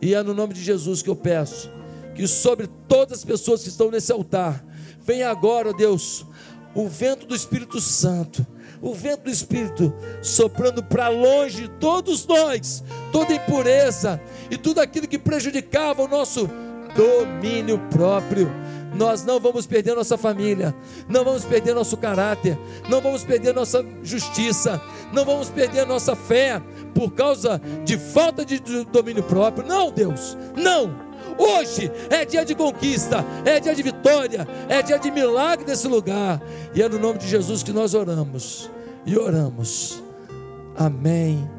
E 0.02 0.14
é 0.14 0.24
no 0.24 0.34
nome 0.34 0.54
de 0.54 0.64
Jesus 0.64 1.02
que 1.02 1.10
eu 1.10 1.16
peço 1.16 1.76
que 2.16 2.26
sobre 2.28 2.68
todas 2.88 3.20
as 3.20 3.26
pessoas 3.26 3.62
que 3.62 3.70
estão 3.70 3.91
nesse 3.91 4.12
altar, 4.12 4.66
venha 5.02 5.30
agora, 5.30 5.74
Deus, 5.74 6.26
o 6.74 6.88
vento 6.88 7.28
do 7.28 7.36
Espírito 7.36 7.80
Santo 7.82 8.48
o 8.86 8.94
vento 8.94 9.24
do 9.24 9.32
Espírito 9.32 9.92
soprando 10.22 10.84
para 10.84 11.10
longe 11.10 11.64
de 11.64 11.68
todos 11.80 12.28
nós, 12.28 12.84
toda 13.12 13.34
impureza 13.34 14.22
e 14.52 14.58
tudo 14.58 14.80
aquilo 14.80 15.08
que 15.08 15.18
prejudicava 15.18 16.04
o 16.04 16.08
nosso 16.08 16.48
domínio 16.96 17.80
próprio. 17.90 18.48
Nós 18.94 19.26
não 19.26 19.40
vamos 19.40 19.66
perder 19.66 19.96
nossa 19.96 20.18
família, 20.18 20.74
não 21.10 21.26
vamos 21.26 21.44
perder 21.44 21.74
nosso 21.74 21.98
caráter, 21.98 22.57
não 22.88 23.02
vamos 23.02 23.24
perder 23.24 23.56
nossa 23.56 23.84
justiça, 24.03 24.80
não 25.12 25.26
vamos 25.26 25.49
perder 25.49 25.86
nossa 25.88 26.16
fé 26.16 26.62
por 26.94 27.12
causa 27.12 27.60
de 27.84 27.98
falta 27.98 28.45
de 28.45 28.60
domínio 28.86 29.24
próprio. 29.24 29.68
Não, 29.68 29.91
Deus, 29.91 30.38
não. 30.56 31.05
Hoje 31.38 31.91
é 32.10 32.26
dia 32.26 32.45
de 32.45 32.56
conquista, 32.56 33.26
é 33.44 33.60
dia 33.60 33.76
de 33.76 33.84
vitória, 33.84 34.48
é 34.70 34.82
dia 34.82 34.98
de 34.98 35.12
milagre 35.12 35.66
nesse 35.66 35.88
lugar. 35.88 36.41
E 36.74 36.82
é 36.82 36.90
no 36.90 36.99
nome 36.99 37.20
de 37.20 37.28
Jesus 37.28 37.64
que 37.64 37.72
nós 37.72 37.94
oramos. 37.94 38.70
E 39.06 39.18
oramos. 39.18 40.02
Amém 40.76 41.49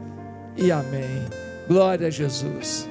e 0.56 0.72
amém. 0.72 1.26
Glória 1.68 2.08
a 2.08 2.10
Jesus. 2.10 2.88